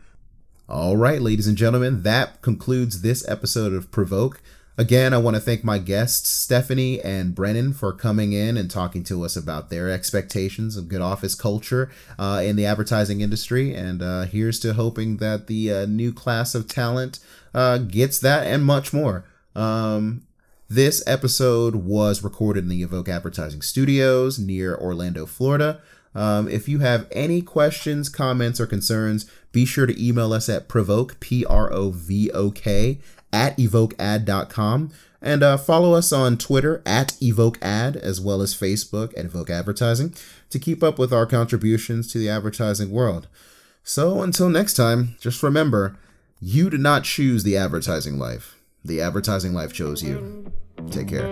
All 0.68 0.96
right, 0.96 1.22
ladies 1.22 1.46
and 1.46 1.56
gentlemen, 1.56 2.02
that 2.02 2.42
concludes 2.42 3.00
this 3.00 3.26
episode 3.26 3.72
of 3.72 3.90
Provoke. 3.90 4.42
Again, 4.76 5.12
I 5.12 5.18
want 5.18 5.34
to 5.34 5.40
thank 5.40 5.64
my 5.64 5.78
guests, 5.78 6.46
Stefanie 6.46 7.04
and 7.04 7.34
Brennan, 7.34 7.72
for 7.72 7.92
coming 7.92 8.32
in 8.32 8.56
and 8.56 8.70
talking 8.70 9.02
to 9.04 9.24
us 9.24 9.34
about 9.34 9.70
their 9.70 9.90
expectations 9.90 10.76
of 10.76 10.88
good 10.88 11.00
office 11.00 11.34
culture 11.34 11.90
uh, 12.16 12.42
in 12.44 12.54
the 12.54 12.66
advertising 12.66 13.20
industry. 13.20 13.74
And 13.74 14.00
uh, 14.02 14.22
here's 14.26 14.60
to 14.60 14.74
hoping 14.74 15.16
that 15.16 15.48
the 15.48 15.72
uh, 15.72 15.86
new 15.86 16.12
class 16.12 16.54
of 16.54 16.68
talent 16.68 17.18
uh, 17.52 17.78
gets 17.78 18.20
that 18.20 18.46
and 18.46 18.64
much 18.64 18.92
more. 18.92 19.24
Um, 19.56 20.27
this 20.68 21.02
episode 21.06 21.76
was 21.76 22.22
recorded 22.22 22.64
in 22.64 22.68
the 22.68 22.82
Evoke 22.82 23.08
Advertising 23.08 23.62
Studios 23.62 24.38
near 24.38 24.76
Orlando, 24.76 25.24
Florida. 25.24 25.80
Um, 26.14 26.48
if 26.48 26.68
you 26.68 26.80
have 26.80 27.06
any 27.12 27.42
questions, 27.42 28.08
comments, 28.08 28.60
or 28.60 28.66
concerns, 28.66 29.30
be 29.52 29.64
sure 29.64 29.86
to 29.86 30.04
email 30.04 30.32
us 30.32 30.48
at 30.48 30.68
provoke, 30.68 31.18
P 31.20 31.44
R 31.44 31.72
O 31.72 31.90
V 31.90 32.30
O 32.32 32.50
K, 32.50 32.98
at 33.32 33.56
evokead.com. 33.56 34.90
And 35.20 35.42
uh, 35.42 35.56
follow 35.56 35.94
us 35.94 36.12
on 36.12 36.36
Twitter 36.36 36.82
at 36.86 37.08
evokead, 37.20 37.96
as 37.96 38.20
well 38.20 38.40
as 38.40 38.54
Facebook 38.54 39.18
at 39.18 39.24
Evoke 39.24 39.50
Advertising, 39.50 40.14
to 40.50 40.58
keep 40.58 40.82
up 40.82 40.98
with 40.98 41.12
our 41.12 41.26
contributions 41.26 42.12
to 42.12 42.18
the 42.18 42.28
advertising 42.28 42.90
world. 42.90 43.26
So 43.82 44.22
until 44.22 44.48
next 44.48 44.74
time, 44.74 45.16
just 45.18 45.42
remember 45.42 45.96
you 46.40 46.70
did 46.70 46.80
not 46.80 47.02
choose 47.02 47.42
the 47.42 47.56
advertising 47.56 48.18
life, 48.18 48.57
the 48.88 49.02
advertising 49.02 49.52
life 49.52 49.74
chose 49.74 50.02
you. 50.02 50.50
Take 50.90 51.08
care. 51.08 51.26